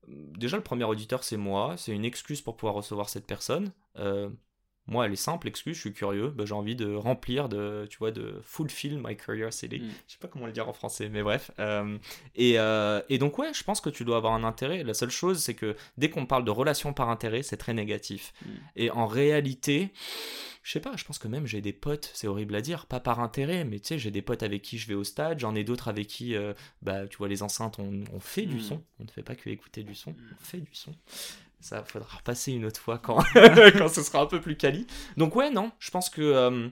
déjà 0.07 0.57
le 0.57 0.63
premier 0.63 0.85
auditeur 0.85 1.25
c'est 1.25 1.37
moi. 1.37 1.77
C'est 1.77 1.93
une 1.93 2.05
excuse 2.05 2.41
pour 2.41 2.57
pouvoir 2.57 2.75
recevoir 2.75 3.09
cette 3.09 3.27
personne. 3.27 3.73
Euh, 3.97 4.31
moi 4.91 5.07
elle 5.07 5.13
est 5.13 5.17
simple 5.17 5.49
excuse 5.49 5.77
je 5.77 5.81
suis 5.81 5.93
curieux 5.95 6.29
bah, 6.29 6.45
j'ai 6.47 6.53
envie 6.55 6.77
de 6.77 6.93
remplir 6.95 7.49
de 7.49 7.87
tu 7.89 7.97
vois 7.99 8.11
de 8.11 8.41
fulfill 8.43 9.01
my 9.03 9.17
curiosity 9.17 9.79
Mm. 9.81 9.89
je 10.07 10.13
sais 10.13 10.19
pas 10.21 10.29
comment 10.29 10.45
le 10.47 10.53
dire 10.53 10.69
en 10.69 10.75
français 10.75 11.09
mais 11.09 11.23
bref 11.23 11.51
Euh, 11.59 11.97
et, 12.35 12.59
euh, 12.59 13.01
et 13.09 13.17
donc 13.19 13.39
ouais 13.39 13.55
je 13.55 13.65
pense 13.65 13.81
que 13.81 13.89
tu 13.89 14.05
dois 14.05 14.19
avoir 14.19 14.35
un 14.35 14.45
intérêt 14.45 14.83
la 14.85 14.93
seule 14.95 15.11
chose 15.11 15.39
c'est 15.39 15.55
que 15.55 15.75
dès 15.97 16.11
qu'on 16.11 16.27
parle 16.27 16.45
de 16.45 16.51
relations 16.51 16.93
par 16.93 17.09
intérêt 17.09 17.43
c'est 17.43 17.57
très 17.57 17.73
négatif 17.73 18.33
Mm. 18.45 18.49
et 18.77 18.91
en 18.91 19.07
réalité 19.07 19.93
je 20.63 20.73
sais 20.73 20.81
pas, 20.81 20.95
je 20.95 21.05
pense 21.05 21.19
que 21.19 21.27
même 21.27 21.47
j'ai 21.47 21.63
des 21.63 21.73
potes, 21.73 22.11
c'est 22.13 22.27
horrible 22.27 22.55
à 22.55 22.61
dire, 22.61 22.85
pas 22.85 23.01
par 23.01 23.21
intérêt, 23.21 23.65
mais 23.65 23.81
tu 23.81 23.87
sais, 23.89 23.99
j'ai 23.99 24.11
des 24.11 24.21
potes 24.21 24.43
avec 24.43 24.61
qui 24.61 24.77
je 24.77 24.87
vais 24.89 24.95
au 24.95 25.05
stade, 25.05 25.39
j'en 25.41 25.55
ai 25.55 25.65
d'autres 25.65 25.89
avec 25.89 26.07
qui, 26.07 26.35
euh, 26.37 26.53
bah, 26.83 27.07
tu 27.09 27.17
vois, 27.17 27.29
les 27.29 27.43
enceintes, 27.43 27.79
on, 27.79 28.05
on 28.13 28.21
fait 28.21 28.45
du 28.45 28.57
Mm. 28.57 28.61
son, 28.61 28.85
on 28.99 29.05
ne 29.05 29.09
fait 29.09 29.23
pas 29.23 29.35
que 29.37 29.49
écouter 29.49 29.85
du 29.85 29.95
son, 29.95 30.11
Mm. 30.11 30.17
on 30.39 30.45
fait 30.45 30.61
du 30.61 30.75
son. 30.75 30.93
Ça 31.61 31.85
faudra 31.85 32.17
repasser 32.17 32.53
une 32.53 32.65
autre 32.65 32.81
fois 32.81 32.99
quand, 32.99 33.19
quand 33.35 33.89
ce 33.89 34.03
sera 34.03 34.23
un 34.23 34.27
peu 34.27 34.41
plus 34.41 34.57
quali. 34.57 34.87
Donc 35.17 35.37
ouais, 35.37 35.51
non, 35.51 35.73
je 35.79 35.91
pense 35.91 36.09
que 36.11 36.23
euh, 36.23 36.69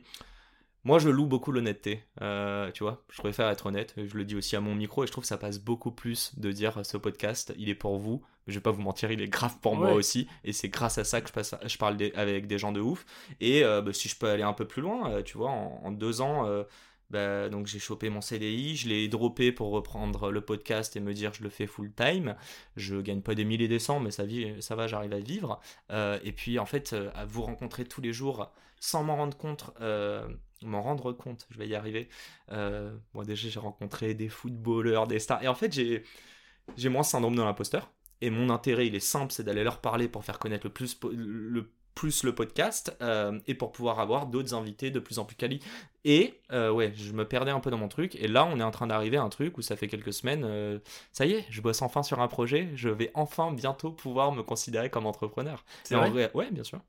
moi 0.84 0.98
je 0.98 1.10
loue 1.10 1.26
beaucoup 1.26 1.52
l'honnêteté, 1.52 2.04
euh, 2.22 2.70
tu 2.72 2.82
vois, 2.84 3.04
je 3.10 3.20
préfère 3.20 3.48
être 3.48 3.66
honnête, 3.66 3.94
je 3.96 4.16
le 4.16 4.24
dis 4.24 4.36
aussi 4.36 4.56
à 4.56 4.60
mon 4.60 4.74
micro 4.74 5.04
et 5.04 5.06
je 5.06 5.12
trouve 5.12 5.22
que 5.24 5.28
ça 5.28 5.36
passe 5.36 5.58
beaucoup 5.58 5.90
plus 5.90 6.32
de 6.38 6.50
dire 6.52 6.80
ce 6.84 6.96
podcast, 6.96 7.52
il 7.58 7.68
est 7.68 7.74
pour 7.74 7.98
vous, 7.98 8.22
je 8.46 8.54
vais 8.54 8.60
pas 8.62 8.70
vous 8.70 8.80
mentir, 8.80 9.10
il 9.10 9.20
est 9.20 9.28
grave 9.28 9.56
pour 9.60 9.76
moi 9.76 9.92
aussi, 9.92 10.26
et 10.44 10.54
c'est 10.54 10.68
grâce 10.68 10.96
à 10.96 11.04
ça 11.04 11.20
que 11.20 11.28
je, 11.28 11.32
passe, 11.34 11.54
je 11.66 11.76
parle 11.76 11.98
des- 11.98 12.12
avec 12.14 12.46
des 12.46 12.56
gens 12.58 12.72
de 12.72 12.80
ouf. 12.80 13.04
Et 13.40 13.62
euh, 13.64 13.82
bah, 13.82 13.92
si 13.92 14.08
je 14.08 14.16
peux 14.16 14.28
aller 14.30 14.42
un 14.44 14.54
peu 14.54 14.66
plus 14.66 14.80
loin, 14.80 15.10
euh, 15.10 15.22
tu 15.22 15.36
vois, 15.36 15.50
en, 15.50 15.82
en 15.84 15.90
deux 15.92 16.22
ans, 16.22 16.46
euh, 16.46 16.62
bah, 17.10 17.48
donc 17.48 17.66
j'ai 17.66 17.78
chopé 17.78 18.10
mon 18.10 18.20
CDI, 18.20 18.76
je 18.76 18.88
l'ai 18.88 19.08
droppé 19.08 19.50
pour 19.50 19.70
reprendre 19.70 20.30
le 20.30 20.40
podcast 20.42 20.94
et 20.96 21.00
me 21.00 21.14
dire 21.14 21.32
je 21.32 21.42
le 21.42 21.48
fais 21.48 21.66
full 21.66 21.92
time. 21.92 22.36
Je 22.76 23.00
gagne 23.00 23.22
pas 23.22 23.34
des 23.34 23.44
milliers 23.44 23.68
des 23.68 23.78
cents, 23.78 24.00
mais 24.00 24.10
ça, 24.10 24.24
vit, 24.24 24.60
ça 24.60 24.76
va, 24.76 24.86
j'arrive 24.86 25.12
à 25.14 25.18
vivre. 25.18 25.60
Euh, 25.90 26.18
et 26.22 26.32
puis 26.32 26.58
en 26.58 26.66
fait, 26.66 26.92
euh, 26.92 27.10
à 27.14 27.24
vous 27.24 27.42
rencontrer 27.42 27.84
tous 27.84 28.00
les 28.02 28.12
jours 28.12 28.52
sans 28.78 29.02
m'en 29.04 29.16
rendre 29.16 29.36
compte. 29.36 29.70
euh, 29.80 30.28
m'en 30.62 30.82
rendre 30.82 31.12
compte, 31.12 31.46
je 31.50 31.58
vais 31.58 31.68
y 31.68 31.74
arriver. 31.76 32.08
Moi 32.50 33.24
déjà 33.24 33.48
j'ai 33.48 33.60
rencontré 33.60 34.14
des 34.14 34.28
footballeurs, 34.28 35.06
des 35.06 35.20
stars, 35.20 35.42
et 35.42 35.48
en 35.48 35.54
fait 35.54 35.72
j'ai 35.72 36.02
j'ai 36.76 36.88
moins 36.88 37.04
syndrome 37.04 37.36
de 37.36 37.42
l'imposteur. 37.42 37.92
Et 38.20 38.30
mon 38.30 38.50
intérêt, 38.50 38.88
il 38.88 38.96
est 38.96 39.00
simple, 39.00 39.32
c'est 39.32 39.44
d'aller 39.44 39.62
leur 39.62 39.80
parler 39.80 40.08
pour 40.08 40.24
faire 40.24 40.40
connaître 40.40 40.66
le 40.66 40.72
plus, 40.72 40.98
le 41.12 41.70
plus 41.94 42.24
le 42.24 42.34
podcast 42.34 42.96
et 43.46 43.54
pour 43.54 43.70
pouvoir 43.70 44.00
avoir 44.00 44.26
d'autres 44.26 44.54
invités 44.54 44.90
de 44.90 44.98
plus 44.98 45.20
en 45.20 45.24
plus 45.24 45.36
quali. 45.36 45.60
Et 46.04 46.40
euh, 46.52 46.70
ouais, 46.70 46.92
je 46.96 47.12
me 47.12 47.26
perdais 47.26 47.50
un 47.50 47.60
peu 47.60 47.70
dans 47.70 47.76
mon 47.78 47.88
truc. 47.88 48.14
Et 48.16 48.28
là, 48.28 48.44
on 48.46 48.58
est 48.60 48.62
en 48.62 48.70
train 48.70 48.86
d'arriver 48.86 49.16
à 49.16 49.22
un 49.22 49.28
truc 49.28 49.58
où 49.58 49.62
ça 49.62 49.76
fait 49.76 49.88
quelques 49.88 50.12
semaines. 50.12 50.44
euh, 50.44 50.78
ça 51.12 51.26
y 51.26 51.32
est, 51.32 51.44
je 51.50 51.60
bosse 51.60 51.82
enfin 51.82 52.02
sur 52.02 52.20
un 52.20 52.28
projet. 52.28 52.68
Je 52.74 52.88
vais 52.88 53.10
enfin 53.14 53.52
bientôt 53.52 53.90
pouvoir 53.90 54.32
me 54.32 54.42
considérer 54.42 54.90
comme 54.90 55.06
entrepreneur. 55.06 55.64
C'est 55.84 55.94
Et 55.94 55.96
en 55.96 56.00
vrai 56.00 56.10
vrai, 56.10 56.30
ouais, 56.34 56.50
bien 56.50 56.64
sûr. 56.64 56.80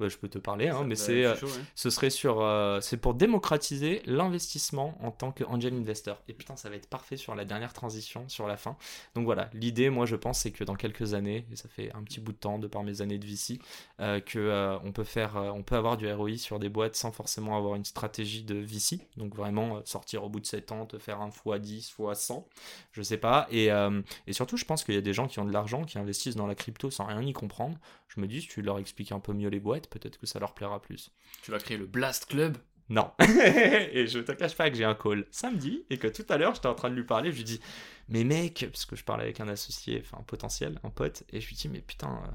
Je 0.00 0.16
peux 0.16 0.28
te 0.28 0.38
parler, 0.38 0.68
hein, 0.68 0.84
mais 0.86 0.94
c'est, 0.94 1.24
euh, 1.24 1.34
chaud, 1.34 1.46
ouais. 1.46 1.52
ce 1.74 1.90
serait 1.90 2.10
sur, 2.10 2.40
euh, 2.40 2.80
c'est 2.80 2.98
pour 2.98 3.14
démocratiser 3.14 4.00
l'investissement 4.06 4.96
en 5.02 5.10
tant 5.10 5.32
qu'angel 5.32 5.74
investor. 5.74 6.22
Et 6.28 6.34
putain, 6.34 6.54
ça 6.54 6.70
va 6.70 6.76
être 6.76 6.88
parfait 6.88 7.16
sur 7.16 7.34
la 7.34 7.44
dernière 7.44 7.72
transition, 7.72 8.28
sur 8.28 8.46
la 8.46 8.56
fin. 8.56 8.76
Donc 9.16 9.24
voilà, 9.24 9.50
l'idée, 9.54 9.90
moi, 9.90 10.06
je 10.06 10.14
pense, 10.14 10.38
c'est 10.38 10.52
que 10.52 10.62
dans 10.62 10.76
quelques 10.76 11.14
années, 11.14 11.46
et 11.50 11.56
ça 11.56 11.68
fait 11.68 11.90
un 11.94 12.04
petit 12.04 12.20
bout 12.20 12.30
de 12.30 12.36
temps 12.36 12.60
de 12.60 12.68
par 12.68 12.84
mes 12.84 13.00
années 13.02 13.18
de 13.18 13.26
VC, 13.26 13.58
euh, 13.98 14.20
que 14.20 14.78
on 14.84 14.92
peut 14.92 15.02
faire, 15.02 15.34
on 15.34 15.64
peut 15.64 15.74
avoir 15.74 15.96
du 15.96 16.08
ROI 16.12 16.36
sur 16.36 16.60
des 16.60 16.68
boîtes 16.68 16.94
sans 16.94 17.10
forcément 17.10 17.56
avoir 17.56 17.74
une 17.74 17.84
stratégie 17.84 18.44
de 18.44 18.57
VC. 18.60 19.00
Donc 19.16 19.34
vraiment 19.34 19.76
euh, 19.76 19.80
sortir 19.84 20.24
au 20.24 20.28
bout 20.28 20.40
de 20.40 20.46
7 20.46 20.72
ans, 20.72 20.86
te 20.86 20.98
faire 20.98 21.20
un 21.20 21.28
x 21.28 21.60
10, 21.60 21.94
x 21.98 22.20
100, 22.20 22.48
je 22.92 23.02
sais 23.02 23.16
pas. 23.16 23.46
Et, 23.50 23.70
euh, 23.70 24.02
et 24.26 24.32
surtout, 24.32 24.56
je 24.56 24.64
pense 24.64 24.84
qu'il 24.84 24.94
y 24.94 24.98
a 24.98 25.02
des 25.02 25.12
gens 25.12 25.28
qui 25.28 25.38
ont 25.38 25.44
de 25.44 25.52
l'argent, 25.52 25.84
qui 25.84 25.98
investissent 25.98 26.36
dans 26.36 26.46
la 26.46 26.54
crypto 26.54 26.90
sans 26.90 27.06
rien 27.06 27.22
y 27.22 27.32
comprendre. 27.32 27.78
Je 28.08 28.20
me 28.20 28.26
dis, 28.26 28.42
si 28.42 28.48
tu 28.48 28.62
leur 28.62 28.78
expliques 28.78 29.12
un 29.12 29.20
peu 29.20 29.32
mieux 29.32 29.48
les 29.48 29.60
boîtes, 29.60 29.88
peut-être 29.88 30.18
que 30.18 30.26
ça 30.26 30.38
leur 30.38 30.54
plaira 30.54 30.80
plus. 30.80 31.10
Tu 31.42 31.50
vas 31.50 31.58
créer 31.58 31.76
le 31.76 31.86
Blast 31.86 32.26
Club? 32.26 32.56
Non. 32.88 33.10
et 33.20 34.06
je 34.06 34.18
te 34.20 34.32
cache 34.32 34.56
pas 34.56 34.70
que 34.70 34.76
j'ai 34.76 34.84
un 34.84 34.94
call 34.94 35.26
samedi 35.30 35.84
et 35.90 35.98
que 35.98 36.06
tout 36.06 36.24
à 36.30 36.38
l'heure 36.38 36.54
j'étais 36.54 36.68
en 36.68 36.74
train 36.74 36.90
de 36.90 36.94
lui 36.94 37.04
parler. 37.04 37.30
Je 37.32 37.36
lui 37.36 37.44
dis, 37.44 37.60
mais 38.08 38.24
mec, 38.24 38.66
parce 38.70 38.86
que 38.86 38.96
je 38.96 39.04
parlais 39.04 39.24
avec 39.24 39.40
un 39.40 39.48
associé, 39.48 40.02
enfin 40.02 40.18
un 40.20 40.24
potentiel, 40.24 40.80
un 40.84 40.90
pote, 40.90 41.24
et 41.30 41.40
je 41.40 41.48
lui 41.48 41.56
dis, 41.56 41.68
mais 41.68 41.80
putain, 41.80 42.08
euh, 42.08 42.30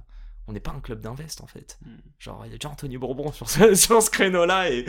on 0.47 0.53
n'est 0.53 0.59
pas 0.59 0.71
un 0.71 0.79
club 0.79 1.01
d'invest 1.01 1.41
en 1.41 1.47
fait. 1.47 1.79
Hmm. 1.81 1.97
Genre, 2.19 2.45
il 2.45 2.51
y 2.51 2.55
a 2.55 2.57
déjà 2.57 2.69
Anthony 2.69 2.97
Bourbon 2.97 3.31
sur 3.31 3.49
ce, 3.49 3.73
sur 3.75 4.01
ce 4.01 4.09
créneau-là 4.09 4.69
et. 4.69 4.85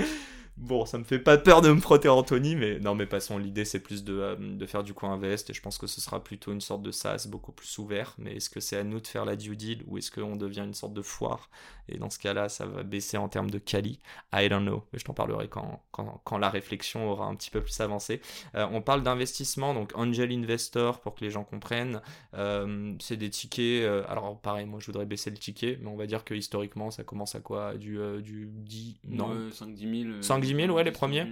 Bon, 0.57 0.87
ça 0.87 0.99
me 0.99 1.05
fait 1.05 1.19
pas 1.19 1.37
peur 1.37 1.63
de 1.63 1.73
me 1.73 1.81
frotter 1.81 2.09
Anthony, 2.09 2.55
mais 2.55 2.79
non, 2.79 2.95
mais 2.95 3.07
passons. 3.07 3.39
L'idée, 3.39 3.65
c'est 3.65 3.81
plus 3.81 4.05
de, 4.05 4.13
euh, 4.15 4.37
de, 4.39 4.67
faire 4.67 4.85
du 4.85 4.95
coin 4.95 5.13
invest, 5.13 5.51
et 5.51 5.53
je 5.53 5.61
pense 5.61 5.79
que 5.79 5.89
ce 5.89 6.01
sera 6.01 6.23
plutôt 6.23 6.53
une 6.53 6.61
sorte 6.61 6.83
de 6.83 6.93
SaaS 6.93 7.27
beaucoup 7.29 7.51
plus 7.51 7.77
ouvert. 7.79 8.15
Mais 8.19 8.37
est-ce 8.37 8.49
que 8.49 8.61
c'est 8.61 8.77
à 8.77 8.85
nous 8.85 9.01
de 9.01 9.07
faire 9.07 9.25
la 9.25 9.35
due 9.35 9.57
deal, 9.57 9.83
ou 9.89 9.99
est-ce 9.99 10.13
qu'on 10.13 10.37
devient 10.37 10.61
une 10.61 10.75
sorte 10.75 10.95
de 10.95 11.03
foire? 11.03 11.51
Et 11.89 11.99
dans 11.99 12.09
ce 12.09 12.21
cas-là, 12.21 12.49
ça 12.49 12.67
va 12.67 12.85
baisser 12.85 13.17
en 13.17 13.29
termes 13.29 13.51
de 13.51 13.59
quali. 13.59 13.99
I 14.33 14.49
don't 14.49 14.63
know, 14.63 14.85
mais 14.93 15.01
je 15.01 15.05
t'en 15.05 15.13
parlerai 15.13 15.49
quand, 15.49 15.83
quand, 15.91 16.21
quand, 16.25 16.39
la 16.39 16.51
réflexion 16.51 17.11
aura 17.11 17.27
un 17.27 17.35
petit 17.35 17.51
peu 17.51 17.61
plus 17.61 17.79
avancé. 17.81 18.21
Euh, 18.55 18.67
on 18.71 18.81
parle 18.81 19.03
d'investissement, 19.03 19.75
donc 19.75 19.91
angel 19.97 20.31
investor, 20.33 21.01
pour 21.01 21.17
que 21.17 21.25
les 21.25 21.31
gens 21.31 21.43
comprennent. 21.43 22.01
Euh, 22.35 22.95
c'est 23.01 23.17
des 23.17 23.29
tickets. 23.29 23.85
alors, 24.09 24.39
pareil, 24.39 24.67
moi, 24.67 24.79
je 24.79 24.87
voudrais 24.87 25.05
baisser 25.05 25.31
le 25.31 25.37
ticket, 25.37 25.79
mais 25.83 25.89
on 25.89 25.97
va 25.97 26.07
dire 26.07 26.23
que 26.23 26.33
historiquement, 26.33 26.93
ça 26.93 27.03
commence 27.03 27.35
à 27.35 27.41
quoi? 27.41 27.75
Du, 27.75 27.99
du 28.23 28.47
10 28.47 29.01
Non? 29.09 29.51
5-10 29.51 30.03
000. 30.05 30.23
5 30.47 30.57
000, 30.57 30.73
ouais, 30.73 30.85
les 30.85 30.93
premiers. 30.93 31.27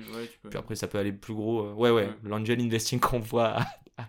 Puis 0.49 0.59
après, 0.59 0.75
ça 0.75 0.89
peut 0.89 0.99
aller 0.99 1.13
plus 1.13 1.35
gros. 1.35 1.67
Euh, 1.67 1.73
ouais, 1.75 1.91
ouais, 1.91 2.09
l'angel 2.25 2.61
investing 2.61 3.01
qu'on 3.01 3.21
voit 3.21 3.59
à 3.59 3.67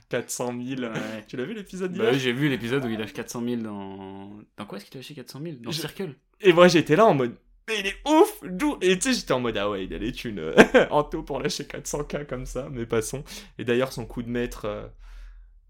400 0.09 0.53
000. 0.77 0.91
Tu 1.27 1.37
l'as 1.37 1.45
vu 1.45 1.53
l'épisode 1.53 1.95
bah, 1.95 2.13
J'ai 2.13 2.33
vu 2.33 2.49
l'épisode 2.49 2.85
où 2.85 2.89
il 2.89 2.99
lâche 2.99 3.11
ah. 3.13 3.17
400 3.17 3.43
000 3.45 3.61
dans. 3.61 4.29
Dans 4.57 4.65
quoi 4.65 4.77
est-ce 4.77 4.85
qu'il 4.85 4.97
a 4.97 4.99
lâché 4.99 5.13
400 5.13 5.39
000 5.43 5.55
Dans 5.59 5.71
Circle. 5.71 6.15
Et 6.41 6.53
moi 6.53 6.67
j'étais 6.67 6.95
là 6.95 7.05
en 7.05 7.13
mode. 7.13 7.35
Mais 7.67 7.79
il 7.79 7.87
est 7.87 7.95
ouf 8.05 8.41
D'où? 8.43 8.77
Et 8.81 8.99
tu 8.99 9.13
sais, 9.13 9.19
j'étais 9.19 9.31
en 9.31 9.39
mode 9.39 9.55
ah 9.57 9.69
ouais, 9.69 9.85
il 9.85 9.93
a 9.93 9.97
les 9.97 10.11
thunes 10.11 10.39
euh, 10.39 10.53
en 10.91 11.03
taux 11.03 11.23
pour 11.23 11.39
lâcher 11.39 11.63
400K 11.63 12.25
comme 12.25 12.45
ça, 12.45 12.67
mais 12.71 12.85
passons. 12.85 13.23
Et 13.57 13.63
d'ailleurs, 13.63 13.93
son 13.93 14.05
coup 14.05 14.21
de 14.21 14.29
maître. 14.29 14.65
Euh, 14.65 14.87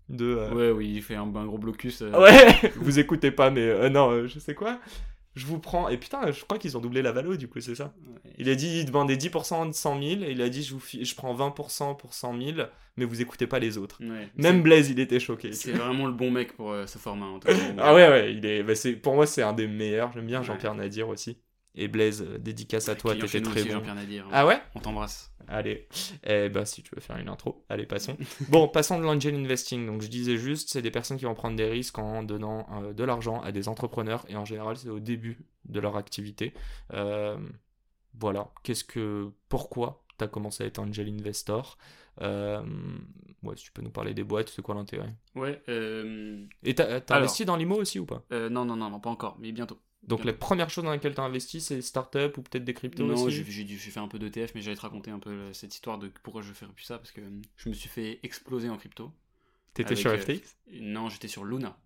de. 0.10 0.36
Ouais, 0.54 0.72
oui, 0.72 0.92
il 0.96 1.02
fait 1.02 1.16
un, 1.16 1.28
gros 1.28 1.58
blocus. 1.58 2.02
Ouais, 2.02 2.72
vous 2.76 3.00
écoutez 3.00 3.32
pas, 3.32 3.52
mais 3.52 3.90
non, 3.90 4.28
je 4.28 4.40
sais 4.40 4.54
quoi. 4.54 4.80
Je 5.36 5.46
vous 5.46 5.60
prends. 5.60 5.90
Et 5.90 5.98
putain, 5.98 6.32
je 6.32 6.44
crois 6.44 6.58
qu'ils 6.60 6.78
ont 6.78 6.80
doublé 6.82 7.02
la 7.02 7.12
valo, 7.12 7.36
du 7.36 7.48
coup, 7.48 7.60
c'est 7.60 7.76
ça. 7.76 7.94
ouais. 8.08 8.32
Il 8.38 8.50
a 8.50 8.56
dit, 8.56 8.80
il 8.80 8.86
demandait 8.86 9.16
10% 9.16 9.68
de 9.68 9.74
100 9.74 10.00
000, 10.02 10.22
et 10.24 10.32
il 10.32 10.42
a 10.42 10.50
dit, 10.50 10.64
je, 10.64 10.74
vous 10.74 10.82
je 11.02 11.16
prends 11.16 11.34
20% 11.36 11.98
pour 11.98 12.14
100 12.14 12.40
000, 12.40 12.58
mais 12.98 13.06
vous 13.06 13.22
écoutez 13.22 13.48
pas 13.48 13.60
les 13.60 13.78
autres. 13.78 13.98
Ouais. 14.02 14.30
Même 14.36 14.62
Blaise, 14.62 14.90
il 14.90 15.00
était 15.00 15.20
choqué. 15.20 15.52
C'est 15.54 15.72
vraiment 15.74 16.06
le 16.06 16.14
bon 16.14 16.30
mec 16.32 16.54
pour 16.56 16.72
euh, 16.72 16.86
ce 16.86 16.98
format. 16.98 17.26
en 17.26 17.40
tout 17.40 17.48
cas. 17.52 17.54
Ah 17.80 17.94
ouais, 17.96 18.08
ouais, 18.10 18.34
il 18.34 18.46
est, 18.46 18.64
bah, 18.64 18.76
c'est, 18.76 18.94
pour 18.94 19.16
moi, 19.16 19.26
c'est 19.26 19.42
un 19.42 19.54
des 19.54 19.68
meilleurs. 19.68 20.12
J'aime 20.14 20.28
bien. 20.28 20.44
Jean-Pierre 20.44 20.76
Nadir 20.76 21.08
aussi. 21.10 21.38
Et 21.76 21.88
Blaise, 21.88 22.22
euh, 22.22 22.38
dédicace 22.38 22.88
à 22.88 22.96
toi, 22.96 23.16
t'étais 23.16 23.42
très 23.42 23.64
bon. 23.64 23.72
Jean-Pierre 23.72 23.96
Nadir. 23.96 24.28
Ah 24.32 24.46
ouais? 24.46 24.62
On 24.76 24.80
t'embrasse. 24.80 25.32
Allez, 25.48 25.88
eh 26.24 26.48
ben, 26.50 26.66
si 26.66 26.84
tu 26.84 26.94
veux 26.96 27.02
faire 27.02 27.18
une 27.18 27.28
intro, 27.30 27.66
allez, 27.68 27.86
passons. 27.86 28.16
bon, 28.50 28.68
passons 28.68 29.00
de 29.00 29.04
l'angel 29.04 29.36
investing. 29.36 29.86
Donc, 29.86 30.02
je 30.02 30.08
disais 30.08 30.38
juste, 30.38 30.70
c'est 30.72 30.82
des 30.82 30.92
personnes 30.92 31.18
qui 31.18 31.26
vont 31.26 31.34
prendre 31.34 31.58
des 31.58 31.66
risques 31.70 31.98
en 31.98 32.24
donnant 32.24 32.68
euh, 32.82 32.94
de 32.94 33.04
l'argent 33.04 33.42
à 33.42 33.52
des 33.52 33.68
entrepreneurs, 33.68 34.24
et 34.30 34.36
en 34.36 34.46
général, 34.46 34.78
c'est 34.78 34.90
au 34.90 35.00
début 35.00 35.46
de 35.66 35.80
leur 35.80 35.98
activité. 35.98 36.54
Euh, 36.94 37.38
voilà, 38.20 38.52
qu'est-ce 38.64 38.84
que, 38.84 39.32
pourquoi 39.50 40.04
tu 40.18 40.24
as 40.24 40.28
commencé 40.28 40.64
à 40.64 40.68
être 40.68 40.80
angel 40.80 41.10
investor? 41.10 41.78
Euh, 42.22 42.62
Ouais, 43.44 43.58
si 43.58 43.66
tu 43.66 43.72
peux 43.74 43.82
nous 43.82 43.90
parler 43.90 44.14
des 44.14 44.24
boîtes, 44.24 44.48
c'est 44.50 44.62
quoi 44.62 44.74
l'intérêt? 44.74 45.14
Ouais, 45.36 45.62
euh, 45.68 46.46
Et 46.64 46.74
t'as 46.74 47.02
t'as 47.02 47.18
investi 47.18 47.44
dans 47.44 47.58
l'IMO 47.58 47.76
aussi 47.76 48.00
ou 48.00 48.06
pas? 48.06 48.24
Euh, 48.32 48.50
non, 48.50 48.64
non, 48.64 48.78
non, 48.78 48.90
non, 48.90 49.02
pas 49.02 49.10
encore, 49.10 49.36
mais 49.38 49.52
bientôt. 49.52 49.78
Donc, 50.08 50.24
Bientôt. 50.24 50.28
les 50.28 50.34
premières 50.34 50.70
choses 50.70 50.84
dans 50.84 50.92
lesquelles 50.92 51.16
tu 51.16 51.22
as 51.22 51.24
investi, 51.24 51.62
c'est 51.62 51.82
start-up 51.82 52.38
ou 52.38 52.42
peut-être 52.42 52.66
des 52.66 52.74
cryptos 52.74 53.06
Non, 53.06 53.14
aussi 53.14 53.44
j'ai 53.46 53.78
fait 53.78 54.00
un 54.00 54.08
peu 54.10 54.20
d'ETF, 54.20 54.54
mais 54.54 54.62
j'allais 54.62 54.76
te 54.76 54.82
raconter 54.82 55.12
un 55.12 55.20
peu 55.20 55.54
cette 55.54 55.74
histoire 55.74 55.98
de 55.98 56.12
pourquoi 56.24 56.42
je 56.42 56.52
fais 56.52 56.66
plus 56.66 56.84
ça, 56.84 56.98
parce 56.98 57.12
que 57.12 57.22
euh, 57.22 57.42
je 57.56 57.70
me 57.70 57.74
suis 57.74 57.88
fait 57.90 58.20
exploser 58.24 58.70
en 58.70 58.78
crypto. 58.78 59.12
T'étais 59.74 59.96
sur 59.96 60.12
euh, 60.12 60.18
FTX 60.18 60.58
Non, 60.74 61.10
j'étais 61.10 61.28
sur 61.30 61.46
Luna. 61.46 61.78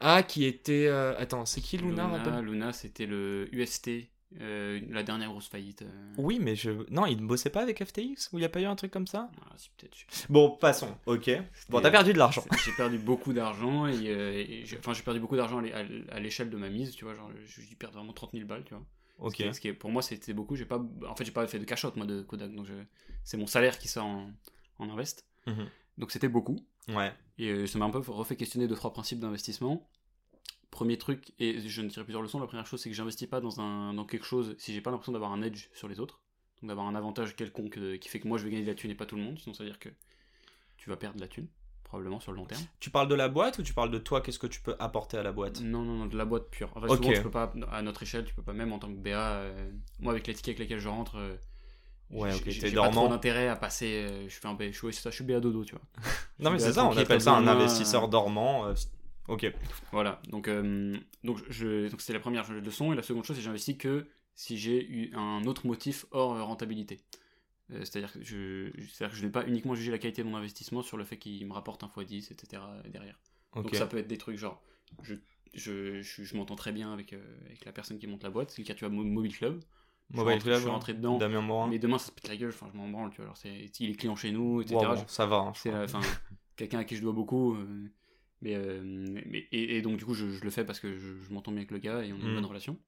Ah, 0.00 0.22
qui 0.22 0.44
était. 0.44 0.86
euh, 0.86 1.14
Attends, 1.18 1.44
c'est 1.46 1.60
qui 1.60 1.76
Luna, 1.76 2.40
Luna, 2.40 2.72
c'était 2.72 3.06
le 3.06 3.48
UST, 3.52 3.90
euh, 4.40 4.80
la 4.90 5.02
dernière 5.02 5.30
grosse 5.30 5.48
faillite. 5.48 5.82
euh. 5.82 6.14
Oui, 6.18 6.38
mais 6.40 6.56
je. 6.56 6.70
Non, 6.90 7.06
il 7.06 7.20
ne 7.22 7.26
bossait 7.26 7.50
pas 7.50 7.62
avec 7.62 7.84
FTX 7.84 8.30
Ou 8.32 8.38
il 8.38 8.40
n'y 8.40 8.44
a 8.44 8.48
pas 8.48 8.60
eu 8.60 8.64
un 8.64 8.76
truc 8.76 8.90
comme 8.90 9.06
ça? 9.06 9.30
Ah, 9.40 9.52
si, 9.56 9.70
peut-être. 9.76 9.96
Bon, 10.28 10.50
passons, 10.50 10.94
ok. 11.06 11.30
Bon, 11.68 11.80
t'as 11.80 11.90
perdu 11.90 12.12
de 12.12 12.18
l'argent. 12.18 12.44
J'ai 12.64 12.72
perdu 12.72 12.98
beaucoup 12.98 13.32
d'argent 13.32 13.86
et, 13.86 13.94
euh, 14.08 14.64
enfin 14.78 14.92
j'ai 14.92 15.02
perdu 15.02 15.20
beaucoup 15.20 15.36
d'argent 15.36 15.62
à 16.10 16.20
l'échelle 16.20 16.50
de 16.50 16.56
ma 16.56 16.68
mise, 16.68 16.92
tu 16.94 17.04
vois, 17.04 17.14
genre 17.14 17.30
j'ai 17.46 17.62
dû 17.62 17.76
perdre 17.76 17.96
vraiment 17.98 18.12
30 18.12 18.32
000 18.32 18.44
balles, 18.46 18.64
tu 18.64 18.74
vois. 18.74 18.84
Ok. 19.18 19.36
Ce 19.52 19.60
qui 19.60 19.68
est- 19.68 19.72
pour 19.72 19.90
moi 19.90 20.02
c'était 20.02 20.32
beaucoup, 20.32 20.56
j'ai 20.56 20.64
pas, 20.64 20.78
en 21.08 21.14
fait 21.14 21.24
j'ai 21.24 21.30
pas 21.30 21.46
fait 21.46 21.58
de 21.60 21.64
cachot 21.64 21.92
moi 21.96 22.04
de 22.06 22.22
Kodak, 22.22 22.52
donc 22.54 22.66
je- 22.66 22.72
c'est 23.22 23.36
mon 23.36 23.46
salaire 23.46 23.78
qui 23.78 23.86
sort 23.88 24.06
en, 24.06 24.30
en 24.80 24.90
invest, 24.90 25.24
Mhm. 25.46 25.68
donc 25.98 26.10
c'était 26.10 26.28
beaucoup 26.28 26.56
Ouais. 26.88 27.12
et 27.38 27.50
euh, 27.50 27.66
ça 27.68 27.78
m'a 27.78 27.84
un 27.84 27.90
peu 27.90 27.98
refait 27.98 28.34
questionner 28.36 28.66
deux 28.66 28.74
trois 28.74 28.92
principes 28.92 29.20
d'investissement. 29.20 29.88
Premier 30.74 30.98
truc 30.98 31.32
et 31.38 31.60
je 31.60 31.80
ne 31.82 31.88
tirer 31.88 32.04
plusieurs 32.04 32.20
leçons. 32.22 32.40
La 32.40 32.46
première 32.48 32.66
chose 32.66 32.80
c'est 32.82 32.90
que 32.90 32.96
j'investis 32.96 33.28
pas 33.28 33.40
dans 33.40 33.60
un 33.60 33.94
dans 33.94 34.04
quelque 34.04 34.26
chose 34.26 34.56
si 34.58 34.74
j'ai 34.74 34.80
pas 34.80 34.90
l'impression 34.90 35.12
d'avoir 35.12 35.32
un 35.32 35.40
edge 35.40 35.68
sur 35.72 35.86
les 35.86 36.00
autres, 36.00 36.20
donc 36.60 36.68
d'avoir 36.68 36.86
un 36.88 36.96
avantage 36.96 37.36
quelconque 37.36 37.78
euh, 37.78 37.96
qui 37.96 38.08
fait 38.08 38.18
que 38.18 38.26
moi 38.26 38.38
je 38.38 38.44
vais 38.44 38.50
gagner 38.50 38.64
de 38.64 38.68
la 38.68 38.74
thune 38.74 38.90
et 38.90 38.96
pas 38.96 39.06
tout 39.06 39.14
le 39.16 39.22
monde, 39.22 39.38
sinon 39.38 39.54
ça 39.54 39.62
veut 39.62 39.70
dire 39.70 39.78
que 39.78 39.88
tu 40.76 40.90
vas 40.90 40.96
perdre 40.96 41.14
de 41.16 41.20
la 41.20 41.28
thune 41.28 41.46
probablement 41.84 42.18
sur 42.18 42.32
le 42.32 42.38
long 42.38 42.44
terme. 42.44 42.62
Tu 42.80 42.90
parles 42.90 43.06
de 43.06 43.14
la 43.14 43.28
boîte 43.28 43.58
ou 43.58 43.62
tu 43.62 43.72
parles 43.72 43.90
de 43.92 43.98
toi 43.98 44.20
Qu'est-ce 44.20 44.40
que 44.40 44.48
tu 44.48 44.60
peux 44.60 44.74
apporter 44.80 45.16
à 45.16 45.22
la 45.22 45.30
boîte? 45.30 45.60
Non, 45.60 45.82
non, 45.82 45.94
non, 45.98 46.06
de 46.06 46.16
la 46.16 46.24
boîte 46.24 46.50
pure. 46.50 46.72
En 46.76 46.80
fait, 46.80 46.88
Ok. 46.88 46.96
souvent, 46.96 47.12
tu 47.12 47.22
peux 47.22 47.30
pas, 47.30 47.52
à 47.70 47.82
notre 47.82 48.02
échelle, 48.02 48.24
tu 48.24 48.34
peux 48.34 48.42
pas, 48.42 48.52
même 48.52 48.72
en 48.72 48.80
tant 48.80 48.88
que 48.88 48.98
BA, 48.98 49.16
euh, 49.16 49.70
moi, 50.00 50.10
avec 50.12 50.26
les 50.26 50.34
tickets 50.34 50.56
avec 50.56 50.58
lesquels 50.58 50.80
je 50.80 50.88
rentre, 50.88 51.16
euh, 51.18 51.36
Ouais, 52.10 52.32
j'ai- 52.48 52.62
ok, 52.62 52.74
pas 52.74 52.88
trop 52.88 53.08
d'intérêt 53.08 53.46
à 53.48 53.54
passer, 53.54 54.06
euh, 54.10 54.28
je 54.28 54.34
fais 54.34 54.48
un 54.48 54.54
BA, 54.54 54.72
je 54.72 54.78
suis, 54.78 54.92
ça, 54.92 55.10
je 55.10 55.14
suis 55.14 55.24
BA 55.24 55.38
dodo, 55.38 55.64
tu 55.64 55.76
vois. 55.76 55.82
Non, 56.40 56.50
mais 56.50 56.58
c'est 56.58 56.72
ça, 56.72 56.84
on 56.86 56.96
appelle 56.96 57.20
ça 57.20 57.34
un 57.36 57.46
investisseur 57.46 58.08
dormant. 58.08 58.66
euh, 58.66 58.74
Ok. 59.28 59.50
Voilà, 59.92 60.20
donc, 60.28 60.48
euh, 60.48 60.96
donc, 61.22 61.38
je, 61.48 61.88
donc 61.88 62.00
c'était 62.00 62.12
la 62.12 62.20
première 62.20 62.50
leçon, 62.52 62.92
et 62.92 62.96
la 62.96 63.02
seconde 63.02 63.24
chose, 63.24 63.36
c'est 63.36 63.40
que 63.40 63.44
j'investis 63.46 63.76
que 63.78 64.06
si 64.34 64.58
j'ai 64.58 64.84
eu 64.86 65.14
un 65.14 65.44
autre 65.44 65.66
motif 65.66 66.04
hors 66.10 66.34
euh, 66.34 66.42
rentabilité. 66.42 67.00
Euh, 67.70 67.78
C'est-à-dire 67.80 68.12
que 68.12 68.22
je 68.22 68.34
ne 68.74 69.22
vais 69.22 69.30
pas 69.30 69.46
uniquement 69.46 69.74
juger 69.74 69.90
la 69.90 69.98
qualité 69.98 70.22
de 70.22 70.28
mon 70.28 70.36
investissement 70.36 70.82
sur 70.82 70.96
le 70.98 71.04
fait 71.04 71.16
qu'il 71.16 71.46
me 71.46 71.52
rapporte 71.54 71.82
un 71.84 71.88
x10, 71.88 72.32
etc. 72.32 72.62
derrière. 72.90 73.18
Donc 73.62 73.70
ça 73.78 73.86
peut 73.86 73.96
être 73.96 74.08
des 74.08 74.18
trucs 74.18 74.36
genre, 74.36 74.60
je, 75.02 75.14
je, 75.54 76.02
je, 76.02 76.22
je 76.24 76.36
m'entends 76.36 76.56
très 76.56 76.72
bien 76.72 76.92
avec, 76.92 77.12
euh, 77.14 77.22
avec 77.46 77.64
la 77.64 77.72
personne 77.72 77.98
qui 77.98 78.06
monte 78.06 78.22
la 78.24 78.30
boîte, 78.30 78.50
c'est 78.50 78.60
le 78.60 78.66
cas, 78.66 78.74
tu 78.74 78.84
vois, 78.84 78.92
Mo- 78.92 79.04
Mobile 79.04 79.34
Club. 79.36 79.62
Je 80.10 80.16
Mobile 80.16 80.32
rentre- 80.34 80.44
Club, 80.44 80.56
je 80.56 80.60
suis 80.60 80.68
rentré 80.70 80.92
dedans, 80.94 81.16
Damien 81.16 81.40
Morin. 81.40 81.68
mais 81.68 81.78
demain 81.78 81.96
ça 81.98 82.08
se 82.08 82.12
pète 82.12 82.28
la 82.28 82.36
gueule, 82.36 82.50
enfin 82.50 82.68
je 82.70 82.76
m'en 82.76 82.88
branle, 82.88 83.08
tu 83.10 83.16
vois, 83.16 83.24
alors 83.26 83.36
c'est, 83.38 83.70
il 83.80 83.90
est 83.90 83.94
client 83.94 84.16
chez 84.16 84.32
nous, 84.32 84.60
etc. 84.60 84.76
Bon, 84.82 84.96
ça 85.06 85.24
va. 85.24 85.36
hein, 85.36 85.52
c'est 85.54 85.70
quelqu'un 86.56 86.80
à 86.80 86.84
qui 86.84 86.96
je 86.96 87.00
dois 87.00 87.12
beaucoup, 87.14 87.54
euh, 87.54 87.90
mais, 88.44 88.54
euh, 88.54 88.80
mais 88.84 89.48
et, 89.50 89.76
et 89.78 89.82
donc 89.82 89.96
du 89.96 90.04
coup 90.04 90.14
je, 90.14 90.28
je 90.30 90.44
le 90.44 90.50
fais 90.50 90.64
parce 90.64 90.78
que 90.78 90.96
je, 90.96 91.20
je 91.20 91.32
m'entends 91.32 91.50
bien 91.50 91.58
avec 91.62 91.72
le 91.72 91.78
gars 91.78 92.04
et 92.04 92.12
on 92.12 92.16
a 92.16 92.20
une 92.20 92.30
Mm. 92.30 92.34
bonne 92.34 92.44
relation. 92.46 92.78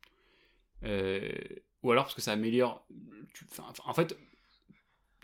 Euh, 0.84 1.32
ou 1.82 1.90
alors 1.90 2.04
parce 2.04 2.14
que 2.14 2.20
ça 2.20 2.32
améliore, 2.32 2.86
tu- 3.34 3.44
en 3.84 3.94
fait, 3.94 4.16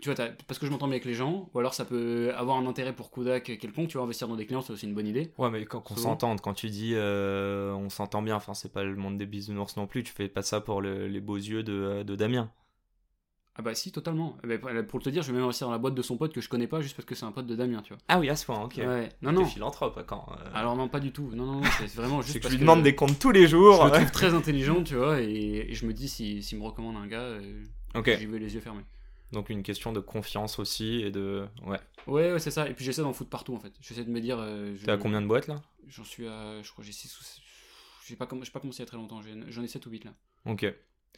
tu 0.01 0.11
vois, 0.11 0.15
parce 0.47 0.59
que 0.59 0.65
je 0.65 0.71
m'entends 0.71 0.87
bien 0.87 0.95
avec 0.95 1.05
les 1.05 1.13
gens, 1.13 1.49
ou 1.53 1.59
alors 1.59 1.73
ça 1.73 1.85
peut 1.85 2.33
avoir 2.35 2.57
un 2.57 2.65
intérêt 2.65 2.93
pour 2.93 3.09
Kodak 3.11 3.43
quelconque, 3.57 3.87
tu 3.89 3.93
vois, 3.97 4.03
investir 4.03 4.27
dans 4.27 4.35
des 4.35 4.45
clients 4.45 4.61
c'est 4.61 4.73
aussi 4.73 4.85
une 4.85 4.93
bonne 4.95 5.07
idée. 5.07 5.31
Ouais, 5.37 5.49
mais 5.49 5.63
quand 5.65 5.79
qu'on 5.81 5.95
s'entende, 5.95 6.41
quand 6.41 6.53
tu 6.53 6.69
dis 6.69 6.91
euh, 6.95 7.71
on 7.73 7.89
s'entend 7.89 8.21
bien, 8.21 8.35
enfin, 8.35 8.53
c'est 8.53 8.71
pas 8.73 8.83
le 8.83 8.95
monde 8.95 9.17
des 9.17 9.25
bisounours 9.25 9.77
non 9.77 9.87
plus, 9.87 10.03
tu 10.03 10.11
fais 10.11 10.27
pas 10.27 10.41
ça 10.41 10.59
pour 10.61 10.81
le- 10.81 11.07
les 11.07 11.21
beaux 11.21 11.37
yeux 11.37 11.63
de, 11.63 12.03
de 12.03 12.15
Damien. 12.15 12.51
Ah 13.55 13.61
bah 13.61 13.75
si, 13.75 13.91
totalement. 13.91 14.35
Eh 14.43 14.47
ben, 14.57 14.83
pour 14.83 14.99
te 15.01 15.09
dire, 15.09 15.21
je 15.21 15.27
vais 15.27 15.33
même 15.35 15.43
investir 15.43 15.67
dans 15.67 15.71
la 15.73 15.77
boîte 15.77 15.93
de 15.93 16.01
son 16.01 16.17
pote 16.17 16.33
que 16.33 16.41
je 16.41 16.49
connais 16.49 16.65
pas 16.65 16.81
juste 16.81 16.95
parce 16.95 17.05
que 17.05 17.13
c'est 17.13 17.25
un 17.25 17.31
pote 17.31 17.45
de 17.45 17.55
Damien, 17.55 17.81
tu 17.83 17.93
vois. 17.93 18.01
Ah 18.07 18.19
oui, 18.19 18.29
à 18.29 18.35
ce 18.35 18.45
point, 18.45 18.59
ok. 18.63 18.77
Ouais. 18.77 19.09
Non, 19.21 19.31
non. 19.31 19.45
philanthrope 19.45 20.03
quand. 20.07 20.25
euh, 20.31 20.49
Alors 20.55 20.75
non, 20.75 20.87
pas 20.87 20.99
du 20.99 21.11
tout. 21.11 21.29
Non, 21.35 21.45
non, 21.45 21.53
non, 21.61 21.69
c'est 21.77 21.93
vraiment 21.95 22.21
juste 22.23 22.39
que 22.39 22.47
je 22.47 22.53
lui 22.53 22.59
demande 22.59 22.81
des 22.81 22.95
comptes 22.95 23.19
tous 23.19 23.31
les 23.31 23.47
jours. 23.47 23.75
Je 23.85 23.91
le 23.91 23.97
trouve 23.99 24.11
très 24.11 24.33
intelligent, 24.33 24.83
tu 24.83 24.95
vois, 24.95 25.21
et, 25.21 25.67
et 25.69 25.73
je 25.75 25.85
me 25.85 25.93
dis, 25.93 26.09
s'il 26.09 26.41
si, 26.41 26.49
s'il 26.49 26.57
me 26.59 26.63
recommande 26.63 26.95
un 26.97 27.05
gars, 27.05 27.19
euh, 27.21 27.63
Ok, 27.93 28.09
j'y 28.17 28.25
vais 28.25 28.39
les 28.39 28.55
yeux 28.55 28.61
fermés. 28.61 28.85
Donc 29.31 29.49
une 29.49 29.61
question 29.63 29.91
de 29.91 29.99
confiance 29.99 30.57
aussi 30.59 31.01
et 31.01 31.11
de. 31.11 31.45
Ouais. 31.65 31.79
Ouais, 32.07 32.31
ouais, 32.33 32.39
c'est 32.39 32.51
ça. 32.51 32.67
Et 32.67 32.73
puis 32.73 32.83
j'essaie 32.85 33.01
d'en 33.03 33.13
foutre 33.13 33.29
partout 33.29 33.55
en 33.55 33.59
fait. 33.59 33.73
J'essaie 33.81 34.03
de 34.03 34.09
me 34.11 34.19
dire. 34.21 34.37
euh, 34.39 34.75
je- 34.75 34.85
T'es 34.85 34.91
à 34.91 34.97
combien 34.97 35.21
de 35.21 35.27
boîtes 35.27 35.47
là? 35.47 35.61
J'en 35.87 36.03
suis 36.03 36.27
à. 36.27 36.61
Je 36.63 36.71
crois 36.71 36.83
j'ai 36.83 36.91
6 36.91 37.19
ou 37.19 37.23
7. 37.23 37.39
J'ai 38.07 38.15
pas, 38.15 38.27
j'ai 38.41 38.51
pas 38.51 38.59
commencé 38.59 38.77
il 38.79 38.81
y 38.81 38.83
a 38.83 38.85
très 38.87 38.97
longtemps. 38.97 39.21
J'en 39.49 39.63
ai 39.63 39.67
7 39.67 39.85
ou 39.85 39.89
8 39.91 40.05
là. 40.05 40.11
Ok. 40.45 40.65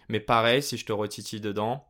Mais 0.08 0.20
pareil, 0.20 0.62
si 0.62 0.78
je 0.78 0.86
te 0.86 0.94
retitille 0.94 1.42
dedans, 1.42 1.86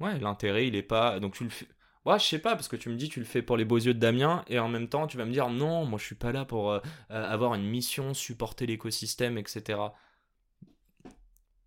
ouais, 0.00 0.18
l'intérêt, 0.18 0.66
il 0.68 0.74
est 0.76 0.82
pas. 0.82 1.20
Donc 1.20 1.34
tu 1.34 1.44
le 1.44 1.50
fais. 1.50 1.66
Ouais, 2.04 2.18
je 2.18 2.24
sais 2.24 2.38
pas, 2.38 2.54
parce 2.56 2.68
que 2.68 2.76
tu 2.76 2.88
me 2.88 2.96
dis 2.96 3.08
tu 3.08 3.18
le 3.20 3.26
fais 3.26 3.42
pour 3.42 3.56
les 3.56 3.64
beaux 3.66 3.76
yeux 3.78 3.92
de 3.92 3.98
Damien, 3.98 4.44
et 4.48 4.58
en 4.58 4.68
même 4.68 4.88
temps, 4.88 5.06
tu 5.06 5.16
vas 5.18 5.24
me 5.26 5.32
dire 5.32 5.50
non, 5.50 5.84
moi 5.84 5.98
je 5.98 6.04
suis 6.06 6.14
pas 6.14 6.32
là 6.32 6.44
pour 6.44 6.70
euh, 6.72 6.80
euh, 7.10 7.24
avoir 7.30 7.54
une 7.54 7.64
mission, 7.66 8.14
supporter 8.14 8.66
l'écosystème, 8.66 9.36
etc. 9.36 9.80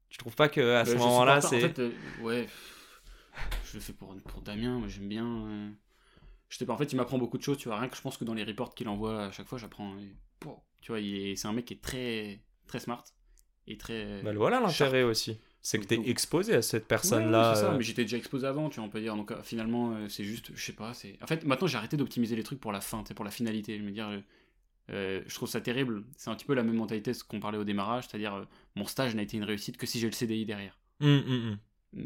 Tu 0.09 0.17
trouves 0.17 0.35
pas 0.35 0.49
que 0.49 0.75
à 0.75 0.85
ce 0.85 0.91
Euh, 0.91 0.93
je 0.93 0.99
moment-là, 0.99 1.41
c'est. 1.41 1.57
En 1.57 1.67
fait, 1.67 1.79
euh, 1.79 1.91
ouais. 2.21 2.47
Je 3.65 3.75
le 3.75 3.79
fais 3.79 3.93
pour, 3.93 4.15
pour 4.15 4.41
Damien. 4.41 4.79
Moi 4.79 4.87
j'aime 4.87 5.07
bien. 5.07 5.25
euh, 5.25 5.69
Je 6.49 6.57
sais 6.57 6.65
pas. 6.65 6.73
En 6.73 6.77
fait, 6.77 6.91
il 6.91 6.95
m'apprend 6.95 7.17
beaucoup 7.17 7.37
de 7.37 7.43
choses. 7.43 7.57
Tu 7.57 7.69
vois, 7.69 7.79
rien 7.79 7.87
que 7.87 7.95
je 7.95 8.01
pense 8.01 8.17
que 8.17 8.25
dans 8.25 8.33
les 8.33 8.43
reports 8.43 8.75
qu'il 8.75 8.89
envoie 8.89 9.25
à 9.25 9.31
chaque 9.31 9.47
fois, 9.47 9.57
j'apprends. 9.57 9.93
Tu 10.81 10.91
vois, 10.91 10.99
il 10.99 11.15
est- 11.15 11.35
c'est 11.35 11.47
un 11.47 11.53
mec 11.53 11.65
qui 11.65 11.75
est 11.75 11.81
très, 11.81 12.41
très 12.67 12.79
smart. 12.79 13.03
Et 13.67 13.77
très. 13.77 14.21
Bah, 14.23 14.33
voilà 14.33 14.59
l'intérêt 14.59 15.03
aussi. 15.03 15.39
C'est 15.63 15.77
que 15.79 15.85
t'es 15.85 15.97
Donc- 15.97 16.07
exposé 16.07 16.55
à 16.55 16.61
cette 16.63 16.87
personne-là. 16.87 17.49
ouais, 17.51 17.55
c'est 17.55 17.61
ça, 17.61 17.71
euh, 17.73 17.77
mais 17.77 17.83
j'étais 17.83 18.01
déjà 18.03 18.17
exposé 18.17 18.47
avant, 18.47 18.69
tu 18.69 18.77
vois, 18.77 18.85
on 18.85 18.89
peut 18.89 18.99
dire. 19.01 19.15
Donc 19.15 19.31
euh, 19.31 19.41
finalement, 19.43 19.91
euh, 19.93 20.09
c'est 20.09 20.23
juste, 20.23 20.51
je 20.55 20.63
sais 20.65 20.73
pas. 20.73 20.93
c'est 20.93 21.17
En 21.21 21.27
fait, 21.27 21.45
maintenant, 21.45 21.67
j'ai 21.67 21.77
arrêté 21.77 21.97
d'optimiser 21.97 22.35
les 22.35 22.43
trucs 22.43 22.59
pour 22.59 22.71
la 22.71 22.81
fin, 22.81 23.03
tu 23.03 23.13
pour 23.13 23.25
la 23.25 23.31
finalité. 23.31 23.77
Je 23.77 23.83
me 23.83 23.91
dire, 23.91 24.09
euh, 24.89 25.21
je 25.27 25.35
trouve 25.35 25.47
ça 25.47 25.61
terrible. 25.61 26.03
C'est 26.17 26.29
un 26.31 26.35
petit 26.35 26.45
peu 26.45 26.55
la 26.55 26.63
même 26.63 26.75
mentalité 26.75 27.13
ce 27.13 27.23
qu'on 27.23 27.39
parlait 27.39 27.59
au 27.59 27.63
démarrage, 27.63 28.07
c'est-à-dire, 28.07 28.33
euh, 28.33 28.45
mon 28.75 28.85
stage 28.85 29.13
n'a 29.15 29.21
été 29.21 29.37
une 29.37 29.43
réussite 29.43 29.77
que 29.77 29.85
si 29.85 29.99
j'ai 29.99 30.07
le 30.07 30.13
CDI 30.13 30.45
derrière. 30.45 30.79
hum, 30.99 31.09
hum, 31.27 31.31
hum. 31.51 31.57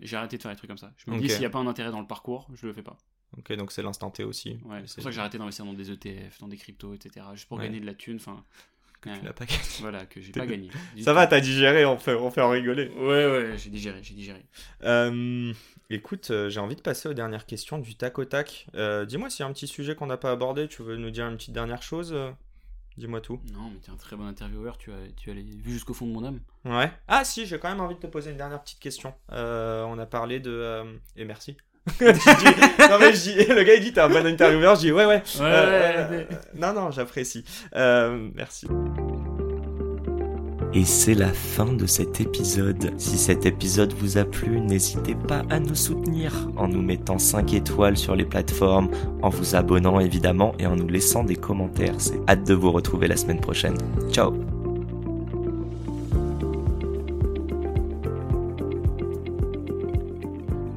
J'ai 0.01 0.17
arrêté 0.17 0.35
de 0.37 0.41
faire 0.41 0.51
des 0.51 0.57
trucs 0.57 0.67
comme 0.69 0.79
ça. 0.79 0.91
Je 0.97 1.11
me 1.11 1.19
dis, 1.19 1.29
s'il 1.29 1.39
n'y 1.39 1.45
a 1.45 1.49
pas 1.51 1.59
un 1.59 1.67
intérêt 1.67 1.91
dans 1.91 2.01
le 2.01 2.07
parcours, 2.07 2.47
je 2.55 2.65
le 2.65 2.73
fais 2.73 2.81
pas. 2.81 2.97
Ok, 3.37 3.53
donc 3.53 3.71
c'est 3.71 3.83
l'instant 3.83 4.09
T 4.09 4.23
aussi. 4.23 4.57
Ouais, 4.65 4.81
c'est 4.87 4.95
pour 4.95 5.03
ça 5.03 5.09
que 5.09 5.11
j'ai 5.11 5.19
arrêté 5.19 5.37
d'investir 5.37 5.63
dans 5.63 5.73
des 5.73 5.91
ETF, 5.91 6.39
dans 6.39 6.47
des 6.47 6.57
cryptos, 6.57 6.93
etc. 6.95 7.23
Juste 7.35 7.47
pour 7.47 7.57
Ouais. 7.59 7.65
gagner 7.65 7.79
de 7.79 7.85
la 7.85 7.93
thune, 7.93 8.15
enfin. 8.15 8.43
Que 9.05 9.09
ouais, 9.11 9.19
tu 9.19 9.25
n'as 9.25 9.33
pas 9.33 9.45
gagné. 9.45 9.61
Voilà, 9.81 10.05
que 10.05 10.19
j'ai 10.21 10.31
pas 10.33 10.45
gagné. 10.45 10.69
Ça 11.01 11.11
tout. 11.11 11.15
va, 11.15 11.27
t'as 11.27 11.39
digéré, 11.39 11.85
on 11.85 11.97
fait, 11.97 12.15
on 12.15 12.29
fait 12.31 12.41
en 12.41 12.49
rigoler. 12.49 12.89
Ouais, 12.97 13.25
ouais, 13.25 13.53
j'ai 13.57 13.69
digéré, 13.69 13.99
j'ai 14.03 14.13
digéré. 14.15 14.43
Euh, 14.83 15.53
écoute, 15.89 16.31
euh, 16.31 16.49
j'ai 16.49 16.59
envie 16.59 16.75
de 16.75 16.81
passer 16.81 17.07
aux 17.07 17.13
dernières 17.13 17.45
questions 17.45 17.77
du 17.77 17.95
tac 17.95 18.17
au 18.19 18.25
tac. 18.25 18.67
Euh, 18.75 19.05
Dis-moi 19.05 19.29
s'il 19.29 19.41
y 19.41 19.43
a 19.43 19.47
un 19.49 19.53
petit 19.53 19.67
sujet 19.67 19.95
qu'on 19.95 20.07
n'a 20.07 20.17
pas 20.17 20.31
abordé, 20.31 20.67
tu 20.67 20.81
veux 20.83 20.97
nous 20.97 21.11
dire 21.11 21.27
une 21.27 21.37
petite 21.37 21.53
dernière 21.53 21.81
chose 21.83 22.15
Dis-moi 22.97 23.19
tout. 23.21 23.41
Non, 23.53 23.69
mais 23.73 23.79
t'es 23.79 23.91
un 23.91 23.97
très 23.97 24.15
bon 24.15 24.25
intervieweur, 24.25 24.77
tu 24.77 24.89
as, 24.91 24.95
tu 25.17 25.29
as 25.29 25.33
les- 25.33 25.43
vu 25.43 25.73
jusqu'au 25.73 25.93
fond 25.93 26.07
de 26.07 26.11
mon 26.13 26.23
âme. 26.23 26.39
Ouais. 26.63 26.89
Ah 27.09 27.25
si, 27.25 27.45
j'ai 27.45 27.59
quand 27.59 27.67
même 27.69 27.81
envie 27.81 27.95
de 27.95 27.99
te 27.99 28.07
poser 28.07 28.31
une 28.31 28.37
dernière 28.37 28.61
petite 28.61 28.79
question. 28.79 29.13
On 29.29 29.99
a 29.99 30.05
parlé 30.05 30.39
de... 30.39 30.83
Et 31.17 31.25
merci. 31.25 31.57
Je 31.99 32.05
dis- 32.11 32.89
Non 32.89 32.97
mais 32.99 33.13
je 33.13 33.21
dis... 33.21 33.35
Le 33.53 33.63
gars 33.63 33.75
il 33.75 33.81
dit 33.83 33.93
t'es 33.93 34.01
un 34.01 34.09
bon 34.09 34.25
intervieweur, 34.25 34.75
je 34.75 34.81
dis 34.81 34.91
ouais 34.91 35.05
ouais. 35.05 35.21
Ouais, 35.39 35.41
Euh, 35.41 36.09
ouais, 36.09 36.27
euh, 36.31 36.35
non 36.57 36.73
non, 36.73 36.91
j'apprécie. 36.91 37.43
Euh, 37.75 38.27
merci. 38.35 38.67
Et 40.73 40.83
c'est 40.83 41.13
la 41.13 41.31
fin 41.31 41.71
de 41.71 41.85
cet 41.85 42.19
épisode. 42.19 42.91
Si 42.97 43.17
cet 43.17 43.45
épisode 43.45 43.93
vous 43.93 44.17
a 44.17 44.25
plu, 44.25 44.59
n'hésitez 44.59 45.15
pas 45.15 45.43
à 45.49 45.59
nous 45.59 45.75
soutenir 45.75 46.33
en 46.57 46.67
nous 46.67 46.81
mettant 46.81 47.17
5 47.17 47.53
étoiles 47.53 47.95
sur 47.95 48.13
les 48.15 48.25
plateformes, 48.25 48.89
en 49.21 49.29
vous 49.29 49.55
abonnant 49.55 50.01
évidemment 50.01 50.53
et 50.59 50.65
en 50.67 50.75
nous 50.75 50.87
laissant 50.89 51.23
des 51.23 51.37
commentaires. 51.37 51.95
C'est 51.99 52.19
hâte 52.27 52.45
de 52.45 52.53
vous 52.53 52.73
retrouver 52.73 53.07
la 53.07 53.15
semaine 53.15 53.39
prochaine. 53.39 53.77
Ciao 54.11 54.33